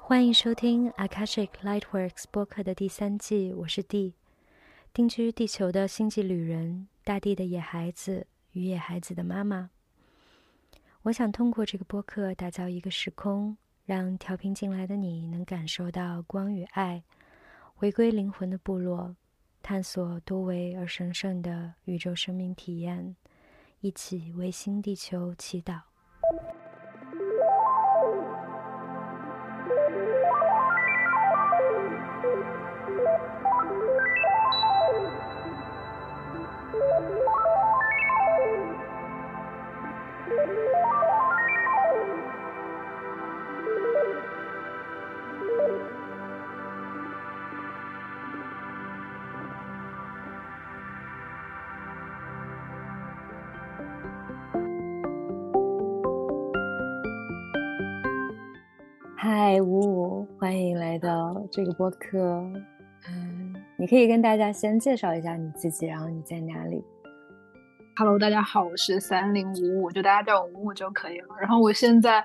[0.00, 4.14] 欢迎收听 Akashic Lightworks 播客的第三季，我是 D，
[4.92, 9.70] 定居地球的星际旅人，大地的野孩子与野孩子的妈妈。
[11.04, 13.56] 我想通过这个播客打造一个时空，
[13.94, 17.02] 让调频进来的你能感受到光与爱，
[17.74, 19.14] 回归灵魂的部落，
[19.62, 23.14] 探索多维而神圣的宇宙生命体验，
[23.80, 25.82] 一起为新地球祈祷。
[59.62, 62.18] 五五，欢迎来到这个播客。
[63.08, 66.82] 嗯，你可以跟大家先介绍一下你自己，然后你在哪里
[67.96, 71.28] ？Hello，大家好，我是三零五五，就大家叫我五五就可以了。
[71.40, 72.24] 然后我现在，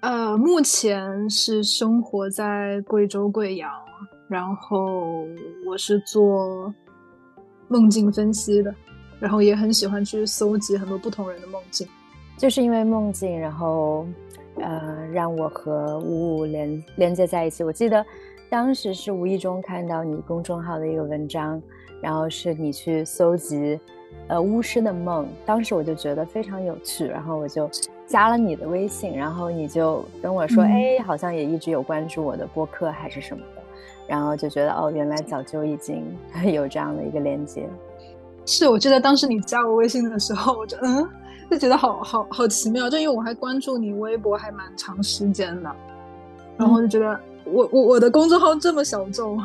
[0.00, 3.70] 呃，目前是生活在贵州贵阳，
[4.28, 5.26] 然后
[5.66, 6.72] 我是做
[7.68, 8.74] 梦境分析的，
[9.18, 11.88] 然后也很喜欢去搜集很多不同人的梦境，
[12.36, 14.06] 就是因为梦境，然后。
[14.56, 17.64] 呃，让我和五五连连接在一起。
[17.64, 18.04] 我记得
[18.48, 21.60] 当时是无意中看到你公众号的一个文章，
[22.00, 23.78] 然后是你去搜集
[24.28, 27.68] 呃巫师的梦，当时我就觉得非常有趣，然后我就
[28.06, 33.62] 加了你的微信，然后你就跟我说，哎，好像也一直有关注我的播客还是什么的，
[34.06, 36.04] 然后就觉得哦，原来早就已经
[36.52, 37.68] 有这样的一个连接。
[38.46, 41.08] 是，我记得当时你加我微信的时候，我就嗯。
[41.50, 45.70] 就觉得好好好奇妙，就因为我还关注你微博还蛮长时间的，
[46.56, 49.40] 然后就觉得我我我的公众号这么小众，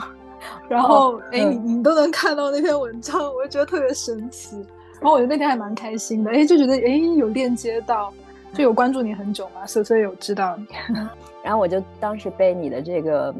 [0.67, 4.55] 然后哎你你都能看到那篇文章，我就觉得特别神奇，
[4.99, 6.87] 然后我觉得那天还蛮开心的，哎就觉得哎
[7.17, 8.11] 有链接到，
[8.53, 10.65] 就有关注你很久嘛，所所以有知道你，
[11.43, 13.35] 然后我就当时被你的这个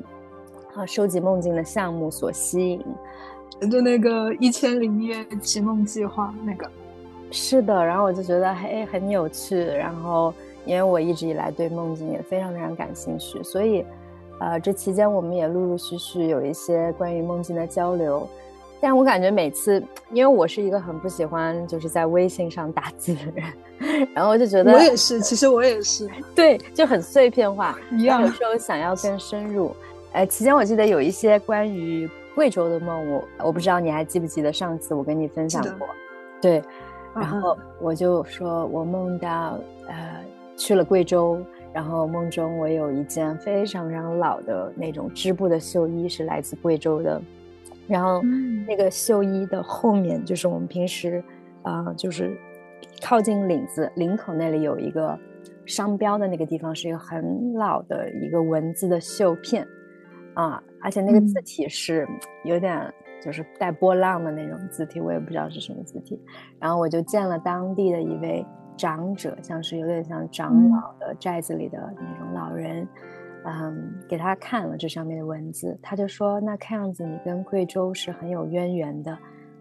[0.75, 2.73] 啊收集梦境的项目所吸
[3.61, 6.69] 引，就那个一千零一夜奇梦计划那个。
[7.31, 10.33] 是的，然后我就觉得嘿很有趣，然后
[10.65, 13.85] 因为我一直以来对梦境也非常非常感兴趣，所以，
[14.39, 18.27] 呃，这期间我们也陆陆续续有一些关于梦境的交流。
[18.81, 28.21] 但我感觉每次，因为我是一个很不喜欢就是在微信上打字的人，然后我就觉得我也是，其实我也是，对，就很碎片化，一样。
[28.21, 29.75] 有时候想要更深入，
[30.13, 35.85] 呃，期间我记得有一些关于贵州的梦，我我不知道你还记不记得上次我跟你分享过，
[36.41, 36.63] 对。
[37.15, 40.23] 然后我就说，我梦到呃
[40.55, 41.43] 去了贵州，
[41.73, 47.21] 然后梦中我有一件非常非常老的那种织布的绣衣，是来自贵州的。
[47.87, 48.21] 然后
[48.67, 51.23] 那个绣衣的后面，就是我们平时
[51.63, 52.37] 啊，就是
[53.01, 55.17] 靠近领子领口那里有一个
[55.65, 59.67] 商标的那个地方，是一个很老的一个文字的绣片
[60.35, 62.07] 啊，而且那个字体是
[62.45, 62.93] 有点。
[63.21, 66.19] 就是带波浪的那种字体，我也不知道是什么字体。
[66.59, 68.45] 然后我就见了当地的一位
[68.77, 72.87] 长者，像是有点像长老的寨子里的那种老人，
[73.45, 79.11] 嗯，给他看了这上面的文字，他就说：“那看样子你跟贵州是很有渊源的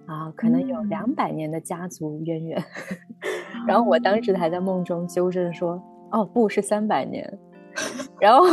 [0.07, 2.63] 啊，可能有两百年的家族渊源。
[3.67, 5.83] ”然后我当时还在梦中纠正说
[6.13, 7.39] ：“哦，不是三百年。
[8.21, 8.45] ”然后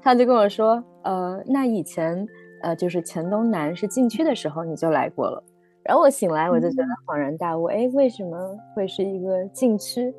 [0.00, 2.26] 他就跟我说：“呃，那以前。”
[2.62, 5.42] 呃，就是黔东南是禁区的时候，你就来过了。
[5.84, 10.14] 然后我醒来，我就觉得恍然大悟，哎，为什么会是一个禁区？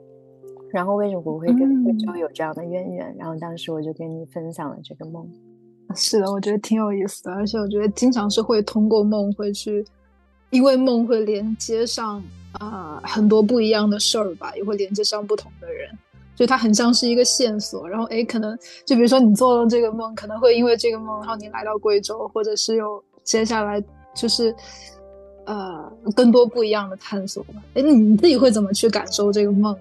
[0.72, 3.16] 然后为什么我会跟贵州有这样的渊源？
[3.18, 5.26] 然后当时我就跟你分享了这个梦。
[5.96, 9.86] 是的，我觉得挺有意思的，而且我觉得经常是会通过梦会去，
[10.50, 12.22] 因为梦会连接上
[12.54, 15.90] 啊很多不一样的事儿吧，也会连接上不同的人。
[16.36, 23.82] 就它很像是一个线索，然后哎，可能就比如说你做了这个梦，可能会因为这个梦，然后你来到贵州，或者是有接下来
[24.16, 24.54] 就是
[25.46, 27.54] 呃更多不一样的探索吧。
[27.76, 29.78] 哎，你自己会怎么去感受这个梦？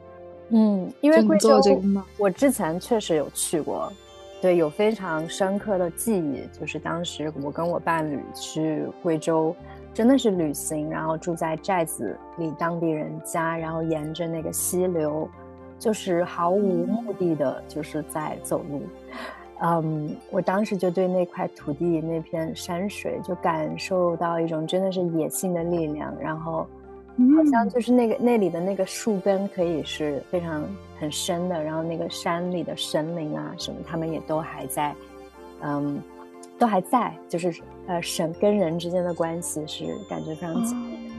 [0.50, 1.58] 嗯，因为贵州
[2.18, 3.90] 我之前确实有去过，
[4.42, 9.56] 对，有非常深刻的记忆，就是当时我跟我伴侣去贵州，
[9.94, 15.26] 真的是旅行，然后住在寨子里当地人家，然后沿着那个溪流。
[15.82, 18.82] 就是毫无目的的，就是在走路，
[19.60, 26.68] 嗯，我当时就对那块土地、那片山水就感受到一种真的是野性的力量，然后
[27.36, 30.62] 好像就是那个那里的那个树根可以是非常
[31.00, 34.94] 很深的，然后那个山里的神灵啊什么，他们也都还在，
[35.62, 36.00] 嗯，
[36.60, 37.52] 都还在，就是
[37.88, 41.10] 呃神跟人之间的关系是感觉非常紧密。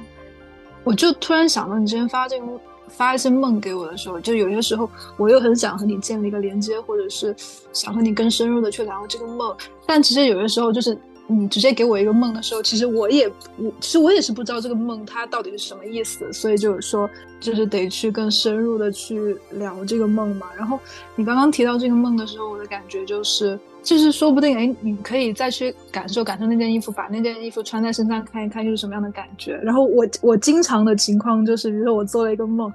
[0.86, 2.45] 我就突然想到，你之前发这个。
[2.88, 7.35] 发一些梦给我的时候，就有些时候我又很想和你建立一个连接，或者是
[7.71, 9.56] 想和你更深入的去聊这个梦。
[9.85, 10.97] 但其实有些时候，就是
[11.28, 13.28] 你直接给我一个梦的时候，其实我也
[13.58, 16.31] 我其实我也是不知道这个梦它到底是什么意思。
[16.34, 17.10] 所以就是说，
[17.40, 20.48] 就是得去更深入的去聊这个梦嘛。
[20.58, 20.80] 然后
[21.16, 23.60] 你刚刚提到这个梦的时候，我的感觉就是。
[23.84, 29.58] 就是说不定，哎，你可以再去感受感受那件衣服，把那件衣服穿在身上看一看，又是什么样的感觉。
[29.58, 32.72] 然后我我经常的情况就是，比如说我做了一个梦，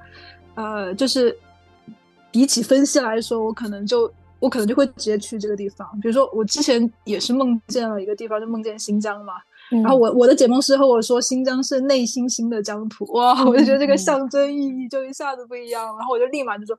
[0.54, 1.34] 呃，就是
[2.30, 4.06] 比起分析来说，我可能就
[4.40, 5.88] 我可能就会直接去这个地方。
[6.00, 9.34] 比如说我之前也是梦见了一个地方，就梦见新疆嘛。
[9.70, 13.04] 然后我我的解梦师和我说，新疆是内心新的疆土。
[13.12, 15.84] 哇，我就觉得这个象征意义就一下子不一样。
[15.96, 16.78] 然后我就立马就说。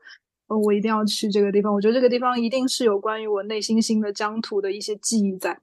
[0.63, 5.55] 我一定要去这个地方，我觉得这个地方一定是有关于我内心新的疆土的一些记忆在，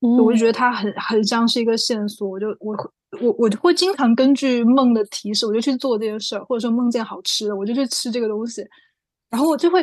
[0.00, 2.74] 我就觉得它很很像是一个线索，我就我
[3.22, 8.66] 我我就会经常根据梦的提示，我就去做这件事儿，或者说梦见好吃的，我就去吃这个东西，
[9.30, 9.80] 然后我就会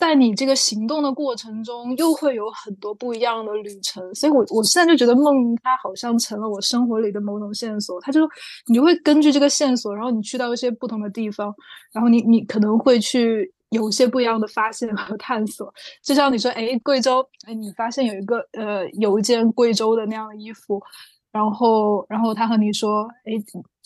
[0.00, 8.22] 在你这个行动的过程中，又会有很多不一样的旅程，所以我我现在就觉得梦它好像成了我生活里的某种线索，它就
[8.66, 11.54] 你就会根据这个线索，然后你去到一些不同的地方，
[11.92, 13.52] 然后你你可能会去。
[13.70, 15.72] 有一些不一样的发现和探索，
[16.02, 20.82] 就像你说，哎，贵州，哎，你发现有一个，呃，有一件贵州的那样的衣服，
[21.30, 23.32] 然后，然后他和你说，哎，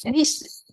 [0.05, 0.13] 哎，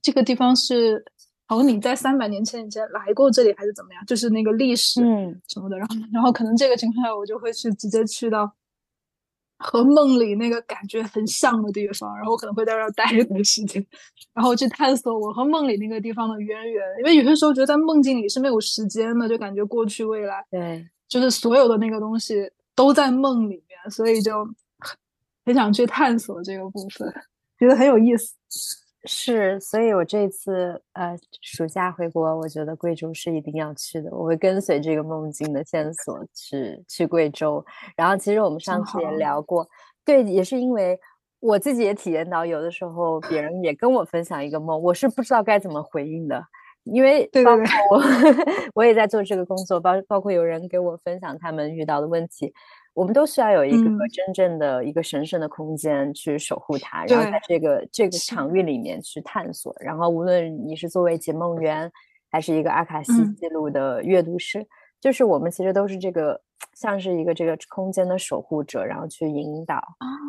[0.02, 1.04] 这个地方是，
[1.52, 4.06] 好像你在三百年前以前来过这里，还是怎么样？
[4.06, 5.02] 就是那个历史
[5.50, 8.50] 什么的，然后，然后可能这个情况下，我就会去直接去到。
[9.64, 13.86] 和梦里那个感觉很像的地方，然后我可能会在这儿待一段时间，
[14.34, 16.84] 然后去探索我和梦里那个地方的渊源。
[16.98, 24.44] 因为有些时候觉得在梦境里是没有时间的，就感觉过去未来，对，就是所有的那个东西都在梦里面，所以就
[25.46, 27.14] 很想去探索这个部分，
[27.60, 28.34] 觉得很有意思。
[29.06, 34.12] 是，所以我这次呃暑假回国，我觉得贵州是一定要去的。
[34.12, 37.66] 我会跟随这个梦境的线索去去贵州。
[37.96, 39.68] 然后其实我们上次也聊过，
[40.06, 41.00] 对，也是因为
[41.40, 46.44] 我自己也体验到，有的时候别人也跟我分享一个梦，我是不知道该怎么回应的，
[46.84, 48.04] 因为包括我
[48.76, 52.54] 我也在做这个工作，包包括有人给我分享他们遇到的问题。
[52.94, 59.74] 我们都需要有一个真正的一个神圣的空间去守护它，然后在这个这个场域里面去探索。
[59.80, 61.90] 然后，无论你是作为解梦员，
[62.30, 64.68] 还是一个阿卡西记录的阅读师，
[65.00, 66.42] 就是我们其实都是这个
[66.74, 69.82] 像是一个这个空间的守护者，然后去引导。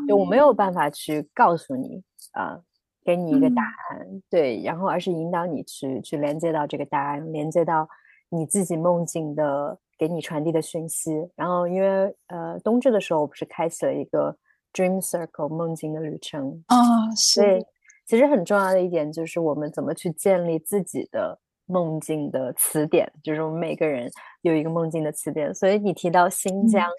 [0.07, 2.01] 就我没有办法去告诉你
[2.33, 2.61] 啊，
[3.05, 7.89] 给你一个答案，对，然后而是引导你去去连接到这个答案，连接到
[8.29, 9.81] 你自己梦境的。
[10.03, 14.37] 给你传递的讯息，然后因为呃冬至的时候，我不是开启了一个
[14.73, 16.77] Dream Circle 梦境的旅程啊，
[17.15, 17.65] 是。
[18.05, 24.11] 其实很重要的一点就是我们怎么去建立自己的梦境的词典，就是我们每个人
[24.41, 25.55] 有一个梦境的词典。
[25.55, 26.91] 所以你提到新疆，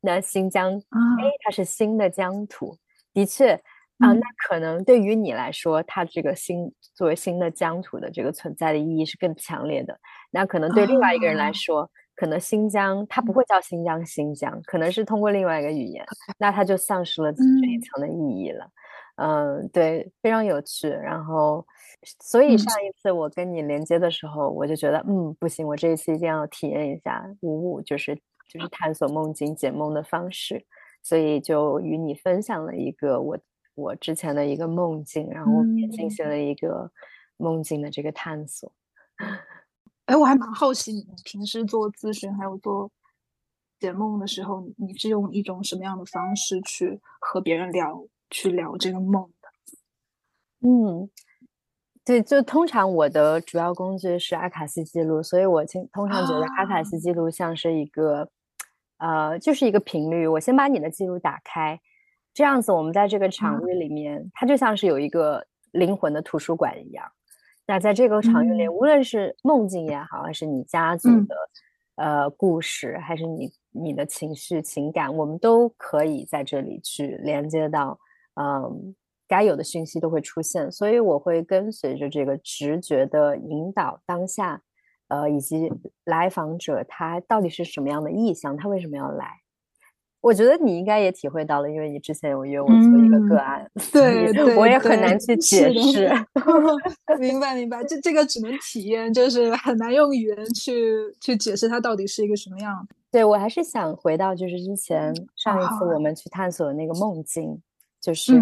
[0.00, 2.78] 那新疆哎，它是新的疆土，
[3.12, 3.54] 的确
[3.98, 9.98] 啊，那可能对于你来说，它这个新作为新的疆土的这个存在的意义是更强烈的。
[10.30, 11.90] 那可能对另外一个人来说。
[12.22, 16.06] 可能新疆它不会叫新疆，新疆可能是通过另外一个语言，
[16.38, 18.64] 那它就丧失了这一层的意义了。
[19.16, 20.88] 嗯，对，非常有趣。
[20.88, 21.66] 然后，
[22.20, 28.14] 所以上一次我跟你连接的时候，我就觉得，嗯，不行，我这一次一定要体验一下五五，就是
[28.48, 30.64] 就是探索梦境、解梦的方式。
[31.02, 33.36] 所以就与你分享了一个我
[33.74, 36.88] 我之前的一个梦境，然后也进行了一个
[37.36, 38.72] 梦境的这个探索。
[40.12, 42.90] 哎，我还蛮好奇，你平时做咨询还有做
[43.80, 49.48] 解梦的时候，你你是用一种什么样的方式去和别人聊，去聊这个梦的？
[50.68, 51.08] 嗯，
[52.04, 58.28] 对，就通常我的主要工具是阿卡西记录，所以我经通常觉得阿卡西记录像是一个，
[58.98, 60.26] 呃，就是一个频率。
[60.26, 61.80] 我先把你的记录打开，
[62.34, 67.10] 这样子我们在这个场域里面，它就像是有一个灵魂的图书馆一样。
[67.66, 71.36] 那在这个场域里，无论是梦境也好，还是你家族的
[71.94, 77.98] 呃故事，还是你你的情绪情感，我们都可以在这里去连接到，
[78.34, 78.94] 嗯，
[79.28, 80.70] 该有的讯息都会出现。
[80.72, 84.60] 所以我会跟随着这个直觉的引导，当下，
[85.08, 85.72] 呃，以及
[86.04, 89.38] 来访者他到底是什么样的意向，他为什么要来，
[90.22, 96.08] 我觉得你应该也体会到了，因为你之前有约我做一个个案，对，我也很难去解释。
[97.18, 102.86] 明白，明白，这这个只能体验，就是很难用语言去去解释它到底是一个什么样。
[103.10, 107.60] 对我还是想回到就是之前上一次我们去探索的那个梦境，
[108.00, 108.32] 就是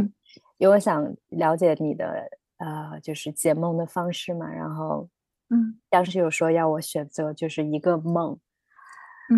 [0.59, 4.47] 因为我想了解你的呃，就是解梦的方式嘛。
[4.47, 5.09] 然后，
[5.49, 8.39] 嗯，当时有说要我选择就是一个梦。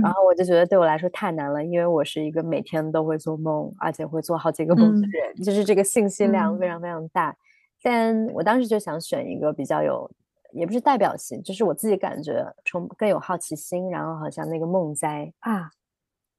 [0.00, 7.36] 然后我就觉得对我来说太难了，因为我是一个每天都会做梦，而且会做好几个梦的人，就是这个信息量非常非常大。
[7.82, 10.10] 但我当时就想选一个比较有，
[10.52, 15.70] 也不是代表性，就是我自己感觉充更有好奇心，然后好像那个梦在啊，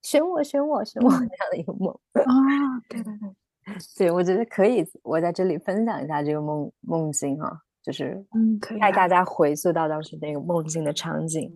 [0.01, 1.93] 选我选我选我这样的一个梦。
[2.13, 2.23] 啊，
[2.89, 9.07] 对对对，对我觉得可以，我在这里分享一下这个梦梦境哈，就是嗯，带大。
[9.07, 11.51] 家回溯到当时那个梦境的场景。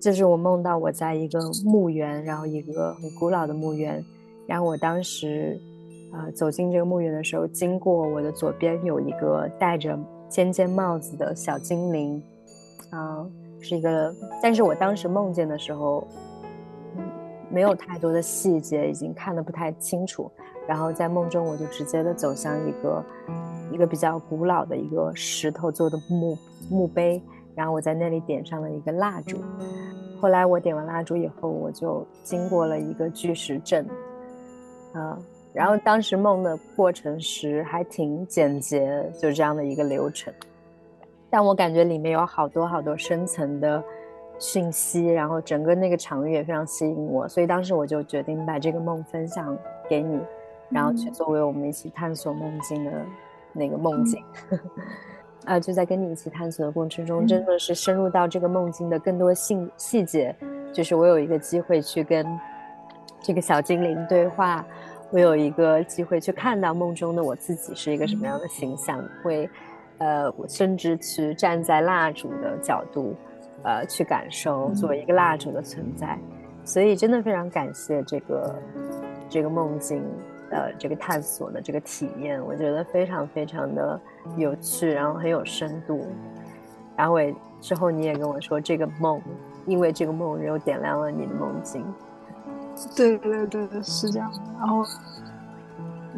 [0.00, 4.04] 就是我梦到我在一个墓园，然后一个很古老的墓园，
[4.46, 5.60] 然后我当时，
[6.12, 12.22] 呃，走进这个墓园的时候，经过我的左边有一个戴着尖尖帽子的小精灵，
[12.90, 13.26] 啊，
[13.60, 16.06] 是一个，但是我当时梦见的时候，
[17.50, 20.30] 没有太多的细节，已经看得不太清楚，
[20.68, 23.04] 然后在梦中我就直接的走向一个
[23.72, 26.38] 一个比较古老的一个石头做的墓
[26.70, 27.20] 墓碑。
[27.58, 29.36] 然后我在那里点上了一个蜡烛，
[30.20, 33.84] 后来我点完蜡烛以后，我就经过了一个巨石阵，
[34.92, 35.18] 啊，
[35.52, 40.32] 然后当时梦的过程时还挺简洁，就这样的一个流程，
[41.28, 43.82] 但我感觉里面有好多好多深层的
[44.38, 50.16] 讯息，然后整个那个场域也非常吸引我，所以当时我就决定把这个梦分享给你，
[50.70, 53.04] 然后去作为我们一起探索梦境的
[53.52, 54.22] 那个梦境。
[55.48, 60.34] 啊，就在跟你一起探索的过程中，真的是深入到这个梦境的更多细细节。
[60.74, 62.26] 就是我有一个机会去跟
[63.22, 64.62] 这个小精灵对话，
[65.10, 69.48] 我有一个机会去看到梦中的我自己是一个什么样的形象，会，
[69.96, 73.14] 呃，我甚至去站在蜡烛的角度，
[73.62, 76.18] 呃，去感受作为一个蜡烛的存在。
[76.62, 78.54] 所以，真的非常感谢这个
[79.30, 80.04] 这个梦境。
[80.50, 84.00] 呃，这个探索的这个体验，我觉得非常非常的
[84.36, 86.06] 有趣，然后很有深度。
[86.96, 87.20] 然后我
[87.60, 89.20] 之后你也跟我说，这个梦，
[89.66, 91.84] 因为这个梦又点亮了你的梦境。
[92.96, 94.32] 对对对，是这样。
[94.58, 94.84] 然后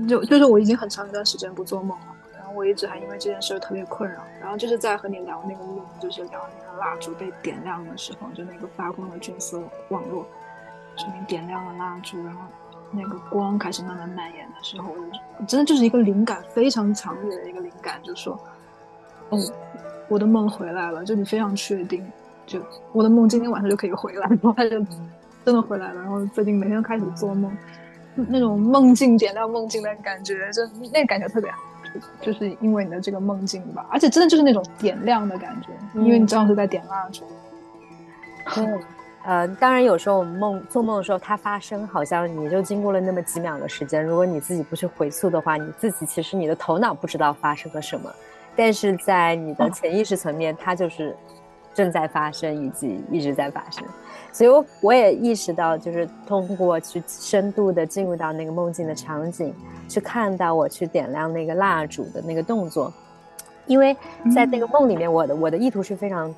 [0.08, 2.06] 就就是我已经很长一段时间不做梦了，
[2.36, 4.20] 然后我一直还因为这件事特别困扰。
[4.40, 10.24] 然后就是在和你聊那个梦，就是聊那个蜡烛被点亮的时候，就那个发光的菌丝网络，
[10.96, 12.42] 就你点亮了蜡烛，然后。
[12.92, 14.88] 那个光开始慢慢蔓延的时候，
[15.38, 18.38] 我真的就是一个灵感非常强烈的一个灵感，就说
[19.30, 19.38] ：“哦，
[20.08, 22.04] 我的梦回来了。”就你非常确定，
[22.46, 22.60] 就
[22.92, 24.70] 我的梦今天晚上就可以回来，然后他就
[25.44, 26.00] 真的回来了。
[26.00, 27.56] 然后最近每天开始做梦，
[28.14, 31.58] 那种梦境点亮梦境的感觉，就那感觉特别好，
[32.20, 35.68] 就是因为你的这个梦境吧，而且真的就是那种点亮的感觉，
[36.00, 37.24] 因为你正好是在点蜡烛。
[38.54, 38.80] 对。
[39.22, 44.02] 呃，当然，有时候我们梦做梦的时候，它发生好像你就经过了那么几秒的时间。
[44.02, 48.10] 如果你自己不去回溯的话，你自己其实你的头脑不知道发生了什么，
[48.56, 51.14] 但是在你的潜意识层面，它就是
[51.74, 53.84] 正在发生以及一直在发生。
[54.32, 59.54] 所以，我我也意识到，就是通过去深度的进入到那个梦境的场景，
[59.86, 62.90] 去看到我去点亮那个蜡烛的那个动作，
[63.66, 63.94] 因为
[64.34, 66.34] 在那个梦里面，我的我的意图是非常。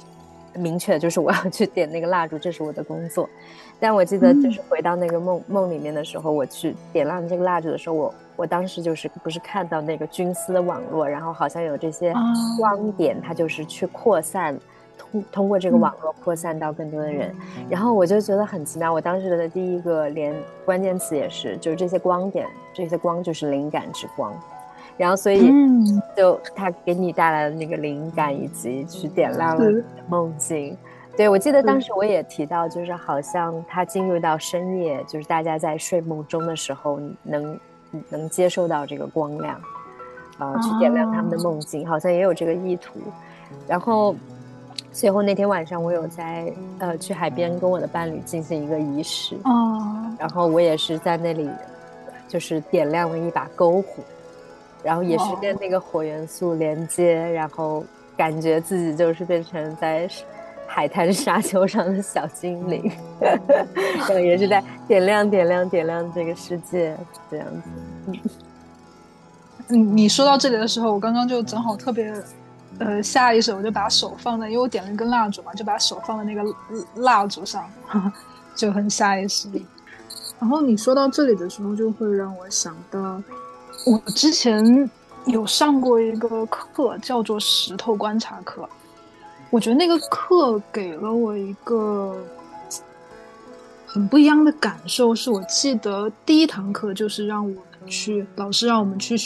[0.54, 3.28] 明确就是我要去点那个蜡烛，这是我的工作。
[3.80, 12.14] 但我记得就是回到那个梦梦里面的时候，我去点亮这个蜡烛的时候，我我当时就是不是看到那个菌丝的网络，然后好像有这些
[12.58, 14.56] 光点，它就是去扩散，
[14.96, 17.34] 通通过这个网络扩散到更多的人。
[17.68, 18.92] 然后我就觉得很奇妙。
[18.92, 20.32] 我当时的第一个连
[20.64, 24.32] 关键词也是，就是这些光点，这些光就是灵感之光。
[24.96, 25.52] 然后，所以
[26.16, 30.76] 就他给你带来的那个灵感，以及去点亮了梦境。
[31.16, 37.58] 对我记得当时我也提到，就是好像他进入到深夜，就是大家在睡梦中的时候，能
[38.08, 39.60] 能接受到这个光亮，
[40.38, 42.98] 啊，去点亮他们的梦境，好像也有这个意图。
[43.68, 44.14] 然后
[44.90, 51.50] 最后那天晚上，我有在呃去海边跟我的伴侣进行一个仪式，哦，然后我也是在那里
[52.26, 54.02] 就是点亮了一把篝火。
[54.82, 57.84] 然后也是跟那个火元素连接，然后
[58.16, 60.08] 感觉自己就是变成在
[60.66, 66.96] 海滩沙丘上的小精灵，然后也是在点亮、点亮、点亮这个世界
[67.30, 68.18] 这样子。
[69.68, 72.12] 嗯，你说到这里的时候，我刚刚就正好特别，
[72.78, 76.42] 呃，下意识我就把手放在，因为我点了一根蜡烛嘛，就把手放在那个
[76.96, 77.64] 蜡烛上，
[78.56, 79.48] 就很下意识。
[80.40, 83.22] 然后你说到这里的时候，就会让我想到，
[83.84, 84.90] 我之前
[85.26, 88.68] 有上过一个课，叫做石头观察课。
[89.50, 92.16] 我觉得那个课给了我一个
[93.86, 99.16] 很不一样的感受，是我记得第一堂课就是让我们去，老师让我们去，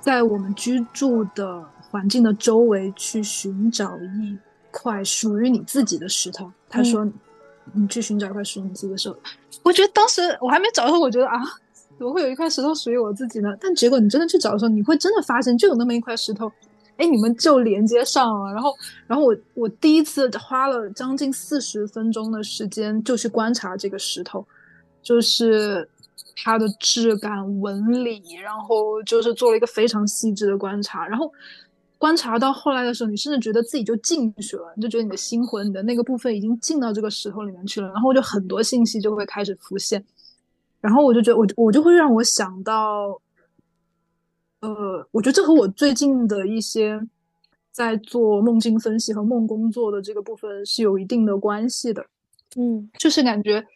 [0.00, 4.38] 在我们居住的环境的周围去寻找一
[4.70, 6.50] 块属于你自己的石头。
[6.68, 7.06] 他说。
[7.72, 9.16] 你去寻找一块属于你自己的石头，
[9.62, 11.38] 我觉得当时我还没找到，我觉得啊，
[12.00, 13.54] 怎么会有一块石头属于我自己呢？
[13.60, 16.50] 但结果你真的去找的时候，你会真的发现，就有那么一块石头，
[16.96, 18.50] 哎，你们就连接上了。
[18.50, 18.74] 然后，
[19.06, 24.42] 然后我我第一次花了将近四十分钟的时间，就去观察这个石头，
[25.02, 25.86] 就是
[26.42, 31.30] 它的质感、纹理，然后就是做了一个非常细致的观察，然后。
[31.98, 40.02] 观察到后来的时候，你甚至觉得自己就进去了，你就觉得你的心魂，你的那个部分已经进到这个石头里面去了，然后就很多信息就会开始浮现，
[40.80, 43.20] 然后我就觉得我我就会让我想到，
[44.60, 47.00] 呃，我觉得这和我最近的一些
[47.70, 52.04] 在做梦境分析和梦工作的这个部分是有一定的关系的，
[52.56, 53.66] 嗯，就是感觉。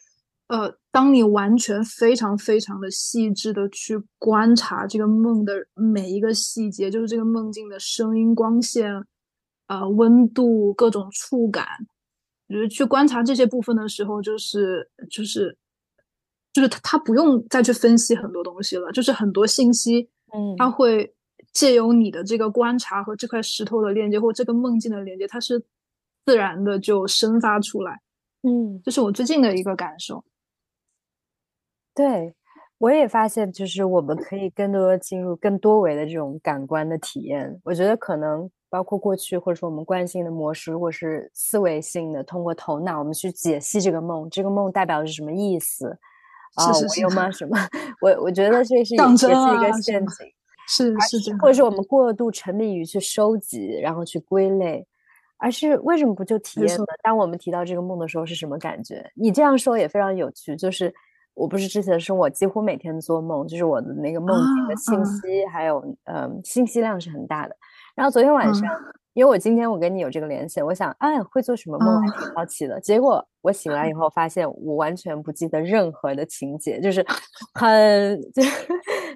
[0.46, 8.92] 呃，当你完全非常非常的细致的去观察这个梦的每一个细节，就是这个梦境的声音、光线、
[9.68, 11.66] 呃温度、各种触感，
[12.46, 15.56] 就是去观察这些部分的时候，就是就是
[16.54, 21.12] 就是他他不用再去分析很多东西了，就是很多信息，嗯，他会
[21.52, 25.62] 借由你的这个观察和这块石头的链接，或这个梦境的连接，它是
[26.24, 28.00] 自然的就生发出来，
[28.44, 30.24] 嗯，这是我最近的一个感受。
[31.92, 32.34] 对，
[32.78, 37.60] 我也发现，就是我们可以更多进入更多维的这种感官的体验。
[37.64, 45.98] 我觉得可能包括过去或者说我们惯性的模式，如果是思维性的，通过头脑我们去解析这个梦，这个梦代表的是什么意思？
[46.54, 47.30] 啊，我有吗？
[47.30, 47.56] 什么？
[48.00, 50.26] 我我觉得这是 也是一个陷阱，
[50.68, 54.86] 是是这样，或者是我们过度沉迷于去收集，然后去归类，
[55.38, 56.84] 而是为什么不就体验呢？
[57.02, 59.10] 当我们提到这个梦的时候是什么感觉？
[59.14, 60.92] 你这样说也非常有趣，就是。
[61.36, 67.56] 我不是之前说我几乎每天做梦，就是我的那个梦境的信息还有嗯信息量是很大的。
[67.94, 68.68] 然后昨天晚上，
[69.12, 72.80] 因为我今天我跟你有这个联系，我想哎会做什么梦还挺好奇的。
[72.80, 77.04] 结果我醒来以后发现我完全不记得任何的情节，就是
[77.54, 78.42] 很 就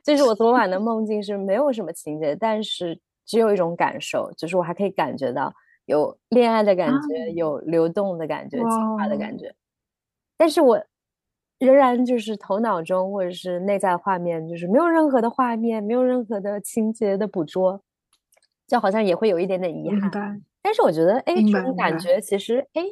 [0.04, 5.52] 就是我昨晚的梦境是没有什么情节，但是只有一种感受，就是我还可以感觉到
[5.86, 9.54] 有恋爱的感觉，有流动的感觉，情话的感觉。
[10.36, 10.82] 但是我。
[11.60, 17.82] 仍然就是头脑中或者是内在画面，就是没有任何的画面，没有任何的情节的捕捉，
[18.68, 20.40] 就好像也会有一点点遗憾。
[20.62, 22.82] 但是我觉得，哎，这种感觉其实，哎，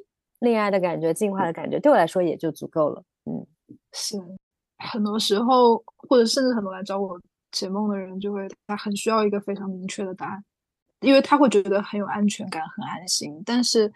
[0.41, 3.03] 恋爱的感觉、进化的感觉，对我来说也就足够了。
[3.27, 3.47] 嗯，
[3.93, 4.19] 是。
[4.79, 7.21] 很多时候，或者甚至很多来找我
[7.53, 10.45] 解梦的人，就会他很需要一个非常明确的答案，
[11.01, 13.93] 因为他会觉得很有安全感、很安心，但是。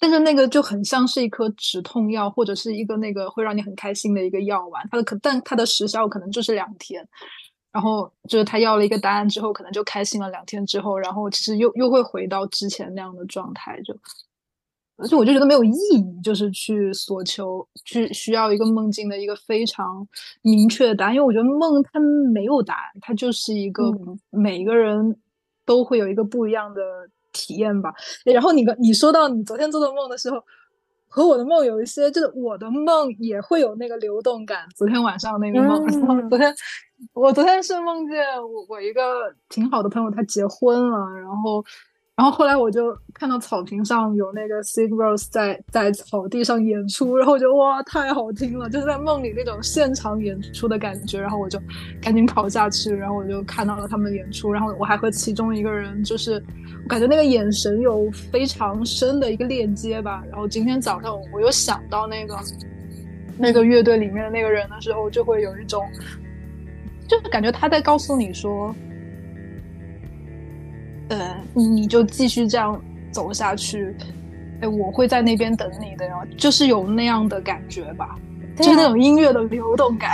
[0.00, 4.86] 但是那个就很像是一颗止痛药，或者是一个那个会让你很开心的一个药丸。
[4.90, 7.08] 它的可，但它的时效可能就是两天。
[7.74, 13.78] 然后就是他要了一个答案之后，可能就开心了两天之后，然后其实又又会回到之前那样的状态。
[13.82, 13.92] 就
[14.96, 20.08] 而且我就觉得没有意义，就是去索求，去需要一个梦境的一个非常
[20.40, 21.14] 明确的答案。
[21.14, 21.98] 因为我觉得梦它
[22.32, 23.92] 没有答案，它就是一个
[24.30, 25.20] 每个人
[25.66, 26.80] 都会有一个不一样的。
[27.36, 27.92] 体验吧，
[28.24, 30.36] 然后你跟你说到你昨天做的梦的时候，
[31.14, 34.66] 和我的梦有一些，就是我的梦也会有那个流动感。
[34.74, 35.86] 昨天晚上那个梦，
[36.28, 36.52] 昨天
[37.12, 41.64] 我昨天是梦见我我一个挺好的朋友他结婚了，然后。
[42.16, 51.20] 然后后来我就看到草坪上有那个 Sig Rose 在在草地上演出，然后我觉得哇太好听了，就是在梦里那种现场演出的感觉。
[51.20, 51.60] 然后我就
[52.00, 56.34] 赶紧跑下去，然后我就看到了他们演出，然后我还和其中一个人就是
[56.84, 60.22] 我感觉那个眼神有非常深的一个链接吧。
[60.30, 62.38] 然后今天早上我又想到那个
[63.36, 65.82] 那个乐队里面的那个人的时候，就会有一种
[67.08, 68.72] 就是感觉他在告诉你说。
[71.08, 73.94] 呃，你就继续这样走下去，
[74.60, 78.16] 哎，我会在那边等你的，就是有那样的感觉吧，
[78.56, 80.10] 就是那种音乐的流动感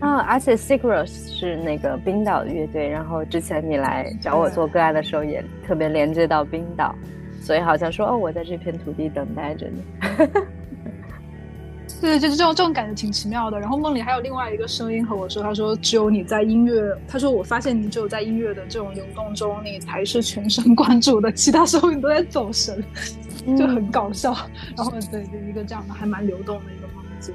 [0.00, 0.16] 啊。
[0.28, 6.94] 而且 Secret 是那个冰岛乐队，然后之前你来找我做个案的时候，也特别连接到冰岛，
[7.42, 9.82] 所以好像说哦，我在这片土地等待着你。
[12.00, 13.60] 对，就是这种这种感觉挺奇妙的。
[13.60, 22.82] 然后梦里还有另外一个声音和我说：“他说只有你在音乐，他说我发现你只有在音乐的这种流动中，你才是全神贯注的，其他时候你都在走神，
[23.58, 24.34] 就很搞笑。
[24.76, 27.34] 然后对，就一个这样的还蛮流动的一个梦境。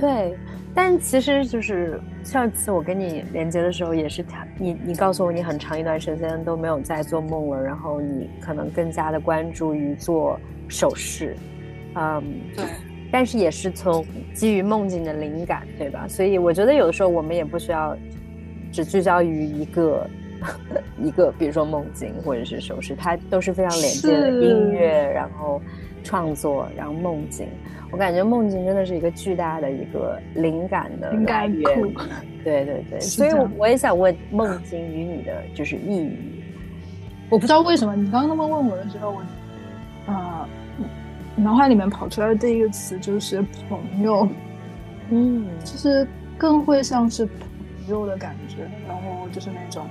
[0.00, 0.34] 对，
[0.74, 11.36] 但其实就是上次我跟你连接的时候，也是他你你告诉我你很长一段时间都没有在做梦了，然后你可能更加的关注于做手势，
[11.96, 12.24] 嗯，
[12.56, 12.64] 对。
[13.14, 16.04] 但是也是从基于梦境的灵感，对吧？
[16.08, 17.96] 所以我觉得有的时候我们也不需要
[18.72, 20.10] 只聚焦于一个
[21.00, 25.62] 一个，比如说梦境或者是首饰，它都是非常连接的音乐，然后
[26.02, 27.46] 创作，然后梦境。
[27.92, 31.62] 我感觉梦境真的是一个巨大的一个灵感的来源。
[32.42, 36.42] 对对对，所以我也想问梦境与你的就是意义。
[37.30, 40.48] 我不知道为什么你刚刚那么问我的时候，我啊。
[41.36, 44.28] 脑海里面跑出来的第一个词就是朋友，
[45.10, 46.06] 嗯，就是
[46.38, 47.36] 更会像是朋
[47.88, 49.86] 友的感觉，然后就是那种，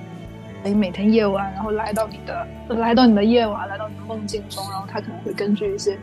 [0.63, 5.97] 哎，每天夜晚，然后来到你的，来到你的夜晚，来到你的梦境中，然后他可能会根据一些。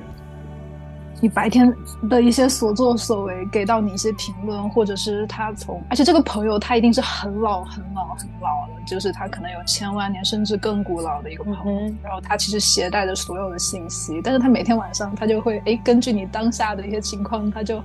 [1.22, 1.70] 你白天
[2.08, 17.82] 的一些所作所为，给到你一些评论，或者是他从，而且这个朋友他一定是很老很老很老了，就是他可能有千万年甚至更古老的一个朋友，然后他其实携带着所有的信息，但是他每天晚上他就会哎根据你当下的一些情况，他就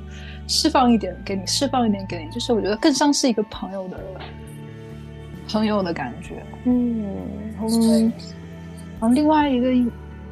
[0.48, 4.00] 释放一点给你，释放一点给你，就是我觉得更像是一个朋友的
[5.50, 7.06] 朋友的感觉，嗯，
[7.60, 8.14] 嗯，
[9.00, 9.86] 然后另外一个意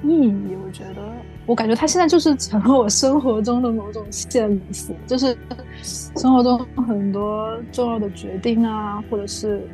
[0.04, 1.02] 义，我觉得。
[1.46, 5.38] 我感觉他现在就是成了我生活中的某种线索，就是
[5.82, 9.68] 生活中很多重要的决定啊，或者是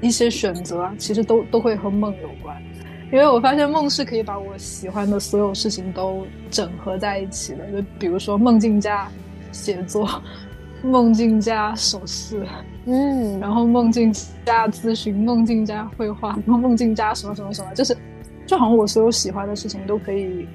[0.00, 2.56] 一些选择啊，其实都都会和梦有关。
[3.10, 9.08] 因为我发现梦是可以把我喜欢的所有事情都整合在一起的，就比如说梦境加
[9.50, 10.08] 写作，
[10.84, 12.46] 梦境加首饰，
[12.84, 14.12] 嗯，然后梦境
[14.44, 17.96] 加咨询，梦境加绘画，然后梦境加什么什么什么，就是
[18.46, 20.46] 就好像我所有喜欢的事情都可以。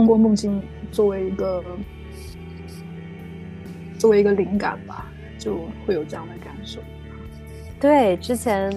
[0.00, 1.62] 通过梦境作为一个
[3.98, 5.06] 作为一个灵感吧，
[5.38, 6.80] 就会有这样的感受。
[7.78, 8.72] 对，之前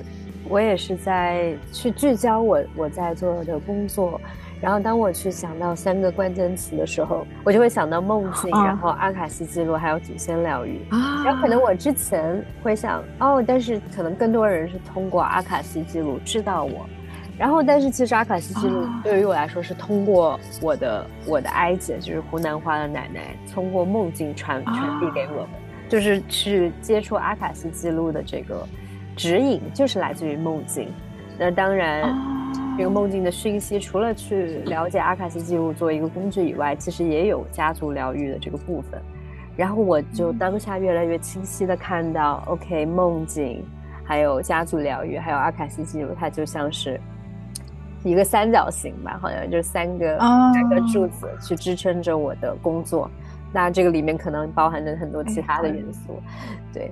[0.49, 4.19] 我也是在去聚焦我我在做的工作，
[4.59, 10.81] 然后当我去想到三个关键词的时候，我就会想到梦境，然后阿卡西记录，还有祖先疗愈。
[11.23, 16.85] 然后可能我之前会想哦，但是可能更多人是通过阿卡西记录知道我。
[17.35, 25.49] 然后，但是其实阿卡西记录对于我来说是通过我的我的哀姐，就是湖南话的奶奶，通过梦境传传递给我们，
[25.89, 28.65] 就是去接触阿卡西记录的这个
[29.15, 30.87] 指引，就是来自于梦境。
[31.39, 32.03] 那当然，
[32.77, 39.01] 这个梦境的讯息，除了去了解阿卡西记录作为一个工具以外，其实也有家族疗愈的这个部分。
[39.57, 43.65] 然后我就当下越来越清晰的看到，OK，梦境，
[44.03, 47.01] 还有家族疗愈，还有阿卡西记录，它就像是。
[48.03, 53.09] 一个三角形吧，好像就是三个三个柱子去支撑着我的工作。
[53.51, 56.21] 那这个里面可能包含着很多其他的元素，
[56.73, 56.91] 对。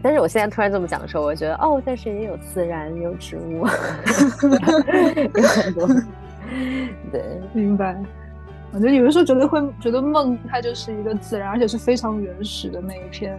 [0.00, 3.66] 但是我现在突然这么讲的时候，我觉得哦，但是也有自然，有植物，
[5.34, 5.88] 有很多。
[7.10, 7.96] 对，明白。
[8.70, 13.36] 我觉得有的时候觉得会觉得梦，它就是一个自然，而且是非常原始的那一片。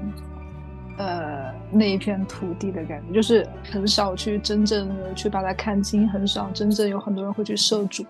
[0.99, 8.05] 呃，那一片土地的感觉，就是很少去真正的去把它看清，很少真正有很多人会去涉足，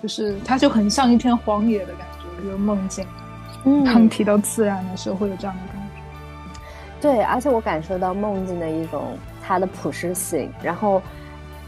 [0.00, 3.04] 就是它就很像一片荒野的感觉，就是梦境。
[3.64, 6.60] 嗯，当提到自然的时候，会有这样的感觉。
[7.00, 11.02] 对，而且我感受到梦境的一种它的普适性，然后。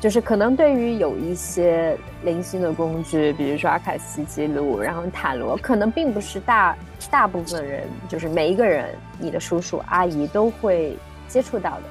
[0.04, 6.76] 就是可能对于有一些零星的工具，比如说阿卡西记录，然后塔罗，可能并不是大
[7.10, 10.94] 大部分人，就是每一个人，你的叔叔阿姨都会
[11.26, 11.82] 接触到的，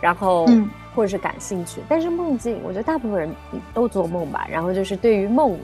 [0.00, 0.46] 然后
[0.94, 1.80] 或者是感兴趣。
[1.88, 3.34] 但是梦境，我觉得大部分人
[3.74, 4.46] 都做梦吧。
[4.48, 5.58] 然后就是对于梦，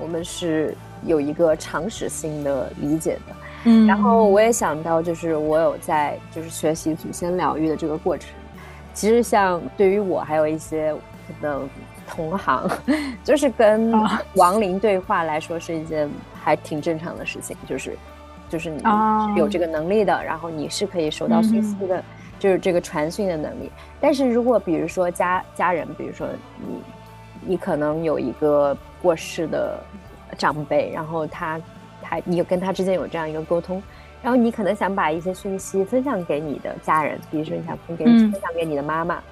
[0.00, 0.72] 我们是
[1.04, 3.34] 有一个常识性的理解的。
[3.64, 8.30] 嗯，然后我也想到，就是我有在就是学习祖先疗愈的这个过程。
[8.94, 10.94] 其实像对于我还有一些。
[11.40, 11.60] 的
[12.08, 12.68] 同行，
[13.24, 13.92] 就是跟
[14.34, 16.08] 亡灵对话来说是一件
[16.42, 17.96] 还挺正常的事情，就是
[18.48, 18.82] 就是你
[19.36, 22.02] 有这个能力的，然后你是可以收到讯息的，
[22.38, 23.70] 就是这个传讯的能力。
[24.00, 26.26] 但是如果比如说家家人，比如说
[26.58, 26.82] 你
[27.42, 29.78] 你可能有一个过世的
[30.36, 31.60] 长辈，然后他
[32.02, 33.82] 他你跟他之间有这样一个沟通，
[34.22, 39.22] 然后你可能想把一些讯息分享给你的家人，比如说你想分给分享给你的妈妈。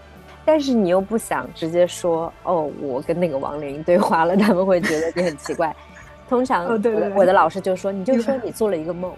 [0.49, 5.77] 但是你又不想直接说哦，我跟那个亡灵对话了，他们会觉得你很奇怪。
[6.27, 6.65] 通常，
[7.15, 9.13] 我的老师就说，你就说你做了一个梦，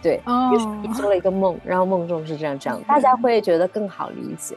[0.00, 0.20] 对，
[0.52, 4.56] 就是你做了一个梦，然后梦中是这样这样， 大家会觉得更好理解。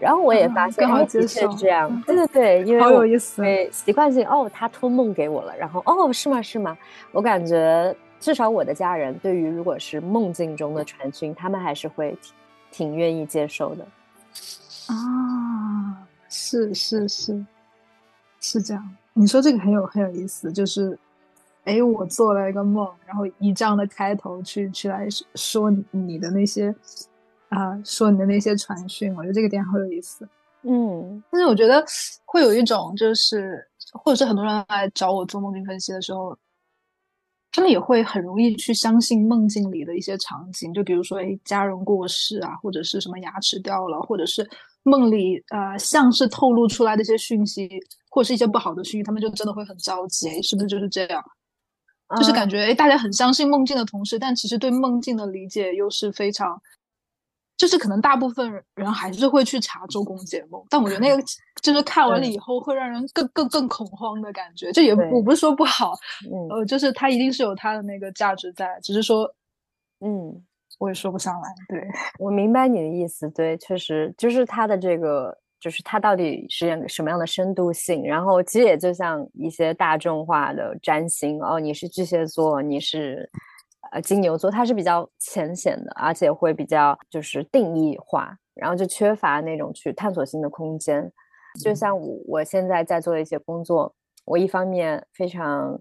[0.00, 6.74] 然后我也发现，的确是这样，对对对，因为好有意思，习惯性哦，他托梦给我了，然后哦，是吗是吗？
[7.12, 12.32] 我感觉至少我的家人对于如果是梦境中的传讯，他们还是会挺
[12.70, 13.86] 挺愿意接受的。
[14.94, 17.46] 啊，是是是，
[18.40, 18.96] 是这样。
[19.14, 20.98] 你说这个很有很有意思，就是，
[21.64, 26.74] 哎，我做了一个梦，然后以这样的开头去去来说你的那些
[27.48, 30.28] 啊，说你的那些传讯，我觉得这个点好有意思。
[30.62, 31.84] 嗯，但是我觉得
[32.24, 36.36] 会有一种就是，或者是很多人来找我做梦境分析的时候。
[37.54, 44.48] 他们也会很容易去相信梦境里的一些场景，就比如说，哎，家人过世啊，或者是什么牙齿掉了，或者是
[44.84, 47.68] 梦里呃像是透露出来的一些讯息，
[48.10, 51.22] 或者是一些不好的讯息，他们就真的会很着急，哎，是不是就是这样？
[52.16, 56.60] 就是感觉哎，大家很相信梦境的同时，但其实对梦境的理解又是非常。
[57.54, 61.22] 就是可能大部分人还是会去查周公解梦，但我觉得那个
[61.62, 64.72] 就是看完了以后会让人更更更恐慌的感觉。
[64.72, 65.94] 就也我不是说不好，
[66.50, 69.32] 呃，就是它一定是有它的那个价值在，只是说，
[70.00, 70.42] 嗯，
[70.82, 71.48] 我也说不上来。
[71.68, 71.80] 对
[72.18, 78.04] 我明白你的意思，对，确实就是它的这个，就是它到底是什么样的深度性。
[78.04, 83.30] 然后其实也就像一些大众化的占星，哦，你是巨蟹座，你是。
[83.90, 91.12] 呃，金牛座它是比较浅显的，而且会比较就是定义化，然后就缺乏那种去探索性的空间。
[91.62, 95.78] 就像我我现在在做的一些工作，我一方面非常。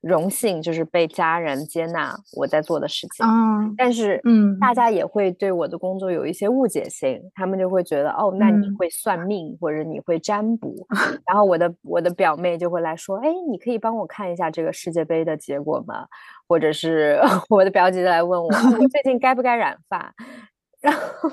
[0.00, 10.86] 荣幸就是被家人接纳我在做的事情，嗯，但是嗯，大家也会对我的工作有一些误解性，他们就会觉得哦，那你会算命或者你会占卜，
[11.26, 16.06] 然后我的我的表妹就会来说，哎，你可以帮我看一下这个世界杯的结果吗？
[16.48, 20.12] 或者是 我的表姐来问我，我最近该不该染发，
[20.80, 21.28] 然后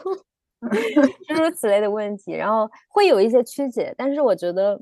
[1.27, 4.82] 诸如此类的问题，然后会有一些曲解，但是我觉得。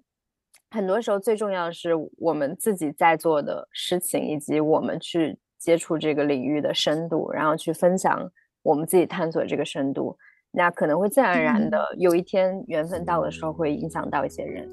[0.75, 8.29] 很多时候，最重要的是我们自己在做的事情，以及我们去接触这个领域的深度，然后去分享
[8.61, 10.17] 我们自己探索这个深度，
[10.51, 14.69] 那可能会自然而然的有一天缘分到的时候，会影响到一些人。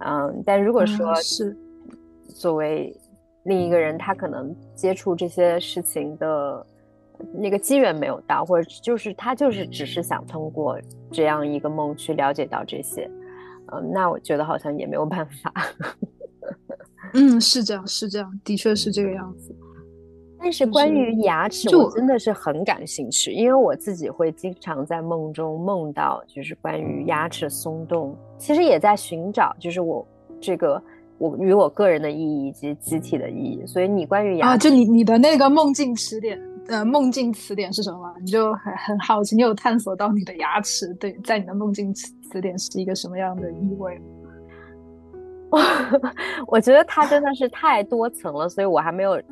[0.00, 1.54] 嗯，但如果说是
[2.24, 2.96] 作为
[3.44, 6.66] 另一个人，他可能接触这些事情的
[7.34, 10.80] 那个机缘没有到，或者就是他就是只是想通过
[11.12, 13.08] 这样一个梦去了解到这些。
[13.72, 15.52] 嗯，那我觉得好像也没有办法。
[17.14, 19.54] 嗯，是这样，是这样，的确是这个样子。
[20.38, 28.14] 但是关于牙齿，我真的是很感兴趣，因为我自己会经常在梦中梦到，就是关于牙齿松动。
[28.36, 30.06] 其实也在寻找，就是我
[30.42, 30.82] 这个
[31.16, 33.64] 我与我个人的意义以及集体的意义。
[33.64, 38.14] 所以你关于牙啊，就你你的那个梦境词典，呃，梦境词典是什么？
[38.20, 42.13] 你就很很好奇，你有探索到你的牙齿对在你的梦境词。
[42.34, 44.00] 词典是一个什么样的意味？
[45.50, 45.60] 我
[46.58, 49.22] 我觉得它真的是太多层了，所以我还没有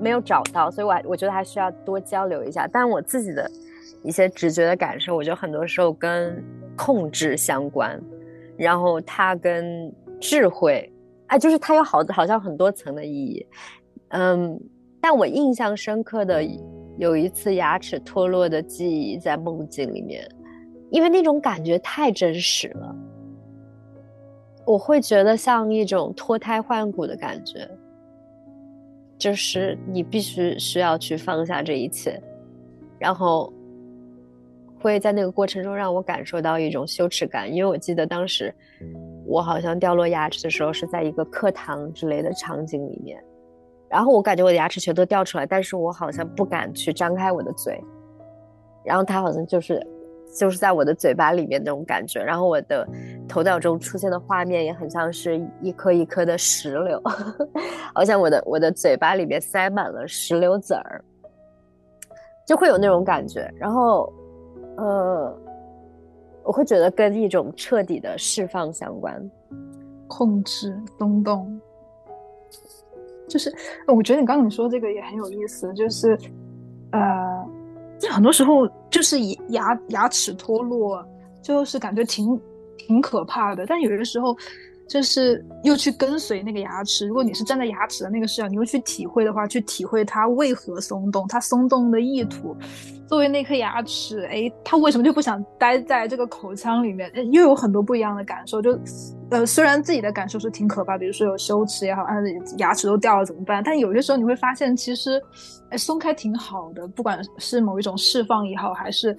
[0.00, 2.68] 没有找到，所以我我觉得还需要多交流一下。
[2.68, 3.50] 但我自己的
[4.04, 6.40] 一些直觉的感受，我觉得很多时候跟
[6.76, 8.00] 控制相关，
[8.56, 10.88] 然后它跟智慧，
[11.26, 13.44] 哎，就是它有好好像很多层的意义。
[14.10, 14.56] 嗯，
[15.00, 16.44] 但我印象深刻的
[16.96, 20.24] 有一次牙齿脱落的记忆在梦境里面。
[20.90, 22.94] 因为那种感觉太真实了，
[24.64, 27.68] 我会觉得像一种脱胎换骨的感觉，
[29.18, 32.22] 就是你必须需要去放下这一切，
[33.00, 33.52] 然后
[34.80, 38.54] 会在那个过程中让我感受到一种羞耻感，因为我记得当时
[39.26, 43.20] 我好像掉落牙齿的时候是在一个课堂之类的场景里面，
[43.88, 47.82] 然后我感觉我的牙齿全都掉出来，但是我好像不敢去张开我的嘴，
[48.84, 49.84] 然后他好像就是。
[50.34, 52.86] 就是在我的嘴巴里面那种感觉，然后我的
[53.28, 57.00] 头脑中出现的画面也很像是一颗一颗的石榴，
[57.94, 61.02] 好像我的我的嘴巴里面塞满了石榴籽儿，
[62.46, 63.50] 就会有那种感觉。
[63.56, 64.12] 然后，
[64.76, 65.38] 呃，
[66.42, 69.30] 我会觉得跟一种彻底的释放相关，
[70.06, 71.60] 控制东东。
[73.28, 73.52] 就是
[73.88, 76.18] 我觉得你刚刚你说这个也很有意思，就是
[76.92, 77.46] 呃。
[77.98, 81.04] 就很多时候就是牙牙齿脱落，
[81.42, 82.40] 就是感觉挺
[82.76, 83.64] 挺可怕的。
[83.66, 84.36] 但有的时候，
[84.88, 87.06] 就是又去跟随那个牙齿。
[87.06, 92.56] 如果你是站在牙齿的那个视角，你又去体会的话，去体会它为何松动，它松动的意图。
[93.06, 97.10] 作为那颗牙齿，哎，它为什么就不想待在这个口腔里面？
[97.32, 98.60] 又有很多不一样的感受。
[98.60, 98.78] 就。
[99.28, 102.14] 呃，虽然自己的感受是挺可怕，比如说有羞耻也好，啊，
[102.58, 103.60] 牙齿都掉了怎么办？
[103.64, 105.20] 但有些时候你会发现，其实，
[105.70, 106.86] 哎，松开挺好的。
[106.86, 109.16] 不管是某一种释放也好，还是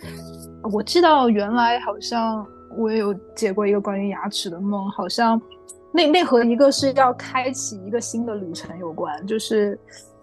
[0.71, 2.45] 我记得原来好像
[2.77, 5.41] 我也有解过一个关于牙齿的梦，好像
[5.91, 9.77] 那那和一个是要开启一个新的旅程有关，就是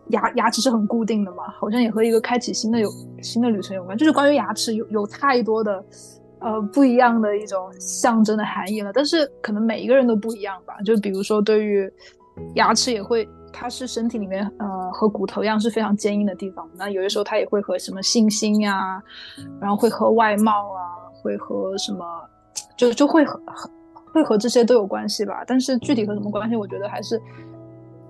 [0.08, 2.90] 牙牙齿是很固定的嘛，好像也和一个开启新的有
[3.22, 3.96] 新的旅程有关。
[3.96, 5.82] 就是关于牙齿有有太多的
[6.40, 10.76] 呃不一样的一种象征的含义了，但是可能每一个人都不一样吧。
[10.84, 11.90] 就比如说对于
[12.54, 16.68] 牙齿也会，它是身体里面呃和骨头一样是非常坚硬的地方。
[16.76, 19.02] 那有的时候它也会和什么信心呀，
[19.60, 22.04] 然后会和外貌啊，会和什么，
[22.76, 23.40] 就就会和
[24.12, 25.42] 会和这些都有关系吧。
[25.46, 27.18] 但是具体和什么关系，我觉得还是。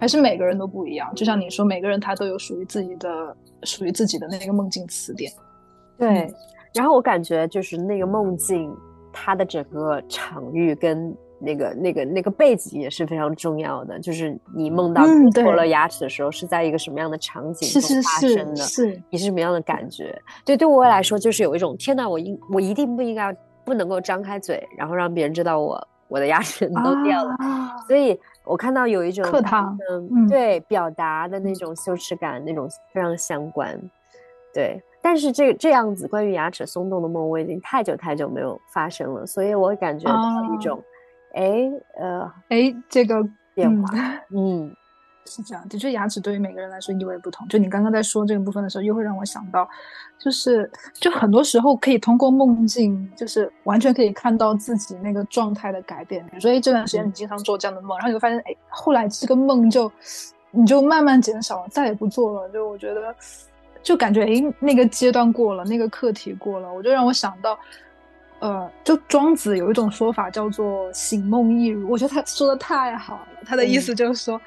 [0.04, 5.32] 还是每个人都不一样，就像你说，每个人他都有属于自己的、属于自己的那个梦境词典。
[5.96, 6.30] 对，
[6.74, 8.70] 然后我感觉就是那个梦境，
[9.14, 13.98] 它的整个场域跟那个、那个、那个背景也是非常重要的。
[13.98, 18.56] 就是你梦到脱了牙齿的时候，是在一个什么样的场景中发生的？
[18.56, 20.14] 是你是什么样的感觉？
[20.44, 27.34] 对，对我来说，就是有一种天哪，我应我一定不应该不能够张开嘴，然后让别人知道我我的牙齿都掉了，
[27.88, 28.20] 所以。
[28.44, 33.78] 我看到有一种课堂，嗯，对，表达的那种羞耻感，那种非常相关，
[34.52, 34.82] 对。
[35.02, 40.82] 但是这这样子关于牙齿松动的梦，我已经太久太久没有发生了，所以我感觉到一种，
[41.34, 43.22] 哎，呃，哎，这个
[43.54, 43.88] 变化，
[44.34, 44.74] 嗯。
[45.26, 47.48] 是这样，的确，牙齿对于每个人来说意味不同。
[47.48, 49.66] 就你刚刚在说这个部分的时候，又会让我想到，
[50.18, 56.22] 就是就很多时候可以通过梦境，就是完全可以看到自己那个状态的改变。
[56.26, 59.90] 比如说，哎，这段时间你经常做这样的梦，然后你会发现，哎，后来这个梦就
[60.50, 62.48] 你就慢慢减少了，再也不做了。
[62.50, 63.14] 就我觉得，
[63.82, 67.58] 就感觉哎，那个阶段过了，那个课题过了，我就让我想到，
[68.40, 73.28] 呃，就庄子有一种说法叫做“醒梦亦如”，我觉得他说的太好了。
[73.46, 74.38] 他的意思就是说。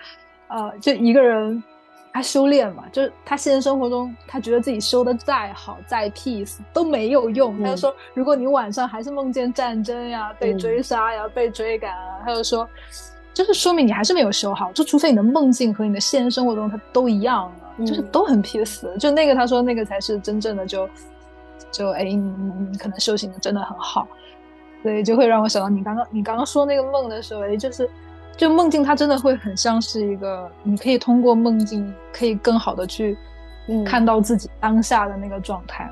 [0.50, 1.62] 呃，就一个人，
[2.14, 7.62] 他修炼嘛，就是他现实生活中，他觉得自己修的再好、再 peace 都没有用。
[7.62, 12.68] 他就说，如果你晚上还是梦见战争呀、被追杀呀、被追赶啊，他就说，
[13.34, 14.72] 就是说明你还是没有修好。
[14.72, 18.98] 就除非你的梦境和你的现实生活中它都一样了，就是都很 peace。
[18.98, 20.90] 就那个他说那个才是真正的，就
[21.72, 24.08] 就哎，你可能修行的真的很好。
[24.82, 27.88] 所以就会让我想到你刚刚你刚刚说那个梦的时候，哎，就是。
[28.38, 33.18] 就梦境，它真的会很像是一个，你可以通过梦境，可以更好的去
[33.84, 35.90] 看到自己当下的那个状态。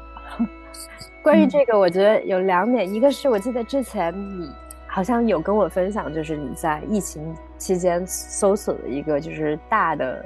[1.23, 4.47] 关于这个，我觉得有两点，一个是我记得之前你
[4.85, 10.23] 好像有跟我分享，就是你在疫情期间搜索的一个就是大的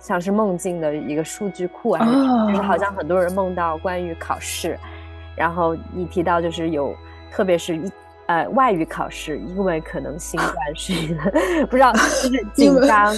[0.00, 2.04] 像是梦境的一个数据库啊，
[2.48, 4.76] 就是好像很多人梦到关于考试，
[5.36, 6.92] 然后你提到就是有，
[7.30, 7.88] 特别是一。
[8.30, 10.92] 呃，外语考试，因为可能新冠是
[11.66, 13.12] 不知道就是 紧张，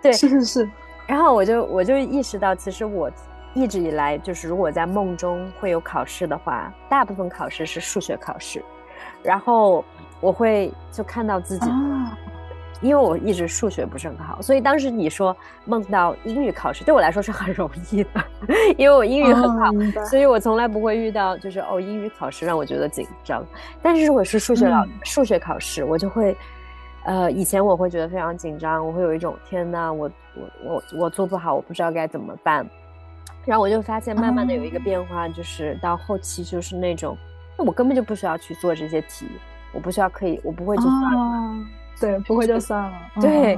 [0.00, 0.70] 对，是是是。
[1.06, 3.10] 然后我就我就意识到，其实我
[3.52, 8.64] 一直以来就是，如果在梦中会有考试的话，大部分考试是数学考试，
[9.22, 9.84] 然后
[10.22, 11.70] 我会就看到自己。
[12.82, 18.24] 因为我一直数学不是很好，所以当时你说梦到英语考试，对我来说是很容易的，
[18.76, 19.70] 因为我英语很好，
[20.06, 23.42] 所以我从来不会遇到就是哦英语考试让我觉得紧张。
[23.80, 26.36] 但是如果是数学老数学考试，我就会，
[27.04, 32.68] 呃，以前我会觉得非常紧张，我会有一种天呐，我我我我做不好，我不知道该怎么办。
[33.44, 37.16] 然后我就发现慢慢的有一个变化，就是到后期就是那种，
[37.56, 39.26] 那我根本就不需要去做这些题，
[39.72, 41.56] 我不需要可以，我不会去算了。
[42.00, 43.10] 对，不会就算了。
[43.20, 43.56] 对，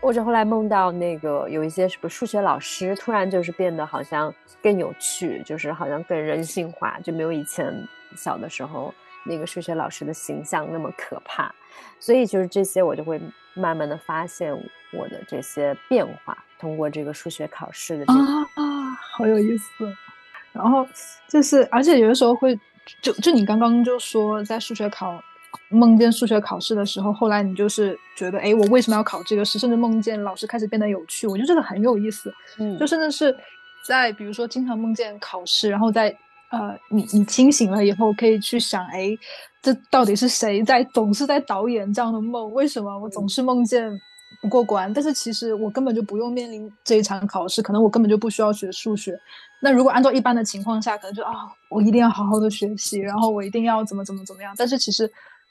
[0.00, 7.72] 或者后来梦到那个有一些什么数学老师，突然就是变得好像更有趣，就是好像更人性化，就没有以前
[8.14, 8.92] 小的时候
[9.24, 11.52] 那个数学老师的形象那么可怕。
[11.98, 13.20] 所以就是这些，我就会
[13.54, 14.52] 慢慢的发现
[14.92, 19.68] 我的这些变化，通过这个数学考试的这啊啊，好有意思。
[20.52, 20.86] 然后
[21.28, 22.58] 就是，而且有的时候会，
[23.00, 25.22] 就就你刚刚就说在数学考。
[25.68, 29.58] 梦见数学考试的时候，后来你就是觉得，哎，我为什么要考这个试？
[29.58, 32.32] 甚至梦见老师开始变得有趣，我觉得这个很有意思。
[32.58, 33.36] 嗯，就甚至是
[33.86, 36.16] 在比如说经常梦见考试，然后在
[36.50, 39.10] 呃，你你清醒了以后，可以去想，哎，
[39.60, 42.52] 这到底是谁在总是在导演这样的梦？
[42.52, 43.90] 为什么我总是梦见
[44.40, 44.92] 不过关？
[44.92, 49.18] 但是其实我根本就不用面临这一场考试，可能我根本就不需要学数学。
[49.60, 51.32] 那如果按照一般的情况下，可能就啊，
[51.70, 54.54] 我一定要好好的学习，然后我一定要怎么怎么怎么样。
[54.56, 55.10] 但是其实。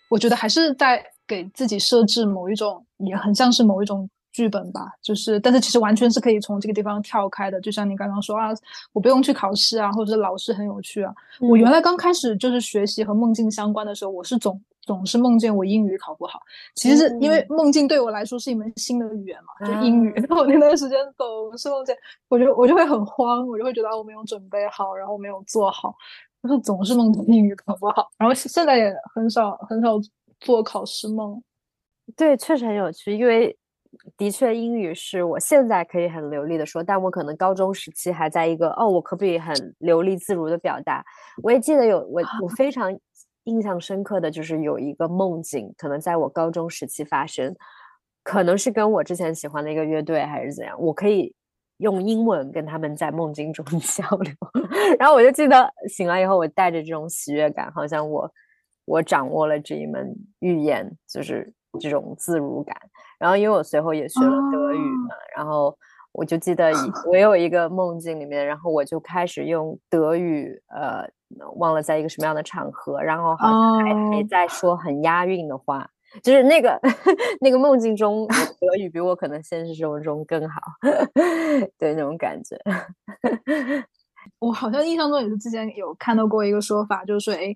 [0.10, 4.92] 我觉得还是在给自己设置某一种，也很像是某一种剧本吧。
[5.02, 7.60] 就是，但是其实完全是可以从这个地方跳开的。
[7.62, 8.50] 就像你刚刚说啊，
[8.94, 11.14] 我不用去考试啊，或者是老师很有趣啊。
[11.40, 16.40] 我原来刚开始就是学习和梦境相关的时候，我是总总是梦见我英语考不好。
[16.76, 20.14] 其实因为梦境对我来说是一门新的语言嘛，就英语。
[20.30, 21.98] 然后那段时间总是梦见，
[22.30, 25.96] 我就我就会很慌，我就会觉得啊，我没有准备好，然后没有做好。
[26.48, 29.94] 就 是总是梦英语考不好， 然后现在也很少很少
[30.40, 31.42] 做考试梦。
[32.16, 33.58] 对，确实很有趣，因为
[34.18, 41.04] 的确英语是我现在可以很流利的说，但我可能高中时期还在一个哦，我可不可以很流利自如的表达？
[41.42, 42.96] 我也记得有我 我非常
[43.46, 47.56] 印象深刻的就是有一个梦境，可能在我高中时期发生，
[48.24, 51.34] 可能是跟我之前喜欢的一个乐队还是怎样，我可以
[51.78, 54.34] 用英文跟他们在梦境中 交流，
[54.98, 58.32] 然后我就记得醒来以后，我带着这种喜悦感，好像我
[58.86, 62.76] 我掌握了这一门语言，就是这种自如感。
[63.20, 65.78] 然后，因为我随后也学了德语嘛，然后
[66.12, 66.72] 我就记得
[67.10, 71.06] 我有一个梦境里面，然后我就开始用德语，呃，
[71.56, 75.90] 忘了在一个什么样的场合，然后好像还还在说很押韵的话，
[76.24, 76.80] 就是那个
[77.42, 78.28] 那个梦境中
[78.60, 80.60] 德语比我可能现实生活中更好，
[81.78, 82.58] 对那种感觉。
[84.40, 87.56] 我好像印象中也是之前有看到过一个说法，就是说，哎。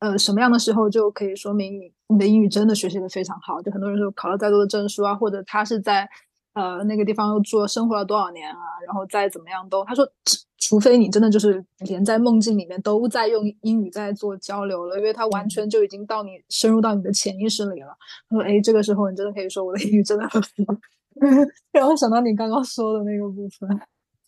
[0.00, 3.60] 呃，什么样的时候就可以说明你你的英语真的学习的非常好？
[3.62, 6.08] 就很多人说考了再多的证书啊，或者他是在
[6.54, 10.08] 呃那个地方又住了生活了多少年啊，然后再怎么样都，他说
[10.58, 17.88] 除非你真的就是连在梦境里面都在用英语在做交流了，因为它完全就已经到你深入到你的潜意识里了。
[18.28, 20.74] 他说，哎，这个时候你真的可以说我的英语真的很好。
[21.72, 23.68] 然后想到你刚刚说的那个部分，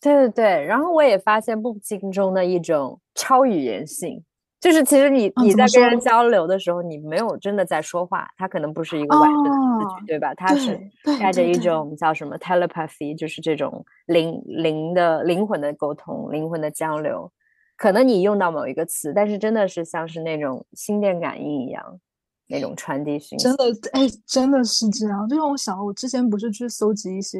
[0.01, 4.23] 对对对，然后我也发现梦境中的一种超语言性。
[4.61, 10.35] 就是其实你你在跟人交流的时候，你没有真的在说话，他可能不是一个完整的词句，对吧？
[10.35, 10.79] 他是
[11.19, 17.31] 带着一种叫什么 telepathy，就是这种灵灵的灵魂的沟通、灵魂的交流。
[17.75, 21.99] 可能你用到某一个词，但是真的是像是那种心电感应一样，
[22.47, 23.43] 那种传递讯息。
[23.43, 25.27] 真的，哎，真的是这样。
[25.27, 27.39] 就让我想了，我之前不是去搜集一些。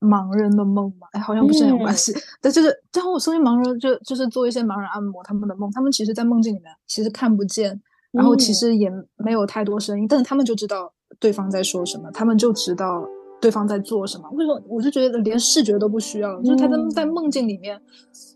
[0.00, 2.14] 盲人的梦嘛，哎，好像不是很有关系。
[2.40, 7.80] 但就是，最后我身边盲人就就是做一些盲人按摩，他们的梦，他们其实，在梦境里面其实看不见，
[8.12, 13.04] 然后其实也没有太多声音，但是他们就知道对方在说什么，他们就知道
[13.40, 14.28] 对方在做什么。
[14.34, 14.62] 为什么？
[14.68, 17.80] 我就觉得连视觉都不需要，就是他们在梦境里面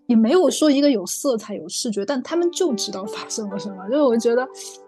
[0.06, 3.88] 也没有说一个有色彩、有视觉，但他们就知道发生了什么。
[3.88, 4.44] 就是我觉得，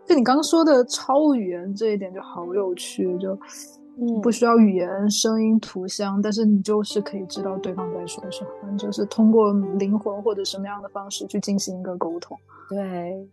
[0.09, 3.39] 就你刚刚说的超语言这一点就好有趣，就。
[4.23, 12.37] 不需要语言、声音、图像，但是你就是可以知道对方在说什么，就是通过灵魂或者什么样的方式去进行一个沟通。
[12.69, 13.29] 对，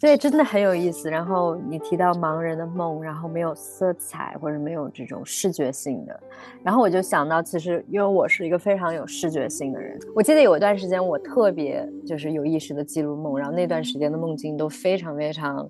[0.00, 1.10] 对，真的很有意思。
[1.10, 6.20] 然后你提到盲人的梦，然后没有色彩或者没有这种视觉性的，
[6.62, 15.68] 然后我就想到，其实因为我是一个非常有视觉性的人，我记得有一段时间我特别就是有意识的记录梦，然后那段时间的梦境都非常非常。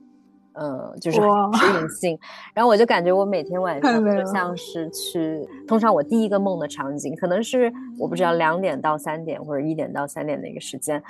[0.61, 2.19] 嗯，就是指引 性，
[2.53, 11.01] 然后我就感觉我每天晚上就像是去，通常我第一个梦的场景可能是我不知道两点到三点或者一点到三点的一个时间，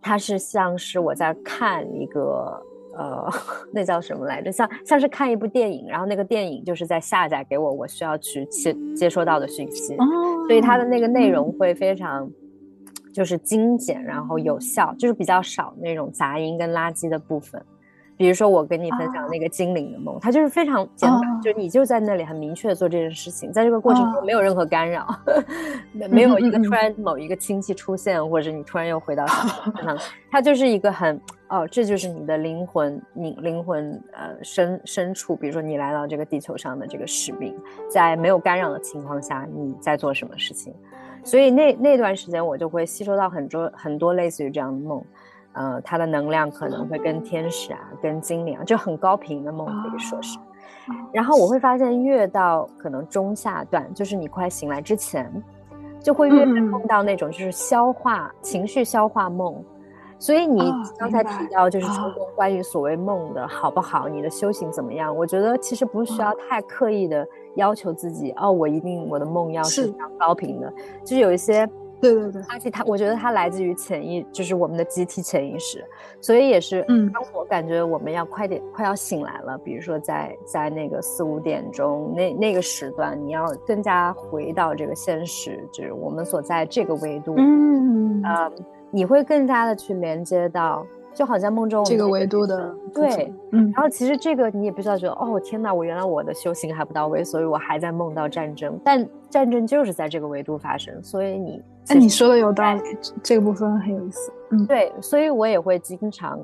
[0.00, 2.62] 它是像是我在看一个
[2.96, 3.28] 呃，
[3.74, 4.50] 那叫什么来着？
[4.50, 9.94] 像像是看一部电影，然后那个电影就是在下载给我我需要去接接收到的讯息，
[10.46, 12.30] 所以它的那个内容会非常
[13.12, 17.62] 就是精简，然后有效，就是比较少那种杂音跟垃圾的部分。
[18.16, 25.06] 比如说我跟你分享那个精灵的梦，它就是非常简短，就你就在那里很明确的做这件事情，在这个过程中没有任何干扰，
[26.10, 26.70] 没有一个突。
[26.70, 29.98] 然某一个亲戚出现，或者你突然又回到身上，
[30.30, 37.56] 它就是一个很哦，这就是你的灵魂，你灵魂呃深深处，比如说你来到这个地球上的这个使命，
[37.88, 40.74] 在没有干扰的情况下你在做什么事情，
[41.22, 45.04] 所以那那段时间我就会吸收到很多很多类似于这样的梦。
[45.54, 50.38] 呃，它的能量可能会跟天使啊，跟精灵啊，就很高频的梦可以说是。
[51.12, 55.32] 然后我会发现，越到可能中下段，就是你快醒来之前，
[56.00, 59.54] 就会越梦到那种就是消化情绪消化梦。
[60.18, 65.14] 所以你刚才提到就是初中关于所谓梦的好不好，你的修行怎么样？
[65.14, 67.26] 我觉得其实不需要太刻意的
[67.56, 70.72] 要求自己哦，我一定我的梦要是非常高频的，
[71.04, 71.68] 就是有一些。
[72.12, 75.84] 对对对，而且它，我觉得它来自于潜意，就是我们的集体潜意识，
[76.20, 88.52] 所以也是，嗯，当我感觉我们要快点，快要醒来了，比如说在在那个四五点钟那那个时段，你要更加回到这个现实，就是我们所在这个维度，嗯，呃，
[88.90, 90.86] 你会更加的去连接到。
[91.14, 102.80] 就好像梦中这个维度的对，嗯，然后其实这个你也不知道，觉得哦天哪，我原来我的修行还不到位，所以我还在梦到战争，但战争就是在这个维度发生，所以你哎，你说的有道理，
[103.22, 106.38] 这个部分很有意思，嗯，对，所以我也会经常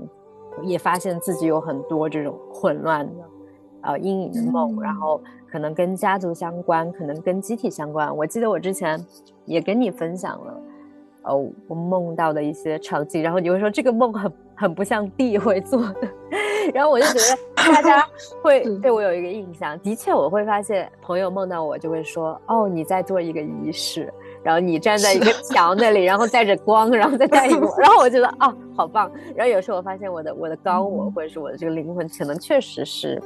[0.63, 3.13] 也发现自己有很多这种混乱的
[3.83, 8.17] 呃阴影的梦，然后可能跟家族相关，可能跟集体相关。
[8.17, 9.05] 我记得我之前
[9.47, 10.61] 也跟你分享了。
[11.23, 11.37] 呃，
[11.69, 16.09] 我梦到的一些场景，然后你会说这个梦很很不像地会做的，
[16.75, 17.39] 然后我就觉得
[17.73, 18.07] 大家
[18.45, 19.79] 会对我有一个印象。
[19.79, 24.13] 的确，我会发现朋友梦到我就会说：“哦，你在做一个仪式。”
[24.45, 29.11] 然后你站在一个墙那里，然后带着光，然后再带一我， 然后我觉得啊，好棒。
[29.35, 33.19] 然后有时候我发现我的我的高我或者是我的这个灵魂，可能确实是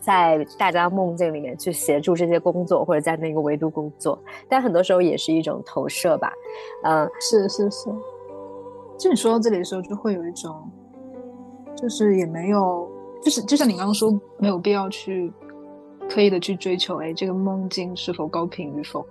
[0.00, 4.18] 在大家梦境里面去协助这些工作，或者在那个维度工作。
[4.48, 6.32] 但很多时候也是一种投射吧。
[6.84, 7.88] 嗯，是是是。
[8.98, 10.68] 就你说到这里的时候，就会有一种，
[11.76, 12.90] 就是也没有，
[13.22, 15.32] 就是就像你刚刚说，没有必要去
[16.10, 19.06] 刻意的去追求，哎，这个梦境是否高频与否。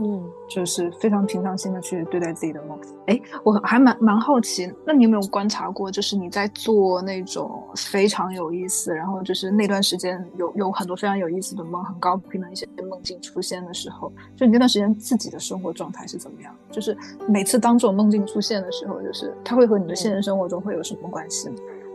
[0.00, 2.78] 嗯，就是非常平常心的去对待自己的梦。
[3.06, 16.54] 哎，我还蛮蛮好奇，那你有没有观察过，就是你在做那种非常有意思，然后就是那段时间有有很多非常有意思的梦，很高频的一些梦境出现的时候，就你那段时间自己的生活状态是怎么样？
[16.70, 16.96] 就是
[17.26, 21.50] 每次当这种梦境出现的时候，就是它会和你的现实生活中会有什么关系？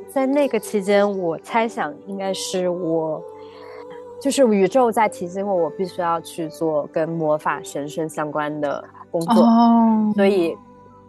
[0.10, 3.24] 在那个期间，我猜想应该是我。
[4.24, 9.46] 就是宇宙在提醒我，我必须要去做跟魔法神圣相关的工作，
[10.16, 10.58] 所以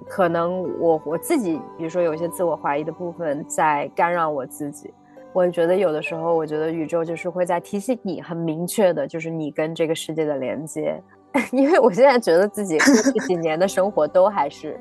[0.09, 4.93] 可能我我自己，比如说有一些自我怀疑的部分在干扰我自己。
[5.33, 11.01] 我觉得有的时候，我觉得宇宙就是会在提醒你，很明确的，就是你跟这个世界的连接。
[11.53, 14.77] 因为我现在觉得自己这几 年的生活都还是，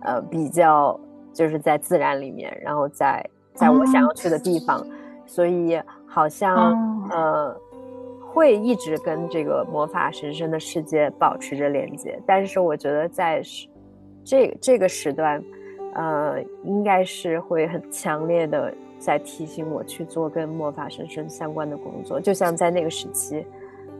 [0.00, 0.98] 呃，比较
[1.34, 3.22] 就是在自然里面，然后在
[3.54, 4.82] 在我想要去的地方，
[5.26, 6.72] 所以好像
[7.10, 7.54] 呃。
[8.34, 13.40] 会一直跟这个魔法神圣的世界保持着连接，但是我觉得在
[14.24, 15.40] 这这个时段，
[15.94, 23.46] 呃，应该是会很强烈的在提醒我去做跟魔法神圣相关的工作，就像在那个时期，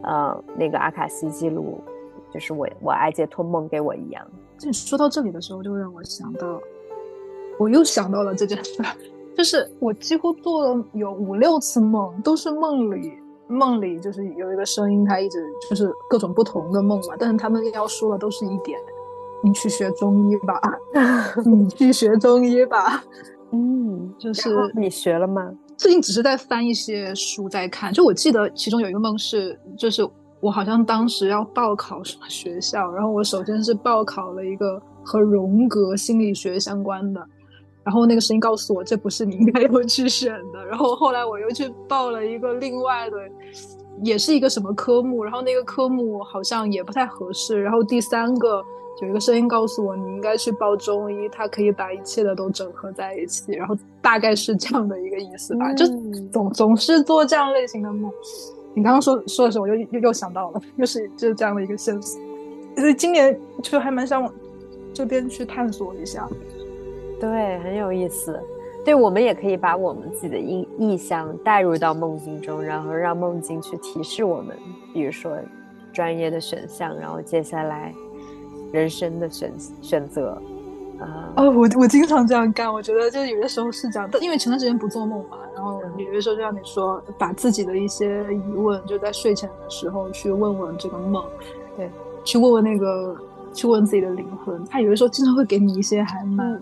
[0.03, 1.81] 呃，那个阿卡西记录，
[2.33, 4.27] 就是我我爱姐托梦给我一样。
[4.59, 6.61] 就说到这里的时候，就让我想到，
[7.57, 8.83] 我又想到了这件事，
[9.37, 13.13] 就是我几乎做了有五六次梦，都是梦里。
[13.47, 15.39] 梦里就是有一个声音，他一直
[15.69, 18.79] 就是各种不同的梦嘛，但是他们要说的都是一点，
[19.43, 20.61] 你去学中医吧，
[21.45, 23.05] 你去学中医吧，
[23.53, 25.53] 嗯，就是你学了吗？
[25.77, 30.09] 最近只是在翻一些书在看，就我记得其中有一个梦是，就是
[30.41, 37.21] 我好像当时要报考什么学校，然后我首先是报考了一个和荣格心理学相关的。
[37.85, 40.65] 然后那个声音告诉我，这不是你应该要去选的。
[40.65, 43.17] 然后后来我又去报了一个另外的，
[44.03, 47.63] 也是一个什么科目，然后那个科目好像也不太合适。
[47.63, 48.65] 然后第三个
[49.03, 53.53] 有一个声音告诉我，你应该去报中医，它可以把一切的都整合在一起。
[53.53, 55.87] 然后大概是这样的一个意思吧，就
[56.33, 58.11] 总总是做这样类型的梦。
[58.73, 62.21] 你刚刚说说的时候，我又又又想到了，又是就是这样的一个线索。
[62.77, 64.33] 所以今年就还蛮想往
[64.93, 66.27] 这边去探索一下。
[67.21, 68.39] 对，很有意思。
[68.85, 74.55] 对我们也可以把我们自己的意意向带入到梦境中，然后让梦境去提示我们，
[74.93, 75.33] 比如说
[75.91, 77.95] 专业的选项，然后接下来
[78.73, 80.39] 人生的选选择。
[81.01, 82.73] 啊哦，我我经常这样干。
[82.73, 91.25] 我觉得就有的时候是这样，因为前段时间不做梦嘛，然后有的时候就像你说，把自己的一些疑问就在睡前的时候去问问这个梦，
[91.77, 91.91] 对，
[92.23, 93.17] 去问问那个，
[93.53, 94.63] 去问自己的灵魂。
[94.67, 96.61] 他有的时候经常会给你一些还蛮。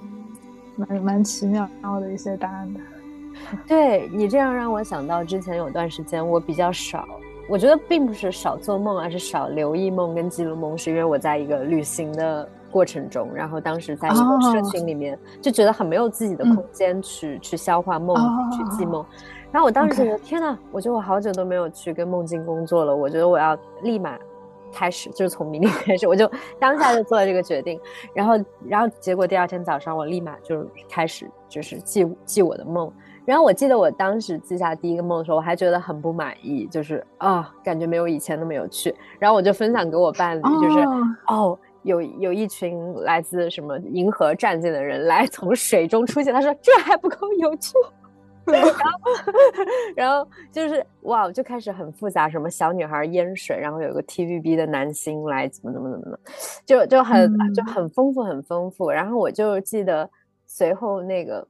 [0.88, 1.68] 蛮蛮奇妙
[2.00, 2.80] 的一些答案的，
[3.68, 7.06] 对你这样让我想到之前有段时间我比较少，
[7.48, 18.16] 我觉得并不是少做梦，而是少留意梦跟记录梦，是因为我在一个旅行的过程中，然后当时在一个社群里面就觉得很没有自己的空间去去消化梦
[18.50, 19.04] 去记梦，
[19.50, 24.18] 然后我当时觉得天呐，我觉得我好久都没有去跟梦境工作了，我觉得我要立马。
[24.72, 27.80] 开始就是从明天开始，我就 当下就做了这个决定，
[28.14, 28.34] 然后，
[28.66, 32.92] 然后结果第二天早上我立马就开始就是记记我的梦，
[33.24, 40.78] 然后我记得我当时记下第一个梦的时候，我还觉得很不满意，就是啊，感觉没有以前那么有趣，然后我就分享给我伴侣，就是
[41.28, 47.72] 哦，有有一群来自什么银河战舰的人来从水中出现，他说这还不够有趣。
[48.46, 48.70] 然后，
[49.94, 56.18] 然后就是哇，就开始很复杂，什么小女孩淹水，然后有个 TVB 的男星来怎么怎么怎么的，
[56.66, 58.90] 就就很就很丰富很丰富。
[58.90, 60.08] 然后我就记得
[60.46, 61.46] 随后那个，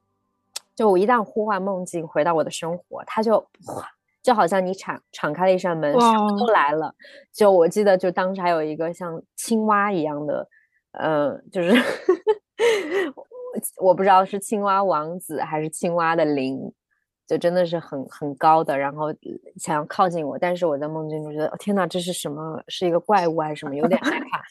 [0.75, 3.89] 就我一旦呼唤梦境回到我的生活，他就哇，
[4.21, 6.93] 就好像你敞敞开了一扇门，什么都来了。
[7.33, 10.47] 就我记得，就当时还有一个像青蛙一样的，
[10.91, 11.71] 嗯，就是
[13.81, 16.71] 我不知道是青蛙王子还是青蛙的灵。
[17.27, 19.07] 就真的是很很高的，然后
[19.57, 22.61] 想要靠近我，但是我在梦境中觉得，天哪，这是什么？
[22.67, 23.75] 是一个怪物还是什么？
[23.75, 24.41] 有点害怕。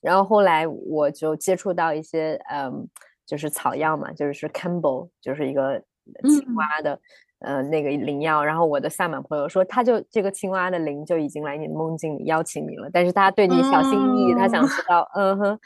[0.00, 2.88] 然后后来我就接触到一些，嗯，
[3.26, 5.82] 就是草药嘛，就是 Campbell，就是一个
[6.24, 6.98] 青蛙的。
[7.40, 15.58] 呃，那个灵药，然后我的萨满朋友说，他就这个青蛙的灵就已经来你的梦境里邀请你了，但是他对你小心翼翼，他想知道，嗯哼，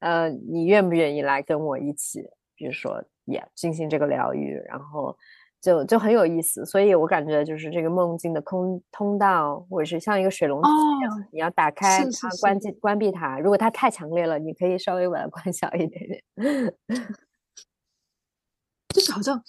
[0.00, 2.20] 呃，你愿不愿意来跟我一起，
[2.54, 5.16] 比如说也进行这个疗愈，然后
[5.62, 16.22] 就就很有意思，所以我感觉就是这个梦境的空通道，或者是像一个水龙头一样，你要打开它，关闭关闭它，如果它太强烈了，你可以稍微把它 关小一点点，
[18.94, 19.42] 就是好像，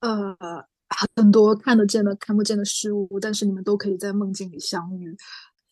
[0.00, 0.36] 呃。
[1.16, 5.10] 很多看得见的、看不见的事物，但是你们都可以在梦境里相遇，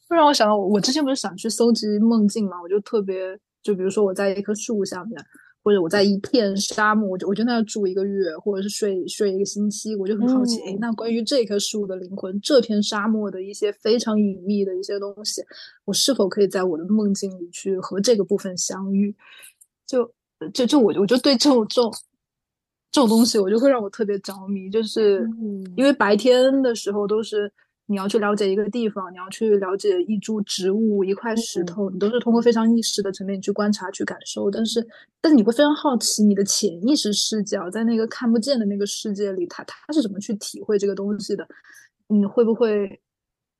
[0.08, 0.66] 会让我想到我。
[0.66, 5.24] 我之前不是想去搜集梦境嘛，我就特别，就比如说我在一棵树下面，
[5.64, 15.42] 或者我在一片沙漠，我就我就那住一个月，或者是睡睡一个星期，我就很好奇，哎，那关于这棵树的灵魂，这片沙漠的一些非常隐秘的一些东西，
[15.86, 19.16] 我是否可以在我的梦境里去和这个部分相遇？
[19.86, 20.08] 就
[20.52, 21.90] 就就我我就对这种这种。
[22.92, 25.28] 这种东西我就会让我特别着迷，就是
[25.74, 27.52] 因为白天的时候都是
[27.86, 34.50] 你要去了解一个地方，你要去了解一株植物、一块石头，你都是通过非常意识的层面去观察、去感受。
[34.50, 34.86] 但是，
[35.20, 41.46] 但是你会非常好奇，你的潜意识视角在那个看不见的那个世界里，它它是怎么去体会这个东西的？
[42.08, 43.00] 你会不会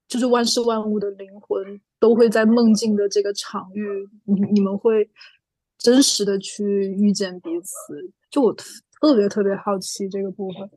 [0.09, 3.87] 就是万事万物的灵魂都会在梦境的这个场域，
[4.25, 5.09] 你你们会
[5.79, 6.65] 真实的去
[6.99, 8.13] 遇见彼此？
[8.31, 8.55] 就我。
[9.01, 10.71] 特别特别好奇这个部分，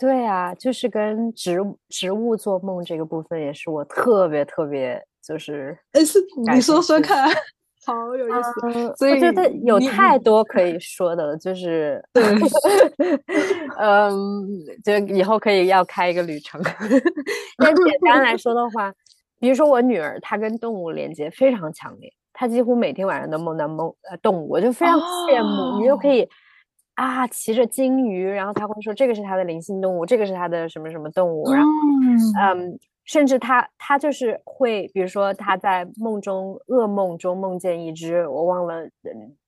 [0.00, 1.58] 对啊，就是跟植
[1.90, 6.18] 植物做梦这个部分，也是我特别特别就是，哎，是
[6.54, 7.28] 你说说看，
[7.84, 8.94] 好有意思。
[8.96, 12.02] 所以我觉得有太多可以说的了，就是，
[13.78, 14.48] 嗯，
[14.82, 16.58] 就以后可以要开一个旅程。
[17.58, 18.90] 但简单来说的话，
[19.38, 26.26] 比如说我女儿，她跟动物连接非常强烈，她几乎每天晚上都梦到梦呃动物，我就非常羡慕，你就可以。
[27.00, 31.70] 啊，骑着鲸鱼，然后他会说这个是他的灵性动物，这个是他的什么什么动物，然后
[32.42, 38.86] 嗯，甚至他他就是会，比如说他在梦中噩梦中梦见一只我忘了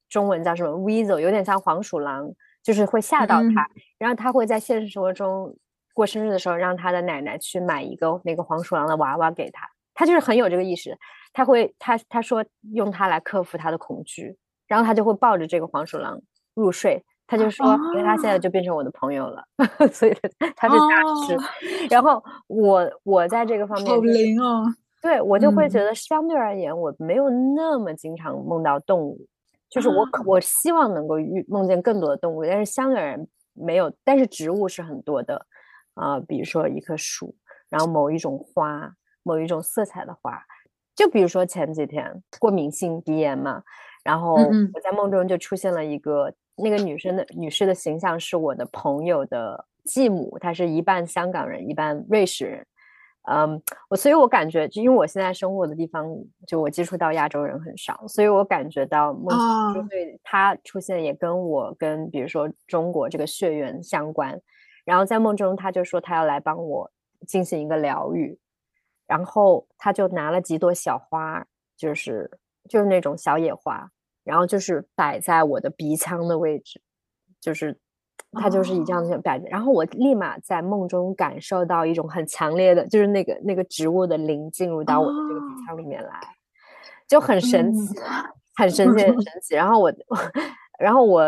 [0.08, 2.32] 中文叫什么 weasel，有点像黄鼠狼，
[2.62, 5.54] 就是会吓到他，然后他会在现实生活中
[5.92, 10.96] 过生日的时候让他的奶奶去买一个那个黄鼠狼的娃娃给他，他就是很有这个意识，
[11.34, 12.42] 他会他他说
[12.72, 14.34] 用它来克服他的恐惧，
[14.66, 16.18] 然后他就会抱着这个黄鼠狼
[16.54, 17.04] 入睡。
[17.26, 19.42] 他就说，因为他现在就变成我的朋友了，
[19.90, 20.14] 所以
[20.54, 21.88] 他是大师。
[21.88, 24.64] 然后我我在这个方面好灵哦，
[25.00, 29.18] 对我就会觉得相对而言，我没有那么经常梦到动物，
[29.70, 33.90] 就是我我希望能够遇梦见更多的动物，但是相对而言没有。
[34.04, 35.46] 但是植物是很多的
[35.94, 37.34] 啊，比如说一棵树，
[37.70, 38.92] 然后某一种花，
[39.22, 40.38] 某一种色彩的花，
[40.94, 43.62] 就比如说前几天过敏性鼻炎嘛，
[44.04, 46.34] 然后我在梦中就出现了一个。
[46.56, 52.66] 那个女生的女士的形象是我的朋友的继母，她是一半香港人，一半瑞士人。
[53.30, 56.12] 嗯，我所以，我感觉，就因为我现在生活的地方，
[56.44, 59.30] 就我接触到亚洲人很少，所以我感觉到梦
[59.72, 64.40] 就对她出现也跟我跟比如说中国这个血缘相关。
[64.84, 66.90] 然后在梦中，他就说他要来帮我
[67.24, 68.36] 进行一个疗愈，
[69.06, 71.46] 然后他就拿了几朵小花，
[71.76, 72.28] 就是
[72.68, 73.88] 就是那种小野花。
[74.24, 76.80] 然后就是摆在我的鼻腔的位置，
[77.40, 77.76] 就是
[78.32, 79.46] 它就是以这样子摆着。
[79.48, 86.20] 然后我立马在梦中感受到一种很强烈的，就是那个那个植物的灵进入到我的这个鼻腔里面来，
[87.08, 87.94] 就很神奇，
[88.54, 89.54] 很神奇，很神奇。
[89.54, 89.92] 然后我，
[90.78, 91.20] 然后我，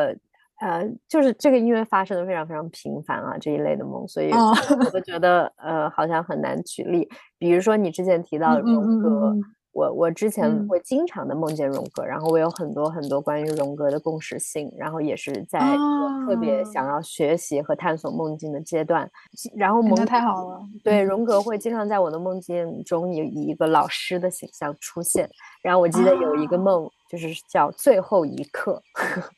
[0.61, 7.09] 呃，就是这个因为发生的非常非常频繁啊这一类的梦，所以我就觉得呃好像很难举例。
[7.39, 9.35] 比如说你之前提到的荣格。
[9.75, 15.59] 我我之前会经常的梦见荣格，然后我有很多很多关于荣格的共识性，然后也是在
[16.27, 19.11] 特别想要学习和探索梦境的阶段。
[19.57, 25.29] 然后梦太好了，对荣格会经常在我的梦境中以以一个老师的形象出现。
[25.61, 28.81] 然后我记得有一个梦，就是叫最后一刻。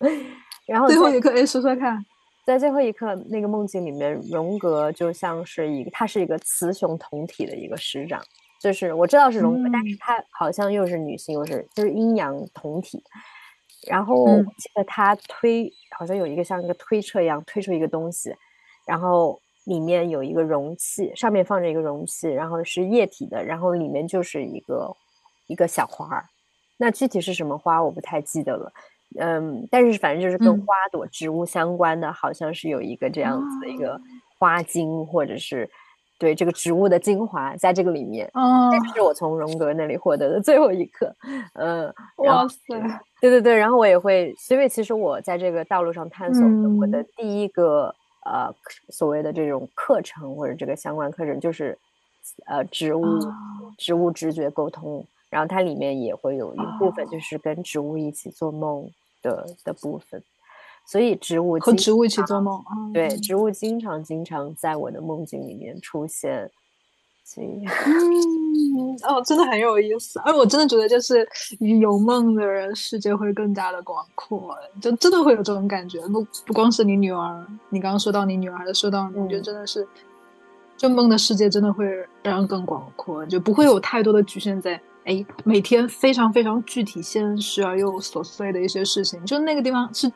[0.68, 1.99] 然后最后一刻，哎，说说看，
[2.45, 8.20] 在最后一刻那个梦境里面，荣格就像是一个，他是一个雌雄同体的一个师长。
[8.61, 13.03] 就是我知道是荣格，但是他好像又是女性，又是就是阴阳同体。
[13.87, 14.27] 然后
[14.59, 18.35] 记得他推，好像有一个像一个推车一样推出一个东西，
[18.85, 24.93] 然后里面有一个容器，上面放着一个容器，然后是液体的，然后里面就是一个
[25.47, 26.25] 一个小花儿。
[26.79, 28.73] 那具体是什么花我不太记得了，
[29.21, 34.01] 嗯，但是反正就是跟花朵植物相关的，好像是有一个这样子的一个
[34.39, 35.71] 花茎或者是。
[36.19, 41.14] 对这个植物的精华在这个里面，哦，这是我从荣格那里获得的最后一课，
[41.55, 42.59] 嗯，哇塞，
[43.21, 47.95] 对对对，然后我也会，因为其实我在这个道路上探索的我的第一个
[48.25, 48.51] 呃
[48.89, 51.77] 所谓的这种课程或者这个相关课程，就是
[52.47, 53.05] 呃植物
[53.77, 58.91] 植物直觉沟通，然后它里面也会有一部分就是跟植物一起做梦
[59.23, 60.23] 的的部分。
[60.87, 62.62] 所以植物和植物一起做梦，
[62.93, 66.51] 对，植物经常经常在我的梦境里面出现。
[67.24, 70.20] 所以，嗯，哦，真的很有意思。
[70.20, 71.28] 而，我真的觉得，就是
[71.80, 74.57] 有梦的人，世界会更加的广阔。
[74.80, 76.01] 就真的会有这种感觉。
[76.07, 79.84] 不，不光是你女儿，你刚刚说到你女儿的，说到，我觉得真的是，
[80.76, 81.84] 就梦的世界真的会
[82.22, 84.80] 让人更广阔，就不会有太多的局限在。
[85.07, 90.11] 哎，每天非常非常具体、现实而又琐碎的一些事情，就那个地方是，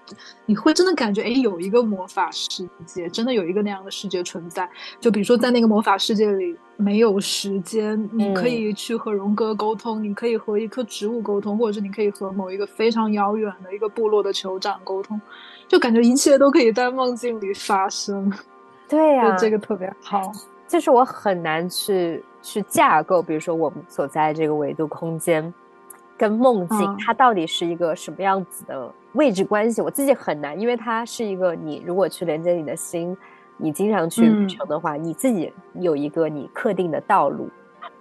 [0.47, 4.69] 你会真的感觉，哎，有一个魔法世界，真的有一个那样的世界存在。
[4.99, 15.21] 就比如说，在那个魔法世界里，没有时间，你可以去和荣哥沟通，你可以和一棵植物沟通，或者是你可以和某一个非常遥远的一个部落的酋长沟通，
[15.69, 18.33] 就感觉一切都可以在梦境里发生。
[18.89, 20.33] 对呀，这个特别好。
[20.71, 25.53] 就是我很难去去架构，比如说我们所在这个维度空间，
[26.17, 33.17] 跟梦境它到底是一个什么样子的位置关系，我自己很难，因为它是一个你如果去连接你的心，
[33.57, 37.51] 你经常去旅程的话，你自己有一个你特定的道路，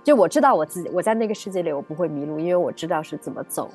[0.03, 3.71] 就我知道我自己我在那个世界里我不会迷路，因为我知道是怎么走。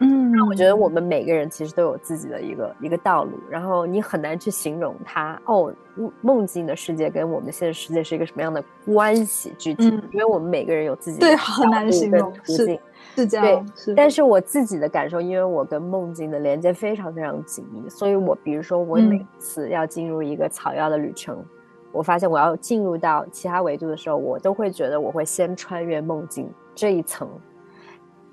[0.00, 5.74] 嗯，我觉得我们每个人其实都有自己的一个一个道路，然后你很难去形容它哦，
[6.20, 12.78] 梦境的世界跟我们现实世界是一个什么样的关系具体，因为我们每个人有自己的对很难形容途径，
[13.16, 13.66] 是这样。
[13.86, 21.44] 对，但是我自己的感受，因为我跟梦境的连接非常非常紧密，所以我比如说我每次要进入一个草药的旅程，
[21.90, 27.28] 我发现我要进入到其他维度的时候，我都会觉得我会先穿越梦境这一层。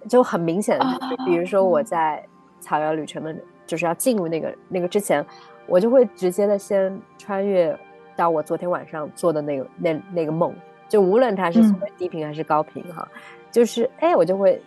[0.08, 0.86] 就很明显的，
[1.26, 2.24] 比如说我在
[2.60, 3.36] 草原旅程的，
[3.66, 5.26] 就是要进入那个那个之前，
[5.68, 7.78] 我就会直接的先穿越
[8.16, 10.54] 到我昨天晚上做的那个那那个梦，
[10.88, 13.08] 就无论它是所谓低频还是高频哈，
[13.52, 14.62] 就是哎，我就会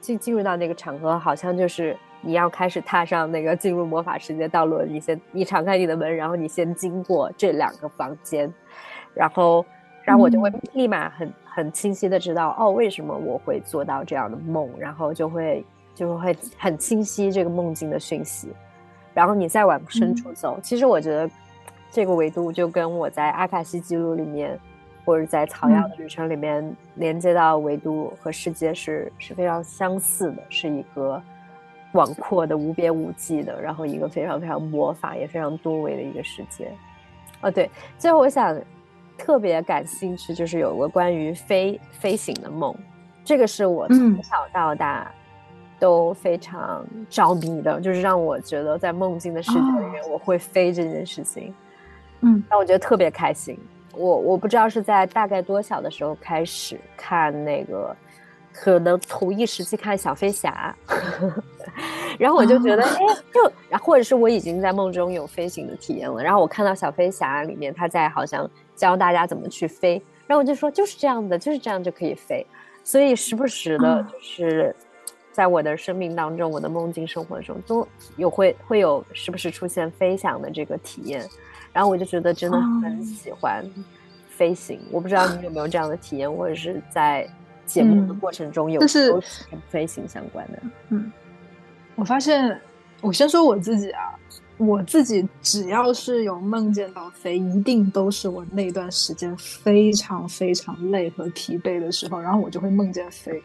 [0.00, 8.52] 进进入到那个场合，好像就是你要开始踏上那个进入魔法世界道路，你先你敞开你的门，然后你先经过这两个房间，
[9.14, 9.64] 然后。
[10.06, 15.64] 然后我就会立马很很清晰的知道哦，为什么我会做到这样的梦，然后就会
[15.96, 18.52] 就会很清晰这个梦境的讯息。
[19.12, 21.28] 然后你再往深处走，其实我觉得
[21.90, 24.56] 这个维度就跟我在阿卡西记录里面，
[25.04, 31.20] 或者在草药的旅程里面连接到维度和世界是是非常相似的，是一个
[31.90, 36.70] 广阔的、无边无际的，然后一个非常非常魔法也非常多维的一个世界。
[37.40, 38.56] 哦，对，最后我想。
[39.16, 42.74] 特别感兴趣，就是有个关于飞飞行的梦，
[43.24, 45.10] 这个是我从小到大
[45.78, 51.54] 都非常着迷的，就是让我觉得在梦境的世界里面我会飞这件事情，
[52.20, 53.58] 嗯，让我觉得特别开心。
[53.92, 57.96] 我我不知道是在大概多小的时候开始看那个，
[58.52, 60.76] 可能同一时期看小飞侠，
[62.18, 62.98] 然后我就觉得，哎，
[63.32, 68.48] 就然后或者是我已经在梦中有飞行的体验了，然后我看到小飞侠里面他在好像。
[68.76, 69.92] 教大家怎么去飞，
[70.26, 72.46] 然后我就说就是这样的，就是这样就可以飞。
[72.84, 74.76] 所以时不时的，就是
[75.32, 77.88] 在我的生命当中，我的梦境生活中都
[78.18, 81.26] 有会会有时不时出现飞翔的这个体验。
[81.72, 83.64] 然后我就觉得真的很喜欢
[84.28, 84.78] 飞行。
[84.92, 87.26] 我不知道你有没有这样的体验，或者是在
[87.64, 89.10] 节目的过程中有是
[89.50, 90.58] 跟飞行相关的。
[90.90, 91.10] 嗯，
[91.96, 92.60] 我发现，
[93.00, 94.14] 我先说我自己啊。
[94.58, 103.38] 我自己只要是有梦见到飞，一定都是我那段时间非常非常累和疲惫的时候，然后我就会梦见飞。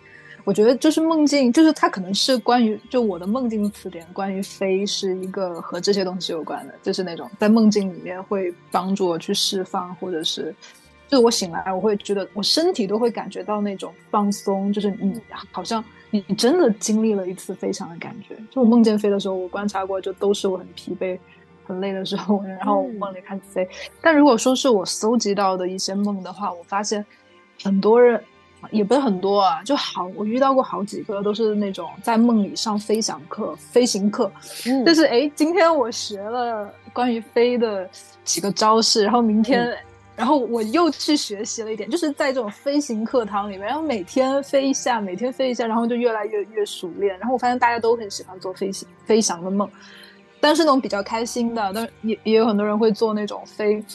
[0.45, 10.55] 我觉得就是梦境，就是它可能是关于就我的梦境词典，关于飞是一个和这些东西有关的，就是那种在梦境里面会帮助我去释放，或者是。
[11.09, 15.19] 就我醒来，我会觉得我身体都会感觉到那种放松，就是你
[15.51, 18.35] 好像你真的经历了一次飞翔的感觉。
[18.51, 21.17] 就我梦见飞的时候，我观察过，就都是我很疲惫、
[21.65, 23.67] 很累的时候，然后梦里开始飞。
[24.01, 27.05] 但如果说是我搜集到的一些梦的话，我发现
[27.63, 28.21] 很多人
[28.71, 34.31] 也不是很多啊，就好我遇到过好几个都是那种在梦里上飞翔课、飞行课。
[34.85, 37.89] 就是哎，今天我学了关于飞的
[38.23, 39.75] 几个招式，然后明天。
[40.15, 47.17] 然后我又去学习了一点，就是在这种飞行课堂里面，然后每天飞一下，每天飞一下，然后就越来越越熟练。
[47.17, 49.67] 然后我发现大家都很喜欢做飞行飞翔的梦，
[50.39, 53.85] 但是那种比较开心的，但也也有很多人会做那种飞，比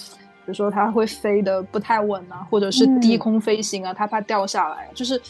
[0.47, 5.21] 如说他会飞的不太稳啊，或者是低空飞行啊，他怕掉下来，就是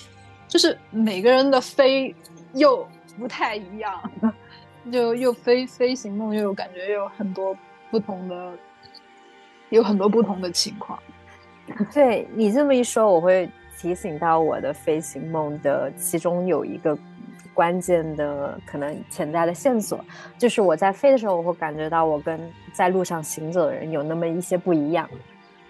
[0.49, 2.15] 就是每个人的飞
[2.55, 2.87] 又
[3.19, 4.11] 不太一样，
[4.91, 7.55] 就又飞飞行梦又有感觉，又有很多
[7.91, 8.53] 不同的。
[9.71, 10.99] 有很多不同的情况。
[11.93, 16.97] 对你这么一说，我会提醒到我的飞行梦的其中有一个
[17.53, 20.05] 关键的可能潜在的线索，
[20.39, 22.41] 就是我在飞的时候，我会感觉到我跟
[22.73, 25.09] 在路上行走的人有那么一些不一样，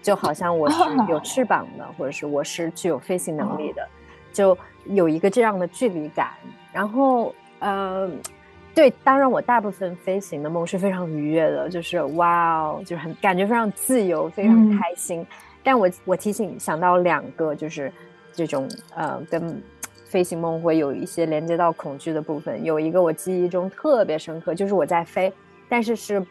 [0.01, 0.77] 就好像我是
[1.09, 3.87] 有翅膀的，或者是我是具有飞行能力的，
[4.31, 6.29] 就有一个这样的距离感。
[6.71, 8.09] 然后，呃。
[8.77, 15.25] 对，当然我大部分飞行的梦是非常愉悦的，就是哇哦，就是很感觉非常自由，非常开心。
[15.63, 17.91] 但我我提醒想到两个，就是
[18.33, 19.59] 这种呃跟
[20.05, 22.63] 飞行梦会有一些连接到恐惧的部分。
[22.63, 25.33] 有一个我记忆中特别深刻，就是我在飞，
[25.67, 26.23] 但是是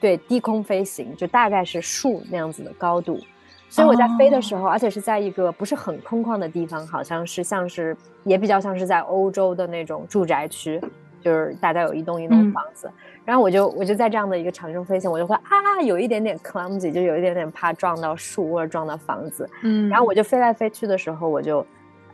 [0.00, 3.20] 对低空飞行，就大概是树那样子的高度。
[3.68, 10.80] 所以我在飞的时候，而且是在一个不是很空旷的地方，好像是像是也比较像是在欧洲的那种住宅区。
[11.24, 12.90] 就是大家有一栋一栋房子，
[13.24, 21.66] 然后我就我就在这样的一个场中飞行，我就会啊有一点点 clumsy，就有一点点怕撞到树或者撞到房子，嗯，然后我就飞来飞去的时候，我就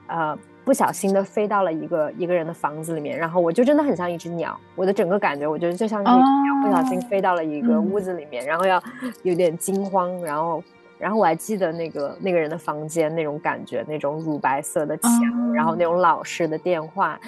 [0.06, 8.80] 呃不小心的飞到了一个一个人的房子里面，然后我就真的很像一只鸟，我的整个感觉我觉得就像是一只鸟不小心飞到了一个屋子里面，然后要
[9.24, 10.62] 有点惊慌，然后。
[11.00, 17.18] 然后我还记得那个那个人的房间那种感觉，那种乳白色的墙，然后那种老式的电话，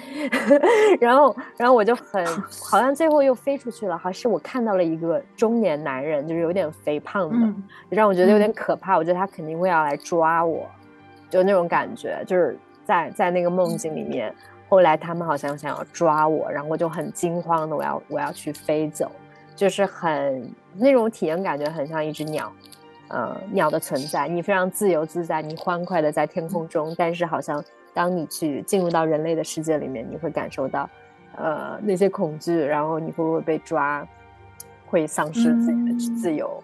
[1.01, 2.23] 然后然后我就很
[2.61, 7.53] 好像最后又飞出去了，好像是我看到了一个中年男人，就是有点肥胖的，
[7.89, 8.95] 让我觉得有点可怕。
[8.95, 10.67] 我觉得他肯定会要来抓我，
[11.29, 12.55] 就那种感觉，就是
[12.85, 14.33] 在在那个梦境里面。
[14.69, 19.11] 后来他们好像想要抓我，然后我就很惊慌的，我要我要去飞走，
[19.55, 22.51] 就是很那种体验感觉很像一只鸟。
[23.09, 26.95] 呃，鸟的存在，你非常自由自在，你欢快的在天空中。
[26.97, 30.89] 但是，好像当你去进入到人类的世界里面，你会感受到，
[31.35, 34.07] 呃，那些恐惧，然后你会不会被抓，
[34.87, 36.63] 会丧失自己的自由。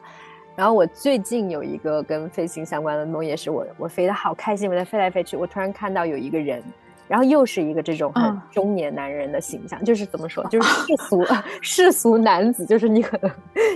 [0.55, 6.63] 然后，我最近有一个跟飞行相关的梦，也是我我飞的好开心，我在飞来飞去，我突然看到有一个人。
[7.09, 11.25] 然后又是一个这种很中年男人的形象，就是怎么说， 就是世俗
[11.61, 13.31] 世俗男子，就是你可能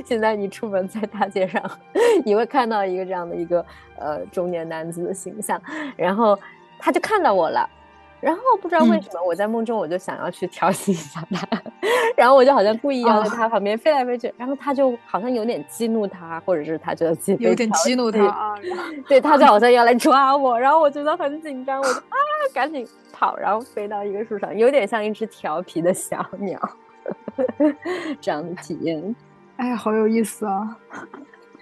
[0.05, 1.61] 现在你出门在大街上，
[2.23, 3.65] 你会看到一个这样的一个
[3.97, 5.59] 呃中年男子的形象，
[5.97, 6.37] 然后
[6.77, 7.67] 他就看到我了。
[8.21, 11.45] 然后不知道为什么，我在梦中我就想要去调戏一下他，
[12.15, 18.55] 然后我就好像故意要在他旁边飞来飞去，然后他就好像有点激怒他，或者是他觉得自己有点激怒他，
[19.09, 22.15] 对，他就好像要来抓我，然后我觉得很紧张，我就啊
[22.53, 26.59] 赶紧跑，然后飞到一个树上，有点像一只调皮的小鸟，
[28.19, 29.15] 这样的体验，
[29.55, 30.77] 哎呀，好有意思啊！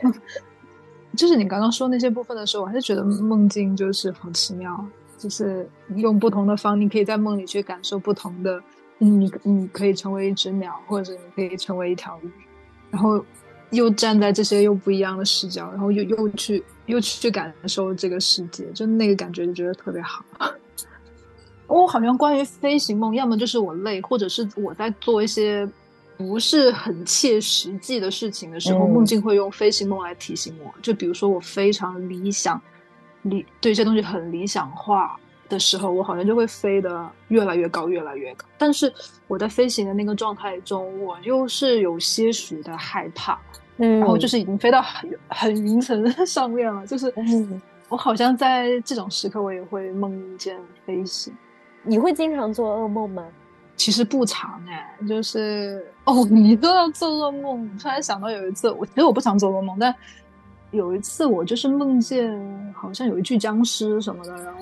[1.16, 4.84] 就是你刚刚说那些部分的时候，我还是觉得梦境就是好奇妙。
[5.18, 8.60] 就是用不同的方，你可以在梦里去感受不同的，
[8.98, 12.32] 你你可以成为一只鸟，或者你可以成为一条鱼，
[12.90, 13.24] 然后
[13.70, 20.26] 又站在这些又不一样的视角，然后又又去又去感受这个世界，就那个感觉就觉得特别好。
[21.80, 25.68] 我好像关于飞行梦，要么就是我累，或者是我在做一些
[26.18, 30.74] 不是很切实际的事情的时候，梦境会用飞行梦来提醒我。
[30.82, 32.62] 就比如说我非常理想。
[33.24, 35.16] 理对一些东西很理想化
[35.48, 38.44] 的时候，我好像就会飞得越来越高，越来越高。
[38.58, 38.92] 但是
[39.28, 43.40] 我在飞行的那个状态中，我又是有些许的害怕，
[43.78, 46.84] 嗯，然后就是已经飞到很很云层上面了。
[46.88, 47.14] 就是
[47.90, 51.32] 我好像在这种时刻，我也会梦见飞行。
[51.84, 53.26] 你会经常做噩梦吗？
[53.76, 57.70] 其实不常哎，就是哦，你都要做噩梦。
[57.78, 59.94] 突然想到有一次，我其实我不常做噩梦，但。
[60.72, 64.62] 有一次，我就是梦见好像有一具僵尸什么的，然后，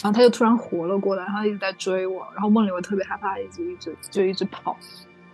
[0.00, 4.76] 然后他就突然活了过来，然后一直在追我，然后梦里我特别害怕，一直一直就一直跑，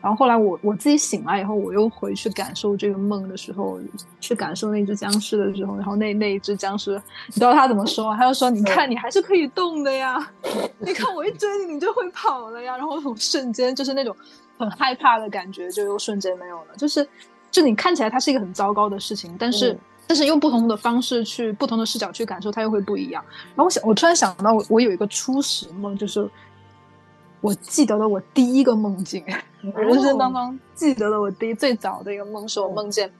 [0.04, 3.80] 然后后来我我自己醒来以后，我又回去感受这个梦的时候，
[4.20, 8.14] 去感受那只僵尸的时候，然后那那一只僵尸，你知道他怎么说？
[8.14, 10.30] 他就说：“你看，你还是可以动的呀，
[10.78, 14.14] 你看我一追你，你就会跑了呀。”然后瞬间就是那种
[14.58, 17.08] 很害怕的感觉，就又瞬间没有了，就是。
[17.50, 19.78] 就你看起来它是一个很糟糕的事情，但是
[20.08, 23.24] 但是用不同的方式去不同的视角去感受，它又会不一样。
[23.54, 26.28] 然后我想，我突然想到，我我有一个初始梦，就是
[27.44, 29.22] 我记得了我第一个梦境，
[29.60, 33.12] 人生当中记得了我第一最早的一个梦，是我梦见，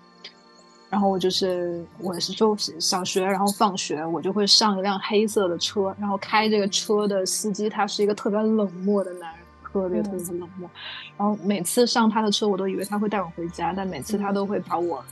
[0.89, 9.45] 然后我就是我是就小学，然后放学我就会上一辆黑色的车，然后开这个车的司机他是一个特别冷漠的男人。
[9.75, 10.71] 特别特别冷漠，
[11.19, 15.05] 然后每次上他的车，我都以为他会带我回家，但每次他都会把我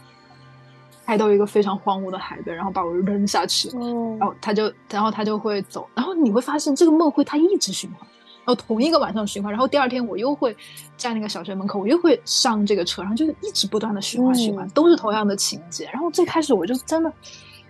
[1.05, 8.09] 开到一个非常荒芜的海边，然后把我扔下去，然后他就，然后他就会走，然后你会发现这个梦会他一直循环，
[8.45, 10.57] 然后同一个晚上循环，然后第二天我又会
[10.97, 15.89] 在那个小学门口，我又会上这个车，然后就是一直不断的循环循环，都是同样的情节。
[15.93, 17.13] 然后最开始我就真的，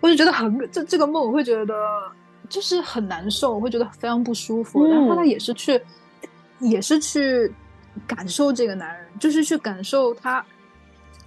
[0.00, 1.74] 我就觉得很这这个梦，我会觉得
[2.48, 4.86] 就是很难受，我会觉得非常不舒服。
[4.86, 5.78] 然后后来也是去，
[6.60, 7.52] 也是去
[8.06, 10.42] 感受这个男人，就是去感受他，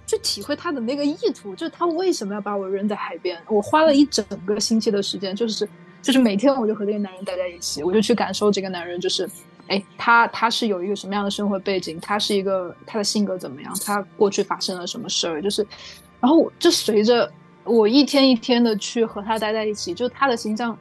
[0.08, 3.40] 去体会他的那个意图，就是他为什么要把我扔在海边。
[3.46, 5.68] 我花了一整个星期的时间，就是。
[6.06, 9.28] 就是每天我就和这个男人待在一起，我就去感受这个男人，就是，
[9.66, 15.66] 哎，他他是有一个什么样的生活背景，他是一个他的性格怎么样，他过去发生了什么事儿，就是，
[16.20, 17.28] 然后就随着
[17.64, 20.78] 我一天一天的去和他待在一起，就他的形象，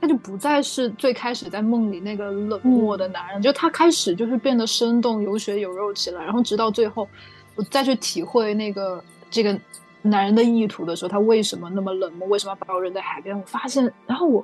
[0.00, 7.08] 他就不再是最开始在梦里那个冷漠的男人，就他开始就是变得生动有血有肉起来，然后直到最后，
[7.56, 9.02] 我再去体会那个
[9.32, 9.58] 这个。
[10.02, 12.26] 男人的意图的时候，他为什么那么冷漠？
[12.28, 13.38] 为什么要把我扔在海边？
[13.38, 14.42] 我发现，然后我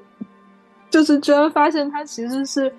[0.97, 2.73] 就是居然发现，他其实是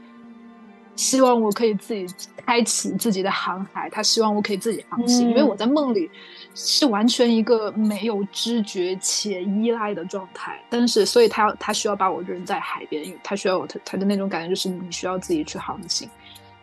[0.96, 6.10] 希望我可以自己开启自己的航海，他希望我可以自己航行，因为我在梦里
[6.56, 10.60] 是完全一个没有知觉且依赖的状态。
[10.68, 16.10] 但是，所以他要他需要把我扔在海边，他需要他他的那种感觉就是你需要自己去航行。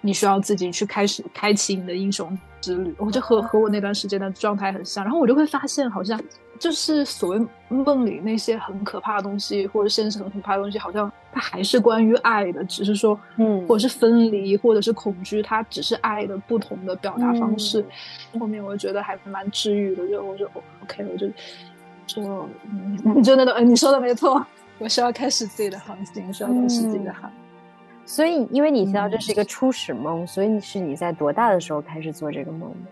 [0.01, 6.21] 你需要自己去开始开启你的英雄之旅，我就和和我那段时间的状态很像，然后我就会发现，好像
[6.59, 17.85] 就是所谓梦里那些很可怕的东西，或者现实很可怕的东西，好像它还是关于爱的，只是说，嗯，或者是分离，或者是恐惧，它只是爱的不同的表达方式。
[18.39, 20.47] 后面我就觉得还蛮治愈的，就我就
[20.83, 21.29] OK，我就
[22.07, 24.45] 就嗯，就那种，嗯，你说的没错，
[24.79, 27.31] 我需要开始自己的航行，需要开始自己的航。
[28.07, 32.91] 所以，因为你提到这是一个初始梦，所以是你在多大的时候开始做这个梦的？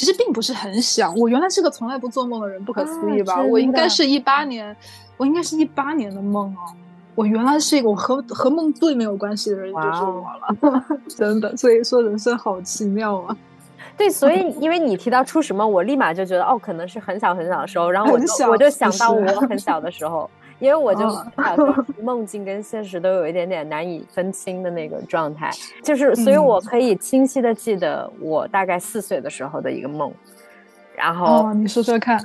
[0.00, 3.38] 其实并不是很小，我原来是个从来不做梦的人，不可思议吧？
[3.42, 4.74] 我应该是一八年，
[5.18, 6.72] 我应该是一八年的梦哦。
[7.14, 11.54] 我原来是一个我和和梦最没有关系的人，就是我了， 真的。
[11.54, 13.36] 所以说，人生好奇妙啊！
[13.98, 20.30] 对，所以因为你提到出什么，我立马就觉得哦，可能是很小很小的时候，然后我就我就想到我很小的时候。
[20.60, 21.04] 因为我就
[22.00, 25.50] 梦境跟现实都有一点点难以分清的那个状态，
[25.82, 30.12] 就是所以我可以清晰的记得我大概四岁的时候的一个梦，
[30.94, 32.22] 然后你说说看，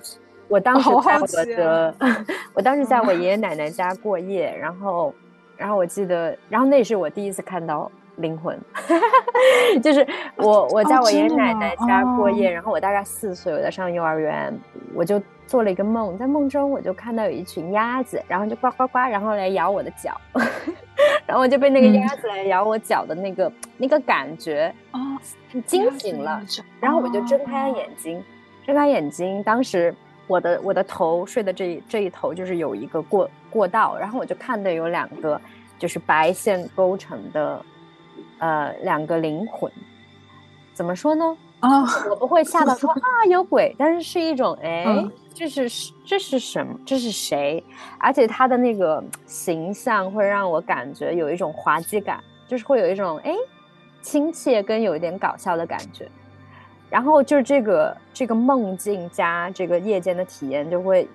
[0.47, 1.95] 我当时在我的，
[2.53, 5.13] 我当时在我爷爷奶奶家过夜，然后，
[5.57, 8.59] 然后我记得，然后那是我第一次看到灵魂，
[9.81, 10.05] 就是
[10.35, 14.57] 我我在我爷爷奶奶家过夜，然后我大概四岁，我在上幼儿园，
[14.93, 15.21] 我就。
[15.47, 20.19] 做了一个梦，在梦中我就看到有一群鸭子，然后就呱呱呱，然后来咬我的脚，
[21.27, 24.99] 然后我就被那个鸭子来咬我脚的那个那个感觉啊
[25.67, 26.41] 惊醒了，
[26.79, 28.23] 然后我就睁开了眼睛，
[28.65, 29.93] 睁开眼睛，当时
[30.25, 35.39] 我的我的头睡的这这一头就是有一个过过道，然后我就看到有两个
[35.77, 37.63] 就是白线构成的
[38.39, 39.71] 呃两个灵魂，
[40.73, 41.37] 怎么说呢？
[41.61, 44.85] 啊，我不会吓到说 啊有鬼，但是是一种哎。
[45.37, 46.79] 这是这是什么？
[46.85, 47.61] 这是谁？
[47.99, 53.35] 而且他的那个形象会让我感觉有一种滑稽感，就是会有一种哎
[54.01, 56.09] 亲切跟有一点搞笑的感觉。
[56.89, 61.05] 然后就是这个这个梦境加这个夜间的体验，就会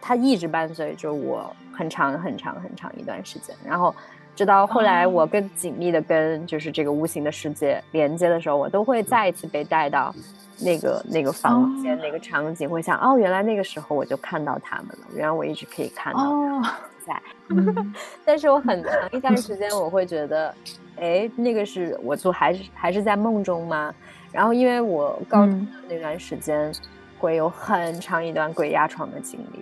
[0.00, 3.56] 它一直伴随着我很长很长很长一段时间。
[3.66, 3.92] 然后
[4.34, 10.14] 直到后来我更紧密的跟就是这个无形的世界连接的时候，我都会再一次被带到。
[10.60, 16.62] 那个那个房间那个场景会想哦，原来那个时候我就看到他们了，原来我一直可以看到
[17.04, 17.20] 在，
[18.24, 20.54] 但是我很长一段时间我会觉得，
[21.00, 23.92] 哎，那个是我做还是还是在梦中吗？
[24.30, 26.72] 然后因为我高中那段时间
[27.18, 29.58] 会有很长一段鬼压床的经历，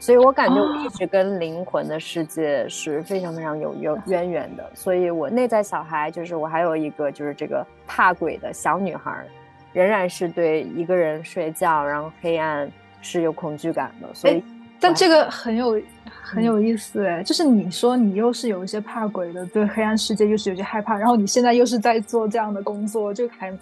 [0.00, 9.24] 所以我感觉我一直跟灵魂的世界是非常非常有有渊源的，所以我内在小孩就是我还有一个就是这个怕鬼的小女孩。
[9.72, 12.68] 仍然是对一个人睡觉，然后黑暗
[13.00, 14.42] 是有恐惧感的，所以，
[14.80, 15.80] 但这个很有
[16.10, 23.56] 很有意思哎，就是你说你又是有一些怕鬼的，对黑暗世界又是有些害怕，然后你现在又是在做这样的工作，就还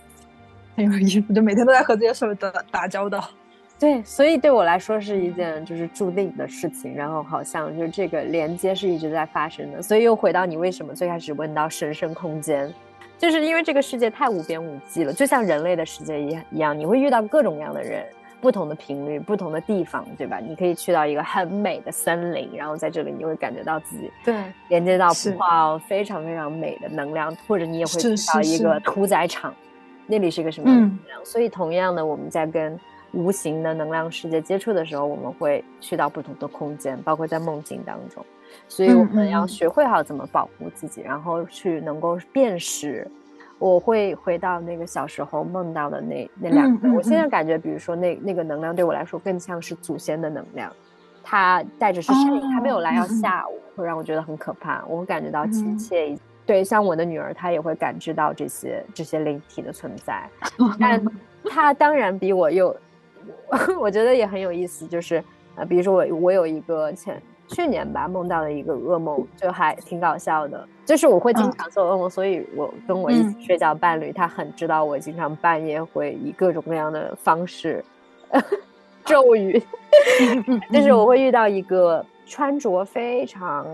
[0.74, 3.22] 很有意思，就每天都在和这些事儿打打交道。
[3.78, 12.72] 对，所以对我来说是一件就是注定的事情，然后好像就这个连接是一直在发生的，所以又回到你为什么最开始问到神圣空间。
[13.16, 18.04] 就是因为这个世界太无边无际了，就像人类的世界一样一样，你会遇到各种各样的人，
[18.40, 20.38] 不同的频率，不同的地方，对吧？
[20.38, 24.36] 你可以去到一个很美的森林，然后在这里你会感觉到自己对
[24.68, 29.52] 连接到哇非常非常美的能量，或者你也会去到一个屠宰场，
[30.06, 31.24] 那里是一个什么样的能量？
[31.24, 32.78] 所以同样的，我们在跟
[33.12, 38.24] 无形的能量世界接触的时候，我们会去到不同的空间，包括在梦境当中。
[38.66, 43.06] 所以我们要学会好怎么保护自己，然后去能够辨识。
[43.58, 46.88] 我会回到那个小时候梦到的那那两个。
[46.92, 50.72] 我现在感觉，比如说那那个能量对我来说更像是祖先的能量，
[51.24, 54.84] 它带着是声音，它没有来要吓我，会让我觉得很可怕。
[54.86, 56.16] 我会感觉到亲切。
[56.46, 60.26] 对，像我的女儿，她也会感知到这些这些灵体的存在。
[60.78, 61.04] 但
[61.44, 62.74] 她当然比我又，
[63.80, 65.22] 我觉得也很有意思，就是
[65.56, 67.20] 呃，比如说我我有一个前。
[67.50, 70.68] 去年吧，梦到了一个噩梦，就还挺搞笑的。
[70.84, 77.82] 就是我会经常做噩梦，所以我跟我一起睡觉伴侣，他很知道我经常半夜会以各种各样的方式
[79.06, 79.58] 咒语。
[80.70, 83.66] 就是我会遇到一个穿着非常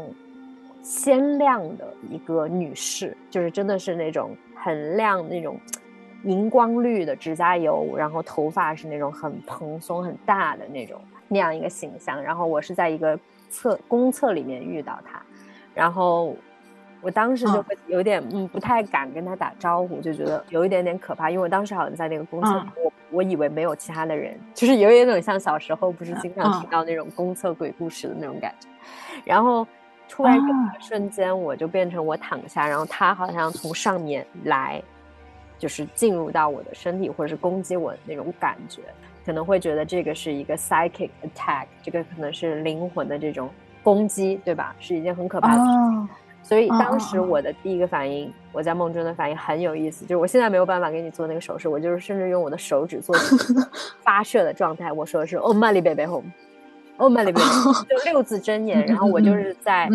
[0.81, 5.59] 鲜亮的一个女士，就是真的是那种很亮那种
[6.25, 12.23] 荧光绿的指甲油，然后头发是那种很蓬松很大的那种那样一个形象。
[12.23, 13.19] 然后我是在一个。
[13.51, 15.23] 厕公厕里面遇到他，
[15.75, 16.35] 然后
[17.01, 28.69] 我当时就会有点嗯不太敢跟他打招呼，就觉得有一点点可怕，因为我当时好像在那个公厕，我我以为没有其他的人，就是有一种像小时候不是经常听到那种公厕鬼故事的那种感觉。
[29.25, 29.65] 然后
[30.09, 30.37] 突然
[30.81, 34.83] 瞬间我就变成我躺下，然后他好像从上面来，
[35.59, 38.83] 就是进入到我的身体或者是攻击我的那种感觉。
[39.25, 43.49] 可能会觉得这个是一个 psychic attack，这个可能是灵魂的这种
[43.83, 44.77] 攻击，对吧？
[44.79, 46.09] 是一件很可怕的事情。
[46.43, 53.17] 所以当时我的第一个反应，我在梦中的反应很有意思，就是我现在没有办法给你做那个手势，我就是甚至用我的手指做
[54.05, 54.93] 发射的状态。
[54.93, 57.41] 我说的是 “Oh my baby home”，“Oh my baby”，
[57.89, 58.85] 就六字真言。
[58.85, 59.89] 然后我就是在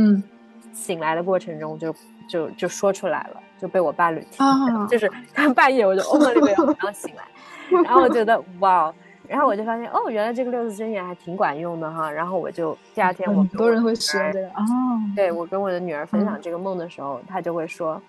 [0.73, 1.95] 醒来的过程中就
[2.27, 7.23] 就就说出来了，就被我伴侣听到，就是他半夜我就 “Oh my baby home”，然后醒来，
[7.83, 8.93] 然后我觉得哇。
[9.27, 12.09] 然后我就发现，哦，原来这个六字真言还挺管用的哈。
[12.09, 14.63] 然后我就第二天，我很多人会使用这个哦。
[15.15, 18.01] 对我跟我的女儿分享这个梦的时候，她就会说：“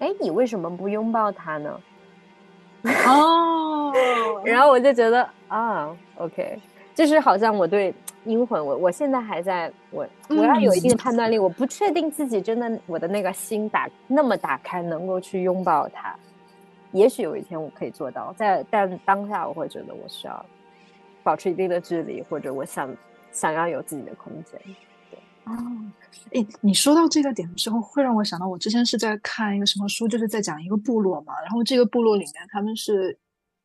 [0.00, 1.78] 哎，你为什么不拥抱他呢？”
[3.06, 3.92] 哦。
[4.42, 6.58] 然后我就觉得啊，OK，
[6.94, 7.94] 就是好像我对
[8.24, 16.14] 阴魂，我我现在还在我我要有一定的判断力，我不确定自己真的我的那个心打那么打开，能够去拥抱他。
[16.92, 20.46] 也许有一天我可以做到，在但当下我会觉得我需要
[21.22, 22.94] 保持一定的距离，或者我想
[23.32, 24.60] 想要有自己的空间。
[25.10, 25.52] 对哦，
[26.32, 33.18] 哎，你说到这个点的时候，会让我想到我之前是在看一个什么书，就是在讲一个部落嘛，然后这个部落里面他们是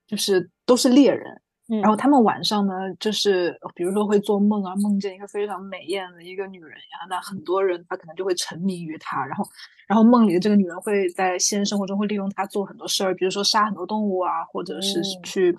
[0.07, 1.41] 就是都是猎人。
[1.78, 9.45] 然后他们晚上呢，就是比如说会做梦啊，梦见一个非常美艳的一个女人呀，那很多人他可能就会沉迷于她，然后，
[9.88, 15.55] 然后梦里的这个女人会在现实生活中会利用她做很多事儿，比如说杀很多动物啊，或者是去，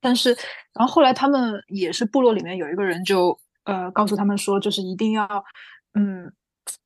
[0.00, 0.30] 但是，
[0.74, 5.26] 然后后来他们也是部落里面有一个人就呃告诉他们说，就是一定要，
[5.94, 6.32] 嗯，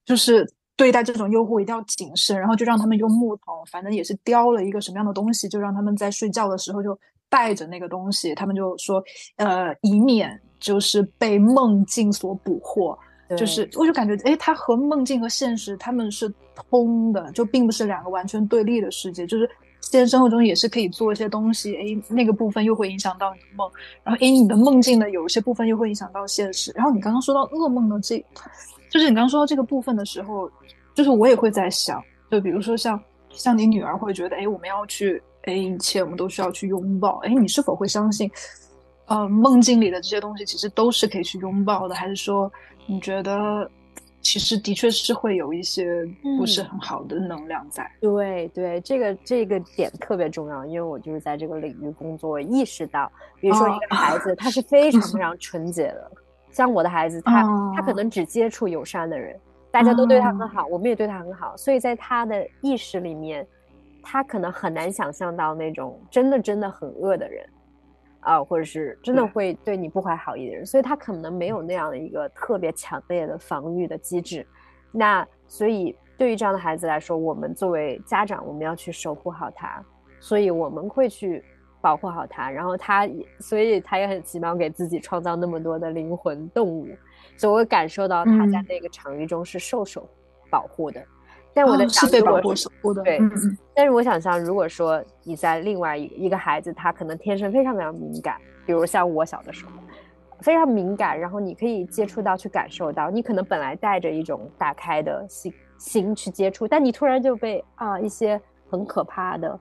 [0.07, 6.99] 就是对待这种诱惑一定要谨慎，然后就让他们用木头，反正也是雕了一个什么样的东西，就让他们在睡觉的时候就。
[7.29, 9.03] 带着那个东西，他们就说，
[9.37, 12.99] 呃，以免就是被梦境所捕获。
[13.37, 16.33] 就是我就感觉，哎，它和梦境和现实他们是
[16.71, 19.27] 通的，就并不是两个完全对立的世界。
[19.27, 19.51] 就是
[19.81, 23.69] 现实生活中也是可以做一些东西，哎，那个部分又会影响到你的梦，
[24.05, 26.71] 然后哎，你的梦境呢，有一些部分又会影响到现实。
[26.77, 28.25] 然后你刚刚说到噩梦的这，
[28.91, 30.49] 就是你刚刚说到这个部分的时候，
[30.95, 32.01] 就是我也会在想，
[32.31, 33.01] 就比如说像
[33.31, 35.21] 像你女儿会觉得，哎，我们要去。
[35.47, 37.19] 哎，一切我们都需要去拥抱。
[37.19, 38.31] 哎，你是否会相信，
[39.07, 41.95] 呃，梦境里的这些东西其实都是可以去拥抱的？
[41.95, 42.51] 还是说，
[42.87, 43.71] 你觉得
[44.21, 46.05] 其实的确是会有一些
[46.37, 47.89] 不是很好的能量在？
[48.01, 53.11] 对对，这个这个点特别重要，因为我就是在这个领域工作，意识到，
[53.41, 56.11] 比如说一个孩子，他是非常非常纯洁的，
[56.51, 57.45] 像我的孩子，他
[57.77, 59.39] 他可能只接触友善的人，
[59.71, 63.47] 大家都对他很好，我们也对他很好，所以在他的意识里面。
[64.09, 67.45] 他可能很难想象到那种真的真的很恶的人，
[68.21, 74.47] 啊，或者是真的会对你不怀好意的人，所以他可能没有那样的一个特别强烈的防御的机制。
[74.93, 79.85] 那所以对于这样的孩子来说，我们作为家长，我们要去守护好他，
[80.21, 81.45] 所以我们会去
[81.81, 82.49] 保护好他。
[82.49, 86.87] 然后他也，所以他也很奇妙，给自己创造那么多的灵魂动物，
[87.37, 90.09] 所以我感受到他在那个场域中是受守
[90.49, 91.05] 保护的。
[91.57, 92.69] 但我的想，如果是
[93.03, 93.19] 对，
[93.75, 99.73] 但是我想象，如果说你在另外一一个孩子，他可能天生非常非常敏感，比如像我小的时候，
[100.41, 108.39] 非常敏感，然后你可以接触到、去感受到，你可能本来带着一种打开的心心去接触，但你突然就被啊一些
[108.69, 109.59] 很可怕的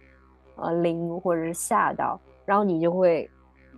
[0.57, 3.30] 呃灵或者是吓到，然后你就会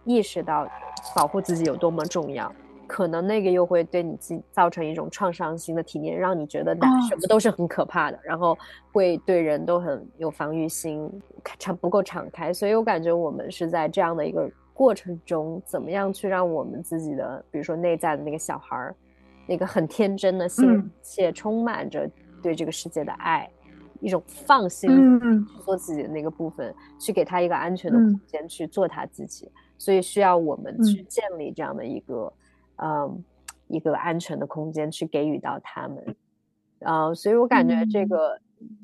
[0.06, 0.68] 意识到
[1.15, 2.52] 保护自己有多么重要，
[2.88, 8.58] 可能那个又会对你自己造成一种创伤性的体验，让你觉得那什么都是很可怕的，然后
[8.92, 11.10] 会对人都很有防御心，
[11.60, 12.54] 敞不够敞开。
[12.54, 18.96] 所以我感觉我们是在这样的一个过程中，怎么样去让我们自己的，比如说内在的那个小孩儿，
[19.46, 22.10] 那个很天真的心，且充满着
[22.42, 23.50] 对这个世界的爱。
[24.00, 32.34] 一种放心去做自己的那个部分，去给他一个安全的空间去做他自己，所以需要我们去建立这样的一个，嗯，
[33.68, 36.16] 一个安全的空间去给予到他们，
[36.82, 38.40] 啊，所以我感觉这个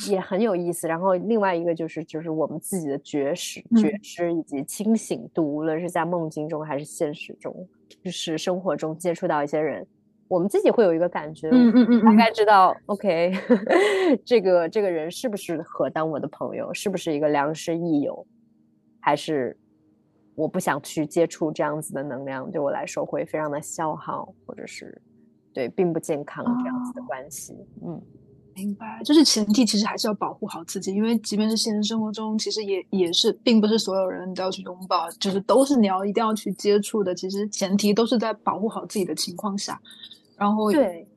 [0.10, 0.88] 也很有意思。
[0.88, 7.68] 然后另外一个就是，就是我们自己的觉识、觉知以及清醒度，无论是在梦境中还是现实中，
[8.04, 9.86] 就是生活中接触到一些人。
[10.30, 13.32] 我们自己会有一个感觉，嗯嗯嗯，大概知道，OK，
[14.26, 18.26] 这个这个人是不是合当我的朋友，是不是一个良师益友，
[19.00, 19.56] 还是
[20.36, 25.02] 我不想去接触这样子的能量，对我来说会非常的消耗，或者是
[25.54, 27.56] 对并不健康这样子的关系。
[27.86, 28.02] 嗯，
[28.56, 37.14] 明白，就是前提其实还是要保护好自己，因为即便是现实生活中，其实也也是并不是所有人都要去拥抱，就是都是你要一定要去接触的。
[37.14, 39.80] 其实前提都是在保护好自己的情况下。
[40.44, 40.70] 然后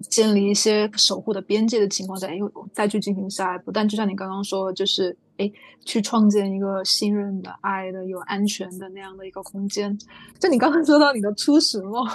[0.08, 3.72] 建立一些守护的边界的情况下，又，再去进行下一步。
[3.72, 5.50] 但就像你刚刚说，就是哎，
[5.84, 9.98] 去创建一个信任的、爱的、有安全的那样的一个空间。
[10.38, 12.06] 就你刚刚说到你的初始梦，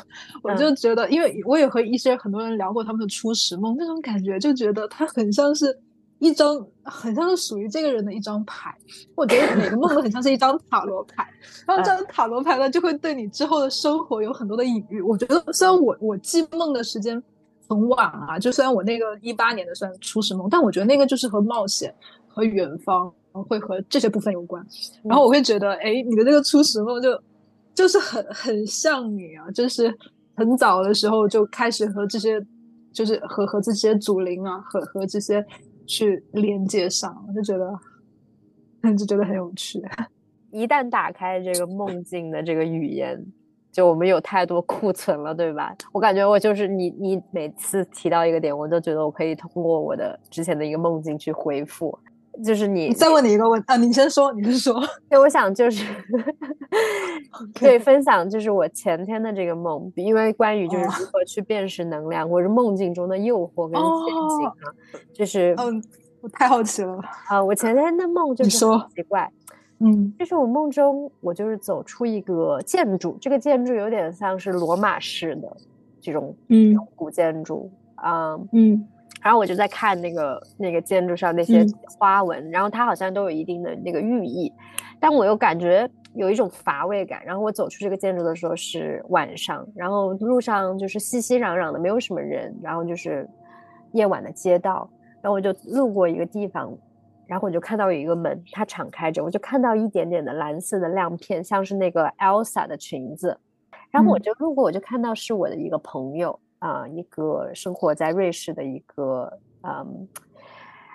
[0.41, 5.77] 我就觉得，因为我也和一些很多人聊过他们的初始梦，那种感觉就觉得它很像是。
[6.21, 8.71] 一张很像是属于这个人的一张牌，
[9.15, 11.27] 我觉得每个梦都很像是一张塔罗牌，
[11.65, 15.01] 然后这张塔罗牌呢，就会对你之后的生活有很多的隐喻。
[15.01, 17.21] 我觉得虽然我我记梦的时间
[17.67, 21.91] 很晚啊，就虽然我那个一八年的算初始梦，但我觉得那个就是和冒险
[22.27, 24.63] 和远方会和这些部分有关。
[25.03, 27.19] 然后我会觉得，哎，你的这个初始梦就
[27.73, 29.91] 就是很很像你啊，就是
[30.35, 32.39] 很早的时候就开始和这些，
[32.93, 35.43] 就是和和这些祖灵啊，和和这些。
[35.91, 37.77] 去连接上，我就觉得，
[38.95, 39.81] 就觉得很有趣。
[40.51, 43.21] 一旦打开这个梦境的这个语言，
[43.71, 45.75] 就我们有太多库存了，对吧？
[45.91, 51.97] 我感觉我就是你，你每次提到一个点，我都觉得我可以通过我的之前的一个梦境去回复。
[52.43, 54.81] 就是你，再问你一个问啊，你先说，你先说。
[55.09, 55.85] 对，我想就是
[57.53, 64.53] 可以分享，就是我前天的这个梦，因为关于就是如何去辨识能量或者梦境中的诱惑跟陷阱啊，
[65.13, 65.83] 就是嗯，
[66.21, 67.43] 我太好奇了啊！
[67.43, 69.29] 我前天的梦就是很奇怪，
[69.79, 75.57] 嗯，就是我梦中我就是走出一个建筑，这个建筑有点像是罗马式的
[75.99, 78.87] 这种嗯古建筑啊，嗯。
[79.21, 81.65] 然后我就在看那个那个建筑上那些
[81.99, 84.51] 花纹，然后它好像都有一定的那个寓意，
[84.99, 87.23] 但我又感觉有一种乏味感。
[87.23, 93.29] 然后我走出这个建筑的时候是晚上，然后路上就是熙熙攘攘的，没有什么人，然后就是
[93.91, 94.89] 夜晚的街道。
[95.21, 96.75] 然后我就路过一个地方，
[97.27, 103.39] 然后我就看到有一个门，它敞开着，我就看到一点点的蓝色的亮片，像是那个 Elsa 的裙子。
[103.91, 106.39] 然后我就路过，我就看到是我的一个朋友。
[106.61, 110.07] 啊，一个生活在瑞士的一个嗯，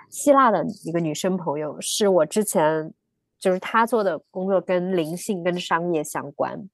[0.09, 2.91] 希腊的一个女生朋友，是我之前
[3.37, 6.69] 就是她做的工作跟灵性跟商业相关，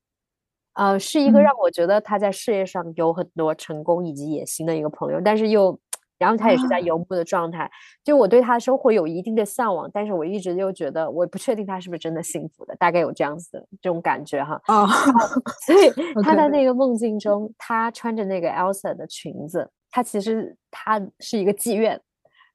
[0.74, 5.80] 呃，是一个让我觉得她在事业上有很多成功以及野心的一个朋友，但是又。
[6.24, 7.70] 然后他也是在游牧的状态，
[8.02, 14.58] 就我对他的生活有一定的向往，但是我一直又觉得我不确定他是不是真的幸福的，大概有这样子的这种感觉哈。
[14.68, 14.88] 啊，
[15.66, 15.92] 所以
[16.24, 22.00] 他在那个梦境中，他穿着那个 Elsa 的裙子，他其实他是一个妓院，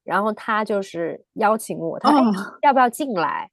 [0.03, 2.11] 然后他就是邀请我，他
[2.63, 3.51] 要不要进来？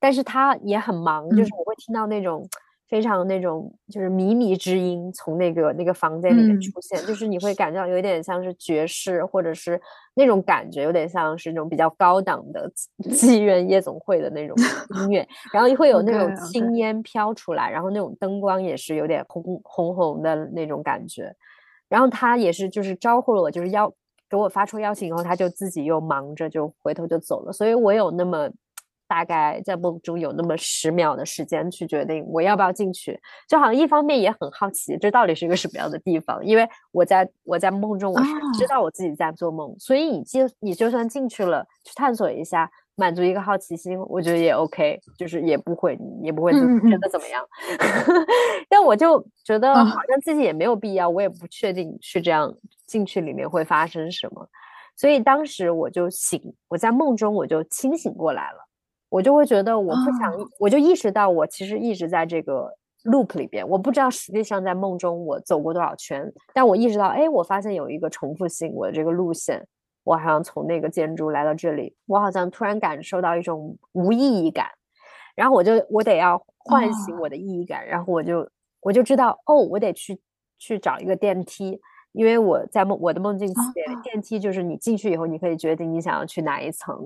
[0.00, 2.48] 但是他也很忙，就是我会听到那种。
[2.88, 9.78] 非常那种就是靡靡之音从那个那个房间里面出现，就是你会感觉到有点像是爵士，或者是
[10.14, 12.70] 那种感觉，有点像是那种比较高档的
[13.10, 14.56] 妓院夜总会的那种
[15.02, 21.30] 音乐，然后会有那种青烟飘出来，然后那种灯光也是有点红红红的那种感觉，
[21.88, 23.92] 然后他也是就是招呼了我，就是邀
[24.30, 28.50] 给我发出邀请以后，他就自己又忙着就回头就走了，所以我有那么。
[29.08, 33.18] 大概在梦中有那么十秒的时间去决定我要不要进去，
[33.48, 46.58] 就好像一方面也很好奇这到底是一个什么样的地方，因为我在我在梦中我是知道我自己在做梦，所以你就你就算进去了去探索一下，满足一个好奇心，我觉得也 OK，就是也不会也不会觉
[46.98, 47.42] 得怎么样。
[48.68, 52.54] 但我就觉得好像自己也没有必要，我也不确定是这样
[52.86, 54.46] 进去里面会发生什么，
[54.94, 58.67] 所以当时我就醒，我在梦中我就清醒过来了。
[59.08, 62.70] 我就会觉得我不想，我就意识到我其实一直在这个
[63.04, 69.66] loop 里边，我不知道实际上在梦中我走过多少圈，但我意识到，哎，我发现有一个重复性，我的这个路线，
[70.04, 74.66] 我好像从那个建筑来到这里，我好像突然感受到一种无意义感，
[75.34, 78.48] 然后我就我得要唤醒我的意义感，然后我就
[78.80, 80.20] 我就知道，哦，我得去
[80.58, 81.80] 去找一个电梯。
[82.12, 86.96] 因为我在梦我的梦境里面，电梯就是你进去以后，你可以决定你想要去哪一层。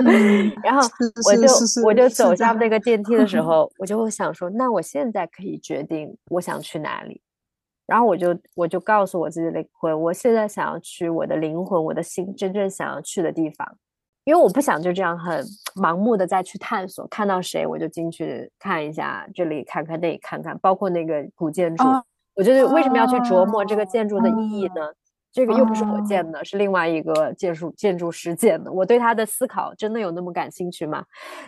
[0.62, 0.88] 然后
[1.26, 7.20] 我就我就走向那个电梯的时 候，我就会想说，那我现在可以决定我想去哪里。
[7.86, 13.76] 然后我就我就告诉我自己的灵魂，我现在想要去我的灵魂、我的心真正想要去的地方。
[14.24, 15.44] 因为我不想就这样很
[15.76, 21.84] 盲目的再去探索，看到谁我就进去看一下，这里看看那里看看，包括那个古建筑。
[22.36, 24.92] 我觉得为什么要去琢磨这个建筑的意义呢？
[25.32, 28.72] 这个又不是我建的，是另外一个建筑建筑师建的。
[28.72, 31.04] 我对他的思考真的有那么感兴趣吗？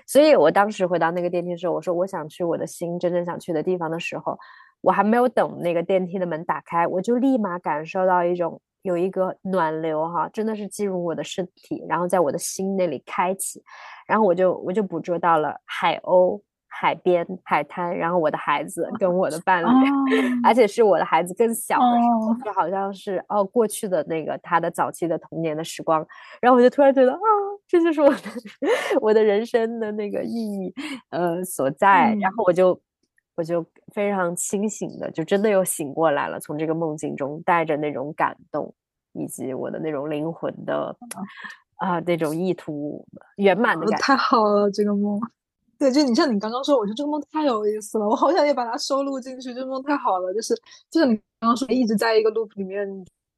[0.06, 4.38] 所以我当时回到那个电梯的时候，我说我想去我的心真正想去的地方的时候，
[4.82, 13.62] 我还没有等那个电梯的门打开，我就立马感受到一种有一个暖流哈，真的是进入我的身体，然后在我的心那里开启，
[14.06, 16.42] 然后我就我就捕捉到了海鸥。
[16.80, 19.66] 海边、海滩，然后我的孩子跟我的伴侣，
[20.44, 26.06] 而且是我的孩子更小的时候，就好像是哦过去的那个他的早期的童年的时光，
[26.40, 27.18] 然后我就突然觉得啊，
[27.66, 28.16] 这就是我的
[29.00, 30.72] 我的人生的那个意义
[31.10, 32.80] 呃所在，然后我就
[33.34, 38.72] 我就非常清醒的，就真的又醒过来了，从这个梦境中带着那种感动
[39.14, 40.96] 以及我的那种灵魂的
[41.78, 45.20] 啊那种意图圆满的感觉，太好了这个梦。
[45.78, 49.54] 对，就你像你刚刚说，我觉得这个梦太有意思了，我好想也把它收录进去。
[49.54, 50.52] 这个梦太好了，就是
[50.90, 52.86] 就是你刚刚说一直在一个 loop 里面，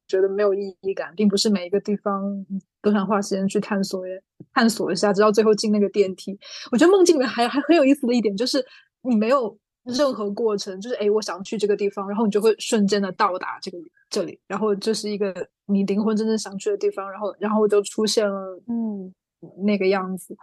[0.09, 2.23] 觉得没有意义感，并不是每一个地方
[2.81, 4.03] 都想花时间去探索，
[4.55, 6.39] 探索一下，直到最后进那个电梯。
[6.73, 8.65] 我觉得梦境里面还还很有意思的一点就是，
[9.03, 9.55] 你没有
[9.85, 13.77] 任何过程，就是哎，我想去这个地方，然后你就会瞬间的到达这个
[14.09, 15.35] 这里，然后这是一个
[15.67, 19.13] 你灵魂真正想去的地方，然后然后就出现了嗯
[19.63, 20.35] 那个样子。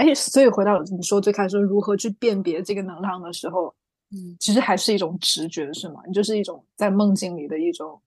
[0.00, 3.74] 哎，所以回到你说最开始如何去辨别这个能量的时候，
[4.12, 6.00] 嗯，其实还是一种直觉，是吗？
[6.06, 8.00] 你就是一种在梦境里的一种，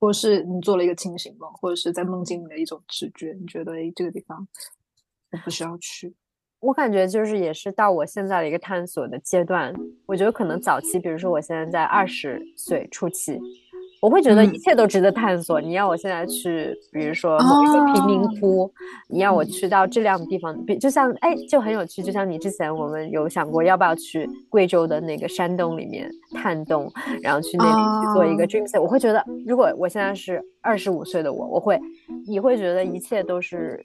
[0.00, 4.48] 或是你做了一个清醒梦，或者是在梦境里的一种直觉，你觉得哎，这个地方
[5.32, 6.14] 我不需要去。
[6.60, 9.74] 我感觉就是也是到我现在的一个探索的阶段，
[10.06, 13.38] 我觉得可能早期，比如说我现在在二十岁初期。
[14.04, 15.58] 我会觉得一切都值得探索。
[15.62, 18.70] 你要我现在去，比如说某一个贫民窟，
[19.08, 22.02] 你要我去到这样的地方，比就像哎，就很有趣。
[22.02, 28.78] 就像你之前我们有想过要不要去贵州的那个山洞里面探洞，然后去那里去做一个 dream set。
[28.78, 31.80] 我会觉得，如果我现在是二十五岁的我，我会，
[32.26, 33.80] 你会觉得一切都是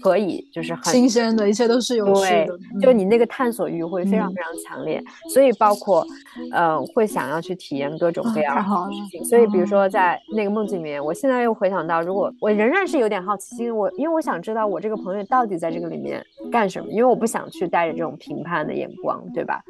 [0.00, 2.58] 可以，就是很新鲜的，一切都是有趣的。
[2.80, 5.02] 就你那个探索欲会非常非常强烈，
[5.34, 6.06] 所以包括
[6.52, 9.50] 呃，会想要去体验各种各样的事情，所以。
[9.50, 19.60] 比如说，在那个梦境里面，我现在又回想到，如果我仍然是有点好奇心，我因为我想知道我这个朋友到底在这个里面干什么，因为我不想去带着这种评判的眼光，对吧？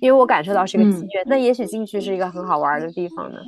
[0.00, 3.38] 因为我感受到是个机缘，那也许进去是一个很好玩的地方呢。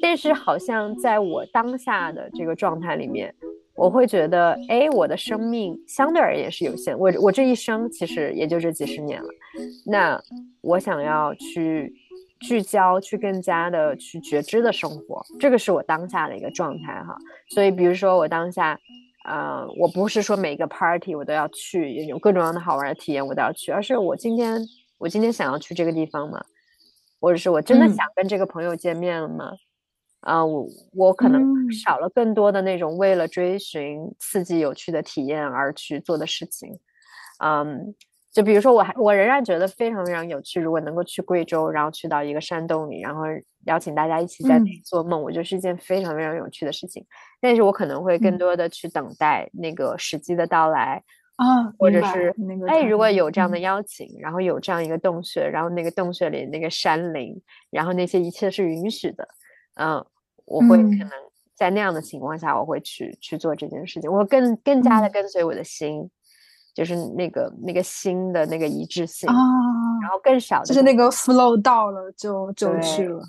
[0.00, 3.34] 但是好像在我当下的这个状态里面，
[3.74, 9.28] 我会觉得，哎，我的生命相对而言是有限，我我这一生其实也就这几十年了，
[9.84, 10.20] 那
[10.62, 11.92] 我想要去。
[12.40, 17.16] 聚焦，去更加的去觉知的生活，这个是我当下的一个状态哈。
[17.48, 18.78] 所以，比如说我当下，
[19.26, 24.60] 呃，我不是说每个 party 我都要去，有各种各样的好玩的体验我都要去，而是我今天
[24.98, 26.44] 我今天想要去这个地方吗，
[27.20, 29.52] 或者是我真的想跟这个朋友见面了吗？
[30.20, 36.78] 啊，我我可能少了更多的那种为了追寻刺激有趣的体验而去做的事情，
[37.42, 37.94] 嗯。
[38.32, 40.60] 就比如说，我还我仍然觉得非常非常有趣。
[40.60, 43.22] 如果能够去贵州，然后去到一个山洞里，然后
[43.64, 47.02] 邀请大家一起在那里做梦，我觉得是一件非常非常有趣的事情。
[47.40, 51.02] 但是我可能会更多的去等待那个时机的到来
[51.36, 57.40] 啊，或者是那个哎，如果有这样的邀请，然后有这样一个洞穴，然后那个洞穴里那个山林，
[57.70, 59.28] 然后那些一切是允许的，
[59.74, 60.04] 嗯，
[60.44, 61.10] 我会可能
[61.54, 66.10] 在那样的情况下，我会去去做这件事情，我更更加的跟随我的心。
[66.74, 69.34] 就是那个那个心的那个一致性啊，
[70.02, 73.22] 然后更少的就是那个 flow 到了就就去了，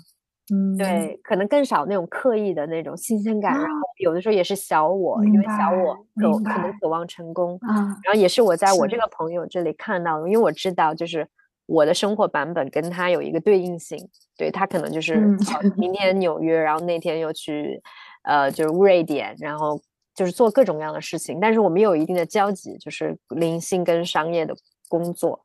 [0.52, 3.66] 嗯，对，可能更少那种刻意的那种新鲜感，然后
[3.98, 7.58] 有的时候也是小我，因为小我渴可能渴望成功，
[8.02, 11.26] 然后也是我在我这个朋友这里看到，因为我知道就是
[11.66, 15.16] 我的生活版本跟他有一个对应性，对他可能就是
[15.76, 17.82] 明天纽约，然后那天又去
[18.22, 19.80] 呃就是瑞典，然后。
[20.14, 24.52] 就是做各种各样的事情，但是我们有一定的交集，就是灵性跟商业的
[24.88, 25.40] 工作。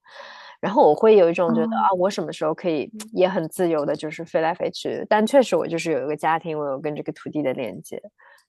[0.64, 5.06] 然后我会有一种觉得啊，我什么时候可以也很自由的，就是飞来飞去。
[5.10, 8.02] 但确实，我就是有一个家庭，我有跟这个土地的连接，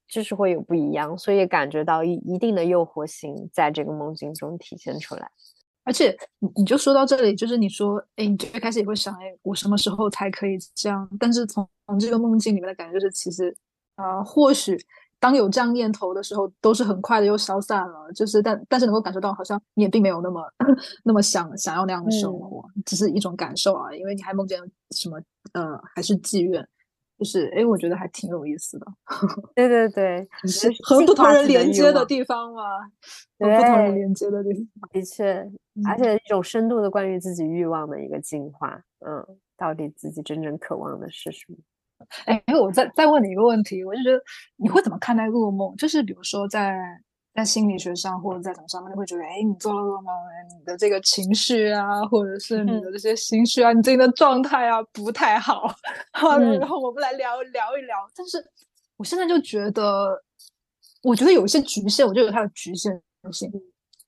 [0.06, 5.28] 就是会有不一样，所以感觉到一一定的诱惑性在这个梦境中体现出来。
[5.82, 11.08] 而且你你就说到这里，就是你说，哎，你最开始也会想，哎，我什么时候才可以这样？
[11.18, 13.52] 但是从从这个梦境里面的感觉，就是其实，
[13.96, 14.78] 啊，或许
[15.24, 18.12] 当有这样念头的时候，都是很快的又消散了。
[18.14, 20.42] 就是但但是能够感受到，好像你也并没有那么
[21.02, 23.90] 那么想想要那样的生活，只是一种感受啊。
[23.94, 24.60] 因为你还梦见
[24.90, 25.18] 什么，
[25.54, 26.62] 呃，还是妓院。
[27.16, 28.86] 就是哎，我觉得还挺有意思的。
[29.54, 32.80] 对 对对，是 和不同人连接的地方嘛，
[33.38, 34.90] 和不同人连接的地方。
[34.92, 35.48] 的确，
[35.88, 38.78] 而且一种深度的关于自己欲望的一个进化。
[39.06, 39.24] 嗯，
[39.56, 41.56] 到底自己真正渴望的是什么？
[42.26, 44.20] 哎，我再再问你一个问题，我就觉得
[44.56, 45.74] 你会怎么看待噩梦？
[45.76, 46.76] 就是比如说在。
[47.34, 50.14] 在心理学上或者在什么上面，你会觉得，哎，你做了噩梦，
[50.56, 55.66] 你的这个情绪啊，或者是你的这些心绪啊，你最近的状态啊不太好。
[56.14, 57.96] 好，然后我们来聊聊一聊。
[58.14, 58.38] 但是
[58.96, 60.16] 我现在就觉得，
[61.02, 63.02] 我觉得有一些局限，我就有它的局限
[63.32, 63.50] 性。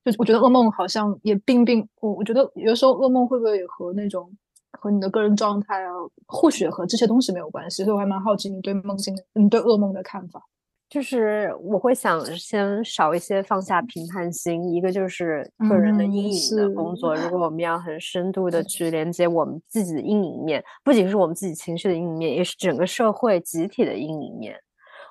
[0.05, 4.31] 就我觉得噩梦好像也并并，我我觉得有时候噩梦会不会也和那种
[4.79, 5.91] 和你的个人状态啊，
[6.27, 7.85] 或许和这些东西没有关系。
[7.85, 10.43] 所以我还蛮好奇你对梦境、你对噩梦的看法。
[10.89, 17.13] 就是我会想先少一些放下评判心，一个就是个人的阴影的工作。
[17.13, 24.57] 如果我们要很深度的去连接我们自己的阴影面，不仅是我们自己情绪的阴影面，也是整个社会集体的阴影面。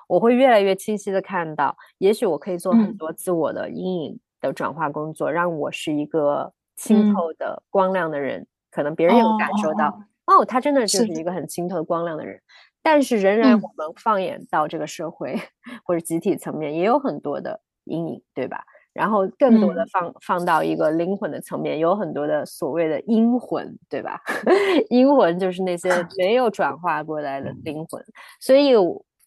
[0.08, 8.46] 我会越来越清晰的看到，也许我可以做很多自我的阴影的转化工作，让我是一个清透的光亮的人。
[8.76, 9.88] 可能别人也能感受到，
[10.26, 12.38] 哦，他真的就是一个很清透光亮的人。
[12.82, 15.34] 但是仍然，我们放眼到这个社会
[15.82, 18.62] 或者集体层面，也有很多的阴影，对吧？
[18.92, 24.20] 然后更多的放放到一个灵魂的层面，有很多的所谓的阴魂，对吧？
[24.90, 25.88] 阴魂就是那些
[26.18, 28.02] 没有转化过来的灵魂。
[28.40, 28.72] 所以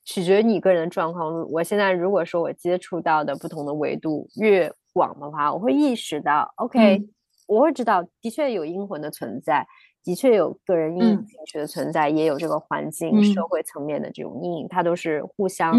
[0.06, 1.52] 取决于你个人的状况。
[1.52, 7.04] 我现在如果说我接触到的不同的维度越广的话，我会意识到，OK，
[7.50, 9.66] 我会知道的确有阴魂的存在。
[10.02, 15.76] 的确有个人阴影情绪的存在，也有这个环境、社会层面的这种阴影，它都是互相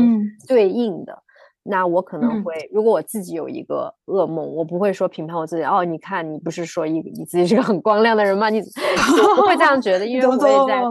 [0.47, 1.23] 对应的。
[1.63, 5.63] 那我可能会，如果我自己有一个噩梦，我不会说评判我自己。
[5.63, 8.51] 哦，你看，你不是说一你自己是个很光亮的人吗？
[8.51, 10.83] 你不会这样觉得， 因为我也在，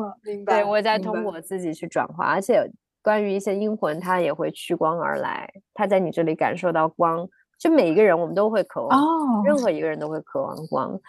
[0.45, 2.25] 对，我也在通过自己去转化。
[2.25, 2.67] 而且，
[3.03, 7.29] 关于一些阴魂，它也会趋光而来，它在你这里感受到光。
[7.59, 10.99] 就每一个人，我们都会渴望，任何一个人都会渴望光。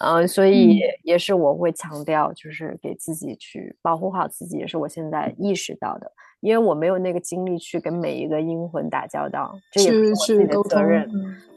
[0.00, 6.10] 嗯，所以也是我会强调，就是给自己去保护好自己，也是我现在意识到的，
[6.40, 11.10] 因为我没有那个精力去跟每一个阴魂打交道，这也是我自己的责任。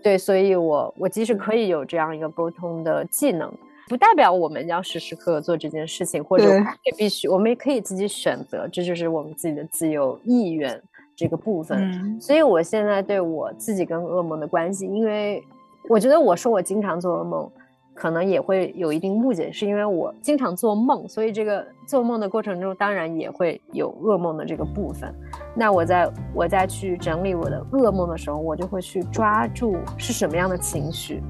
[0.04, 3.54] 对，所以我我即使可以有这样一个沟通的技能，
[3.88, 6.52] 不代表我们要时时刻刻做这件事情，或者
[6.84, 10.82] 也必须，我们也可以自己选择，这就是我们自己的自由意愿
[11.16, 12.20] 这个部分。
[12.20, 15.44] 所以我现在对我自己跟噩梦的关系，因为
[15.90, 17.50] 我觉得我说我经常做噩梦。
[17.94, 25.14] 可能也会有一定误解，是因为我经常做梦，所以这个做梦的过程中，当然也会有噩梦的这个部分。
[25.54, 31.22] 那我在我在去整理我的噩梦的时候，我就会去抓住是什么样的情绪，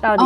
[0.00, 0.22] 到底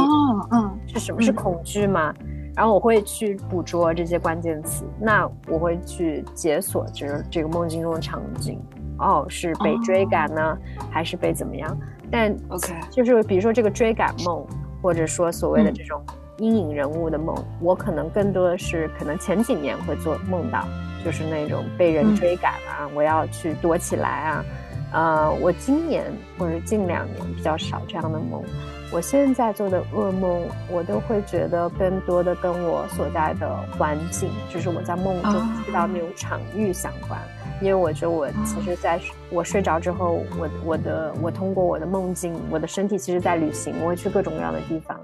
[0.50, 2.14] 嗯是什么是恐惧吗？
[2.54, 8.60] 然后我会去捕捉这些关键词，那我会去解锁这这个梦境中的场景。
[9.02, 10.56] 哦，是被追赶呢，
[10.90, 11.76] 还是被怎么样？
[12.10, 14.46] 但 OK，就是比如说这个追赶梦。
[14.82, 16.04] 或者说所谓的这种
[16.38, 20.64] 阴影人物的梦，我可能更多的是可能前几年会做梦到，
[21.04, 24.44] 就是那种被人追赶啊，我要去躲起来啊。
[24.92, 26.02] 呃，我今年
[26.36, 28.42] 或者近两年比较少这样的梦。
[28.90, 35.32] 我现在做的噩梦，我都会觉得更多的跟我所在的环境，就是我在梦中
[35.64, 37.20] 去到那种场域相关。
[37.62, 44.98] 因为我觉得我其实在我睡着之后，我我的我通过我的梦境，我的身体其实在旅行，我会去各种各样的地方。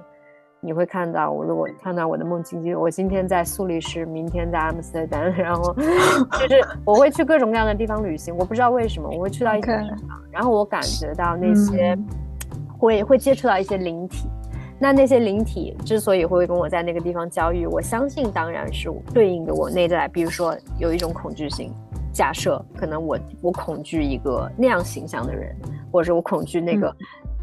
[0.60, 8.36] 你会看到我，如果看到我的梦境，就我今天在苏黎世，明天在阿姆斯特丹，然后就是我会去各种各样的地方旅行。
[8.36, 11.96] 我不知道为什么我会去到一些地方，然后我感觉到那些
[12.76, 14.28] 会会接触到一些灵体。
[14.80, 21.72] 那那些灵体之所以会跟我在那个地方交遇，我相信当然是对应的我内在，比如说有一种恐惧性。
[22.18, 25.54] 假设可能我我恐惧一个那样形象的人，
[25.92, 26.88] 或者是我恐惧那个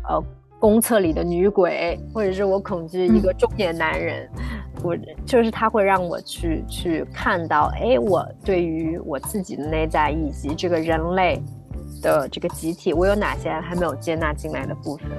[0.10, 0.22] 呃
[0.60, 4.30] 公厕里的女鬼，或者是我恐惧一个中年男人，
[4.84, 4.94] 我
[5.26, 11.42] 就是他会让我去去看到，哎，我对于我自己的内在以及这个人类
[12.02, 15.10] 的这个集体，我有哪些还没有接纳进来的部分？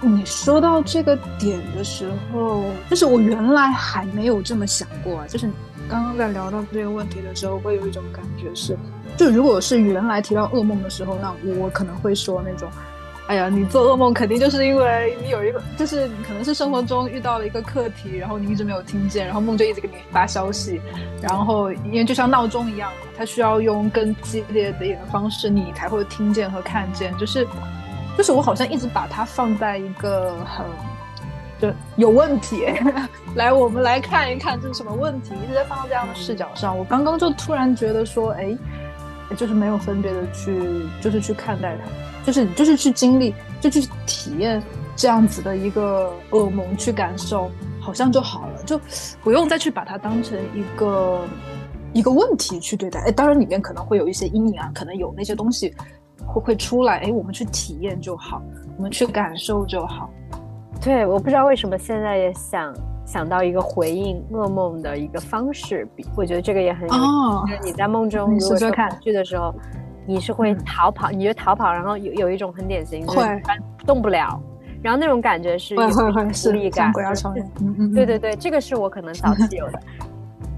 [0.00, 5.48] 你说到这个点的时候，就是我原来还没有这么想过，就是
[5.88, 8.76] 刚刚在聊到这个问题的时候，会有一种感觉是，
[9.16, 12.68] 就如果是原来提到噩梦的时候，那我可能会说那种。
[13.28, 20.80] 哎呀，你做噩梦肯定就是因为你有一个，就是可能是生活中遇到了一个课题，然后你一直没有听见，然后梦就一直给你发消息，
[21.20, 27.14] 然后因为就像闹钟一样，它需要用更激烈的一个方式，你才会听见和看见。
[27.18, 27.46] 就是，
[28.16, 30.64] 就是我好像一直把它放在一个很
[31.58, 32.66] 就有问题，
[33.34, 36.76] 来，我们来看一看这是什么问题，一直在放到这样的视角上。
[36.76, 38.56] 我刚刚就突然觉得说，哎，
[39.36, 41.82] 就是没有分别的去，就是去看待它。
[42.24, 44.62] 就是就是去经历，就去体验
[44.94, 48.78] 这样子的一个噩梦，去感受，好像就好了，就
[49.22, 51.24] 不用再去把它当成一个
[51.94, 53.00] 一个问题去对待。
[53.00, 55.74] 哎，当然里面可能会有一些阴影啊，可能有那些东西
[56.26, 56.98] 会会出来。
[56.98, 58.42] 哎，我们去体验就好，
[58.76, 60.10] 我们去感受就好。
[60.80, 62.74] 对，我不知道为什么现在也想
[63.04, 65.86] 想到一个回应噩梦的一个方式，
[66.16, 66.98] 我觉得这个也很有意
[67.50, 69.54] 就是你在梦中如果说恐惧的时候。
[70.10, 73.22] 你是会逃跑，你就逃跑，然后有有一种很典型，会
[73.86, 74.40] 动不了，
[74.80, 76.90] 然后那种感觉是有无力感。
[77.94, 79.78] 对对对，这个是我可能早期有的。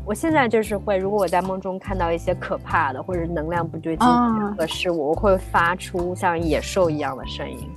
[0.07, 4.07] 我现在就是会，如果我在梦中看到一些可怕的或者能量不对劲
[4.57, 7.69] 的事物，我会发出像野兽一样的声音，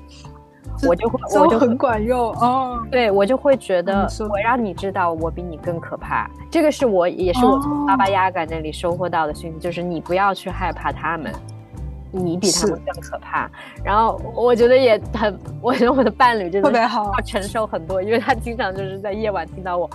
[0.87, 2.85] 我就会我就很管用哦。
[2.91, 6.29] 对我就会觉得我让你知道我比你更可怕。
[6.49, 11.31] 这个是我也是我从巴巴亚嘎那里收获到的讯息，就是你不要去害怕他们。
[12.15, 13.49] 你比他们更可怕，
[13.83, 19.89] 然后我觉得也很，我觉得我的伴侣真的特别好，要承受很多，因为他经常就是在夜晚听到我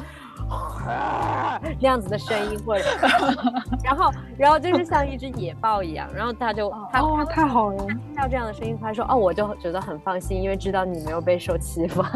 [1.80, 2.84] 那样子的声音，或者，
[3.84, 12.00] 然后，然后就是像一只野豹一样，然后他就他他太好了，听到这样的声音，他说哦，我就觉得很放心，因为知道你没有被受欺负。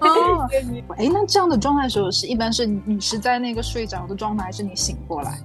[0.00, 0.48] 哦，
[0.96, 5.38] 哎，那这样的状态时候是一般是你是在那个睡着的状态，还是你醒过来？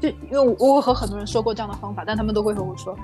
[0.00, 2.96] 就因为我我和很多人说过这样的方法，但他们都会和我说，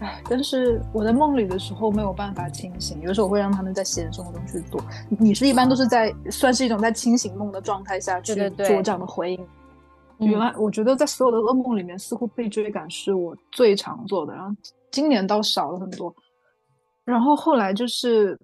[0.00, 4.82] 哎，但是我在梦里的时候没有办法清醒，有时候我会让他们在现实生活中去做。
[5.08, 9.46] 你是一般都是在算是一种在清醒梦的状态下去做这样的回应。
[10.18, 14.54] 原来我觉得在所有的噩梦里面，似乎被追赶是我最常做的，然后
[14.90, 16.14] 今年倒少了很多。
[17.04, 18.38] 然后后来就是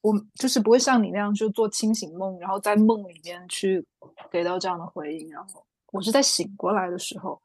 [0.00, 3.84] 我就是不会像你那样就做清醒梦，然后在梦里面去
[4.30, 5.62] 给到这样的回应，然后
[5.92, 7.40] 我是在醒过来的时候。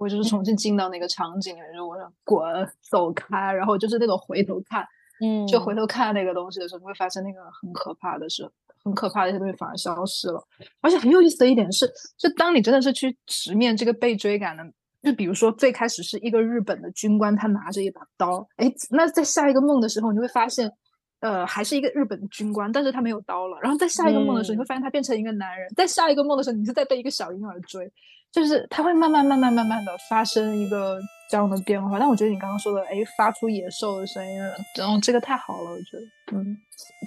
[0.00, 2.42] 我就是重新进到那个场景里面，就我想滚
[2.80, 4.82] 走开，然后就是那种回头看，
[5.22, 8.50] 嗯，就回头看那个东西的时候，你会发现那个很可怕的是，
[8.82, 10.42] 很可怕的一些东西反而消失了。
[10.80, 11.86] 而且很有意思的一点是，
[12.16, 14.64] 就当你真的是去直面这个被追赶的，
[15.02, 20.72] 就比如说最开始是一个日本的军官，他拿着一把刀，哎，那在下一个梦的时候，你会发现，
[21.20, 23.58] 呃，还是一个日本军官，但是他没有刀了。
[23.60, 25.68] 然后在下一个梦的时候，你会发现他变成一个男人。
[25.76, 27.92] 在下一个梦的时候，你是在被一个小婴儿追。
[28.32, 30.98] 就是它会慢慢、慢慢、慢慢的发生一个
[31.28, 34.38] 这样的变化，但我觉得你刚刚说的，哎，发出野兽的声音，
[34.78, 36.56] 然后这个太好了，我觉得，嗯，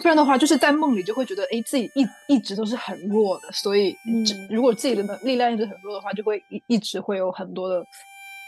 [0.02, 3.96] 不然的话，就是在梦里就会觉得，哎，自己一一直都是很弱的，所以，
[4.50, 7.84] 如果自己的力量一直很弱的话，就会一一直会有很多的，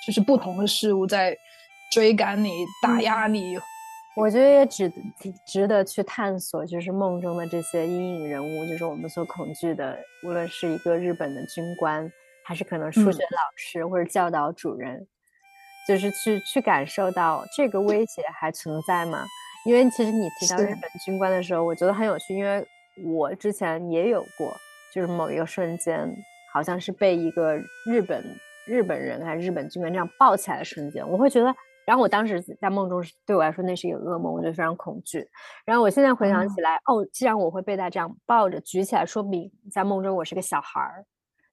[0.06, 1.36] 就是不同的事物在
[1.92, 3.58] 追赶你、打压你。
[4.18, 4.92] 我觉得也值
[5.46, 12.10] 值得去探索，就是梦中的这些阴影人物，就是我们所恐惧的，无论是一个日本的军官。
[12.46, 15.08] 还是可能数学老师或者教导主任，
[15.88, 19.26] 就是去去感受到这个威胁还存在吗？
[19.66, 22.64] 因为其实你提到日本军官的时候，我觉得很有趣，因为
[23.04, 24.56] 我之前也有过，
[24.94, 26.08] 就是某一个瞬间，
[26.54, 27.58] 好像是被一个
[27.88, 28.24] 日本
[28.68, 31.52] 日本人还是日本军官这样抱起来的瞬间，我会觉得，
[31.84, 35.28] 然后我当时在梦中对我来说那是一个噩梦，我觉得非常恐惧。
[35.66, 41.04] 然后我现在回想起来，哦，既然我会被他这样抱着举起来，说明在梦中我是个小孩儿。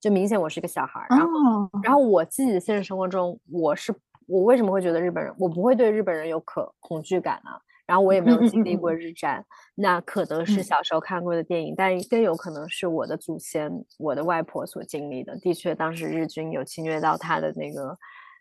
[0.02, 3.94] 就明显我是一个小孩儿，然后，然后我自己的现实生活中，我是
[4.26, 7.50] 我为什么会觉得日本人，我不会对日本人有可恐惧感呢？
[7.86, 9.44] 然后我也没有经历过 日战，
[9.76, 15.36] 那可能是小时候看过的电影，但更有可能是我的祖先，我的外婆所经历的。
[15.38, 17.96] 的确，当时日军有侵略到他的那个，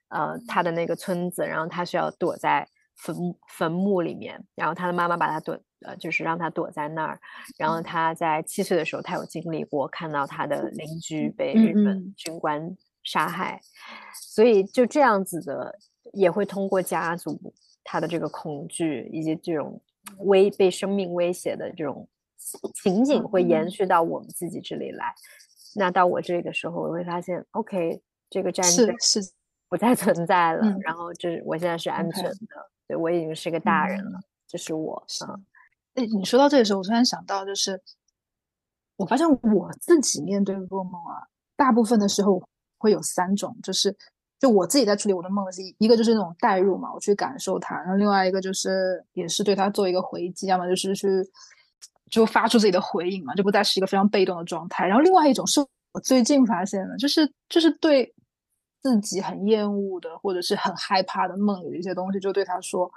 [0.09, 3.15] 呃，他的那个村子，然后他需要躲在坟
[3.47, 5.59] 坟墓里面，然后他的妈妈把他躲。
[5.85, 7.19] 呃，就是让他躲在那儿，
[7.57, 13.59] 然后他在七岁的时候，他有经历过看到他的邻居被日本军官杀害，
[14.13, 15.77] 所以就这样子的，
[16.13, 17.39] 也会通过家族
[17.83, 19.81] 他的这个恐惧以及这种
[20.19, 22.07] 威被生命威胁的这种
[22.73, 25.13] 情景，会延续到我们自己这里来。
[25.75, 29.19] 那到我这里的时候，我会发现，OK，这个战争是
[29.69, 32.37] 不再存在了，然后就是我现在是安全的，
[32.87, 35.39] 对我已经是个大人了，这是我啊。
[35.95, 37.81] 哎，你说到这个时候，我突然想到，就是
[38.95, 41.27] 我发现我自己面对噩梦啊，
[41.57, 42.41] 大部分的时候
[42.77, 43.93] 会有三种，就是
[44.39, 51.07] 就我自己在处理我的梦是一个就是那种代入嘛，我去感受它，然后另外一个就是也是对它做一个回击，要么就是去
[52.09, 54.87] 就发出自己的回应嘛，就不再是一个非常被动的状态。
[54.87, 55.59] 然后另外一种是
[55.91, 58.13] 我最近发现的，就是就是对
[58.81, 62.89] 自己很厌恶的或者是很害怕的梦里的一些东西，就对他说，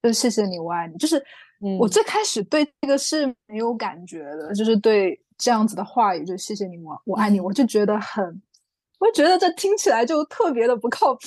[0.00, 1.20] 就谢谢你，我爱你，就是。
[1.78, 8.24] 我最开始对这个是没有感觉的，就是对这样子的话语，就谢谢你，我我爱你，我就觉得很，
[8.98, 11.20] 我就觉得这听起来就特别的不靠谱。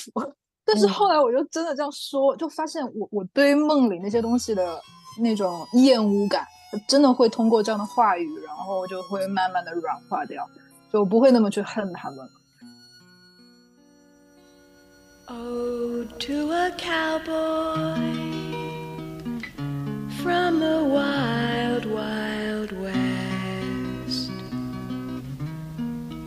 [0.66, 4.82] 但是后来我就真的这样说，就发现我我对梦里那些东西的
[5.22, 6.48] 那种厌恶感，
[6.88, 10.50] 真的会通过这样的话语，然后就会慢慢的软化掉，
[10.92, 12.30] 就不会那么去恨他们了。
[15.26, 18.53] Oh, to a cowboy.
[20.24, 24.32] From the wild, wild west.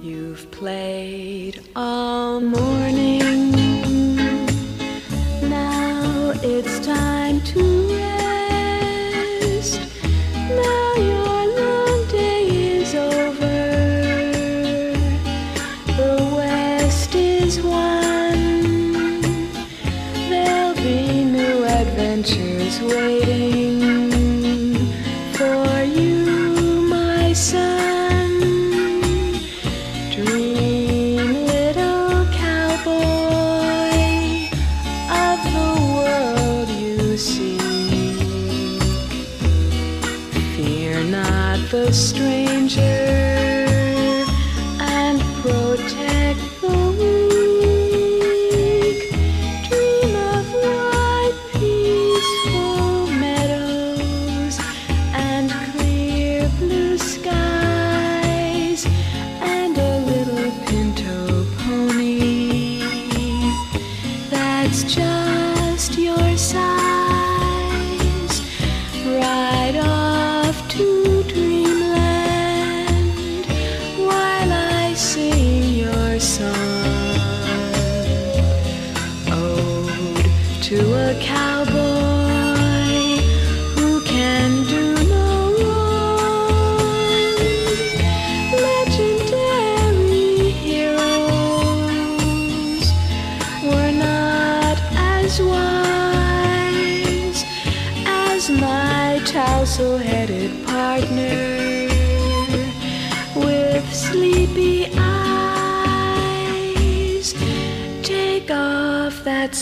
[0.02, 3.52] You've played all morning.
[5.48, 8.15] Now it's time to rest.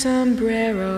[0.04, 0.93] Sombrero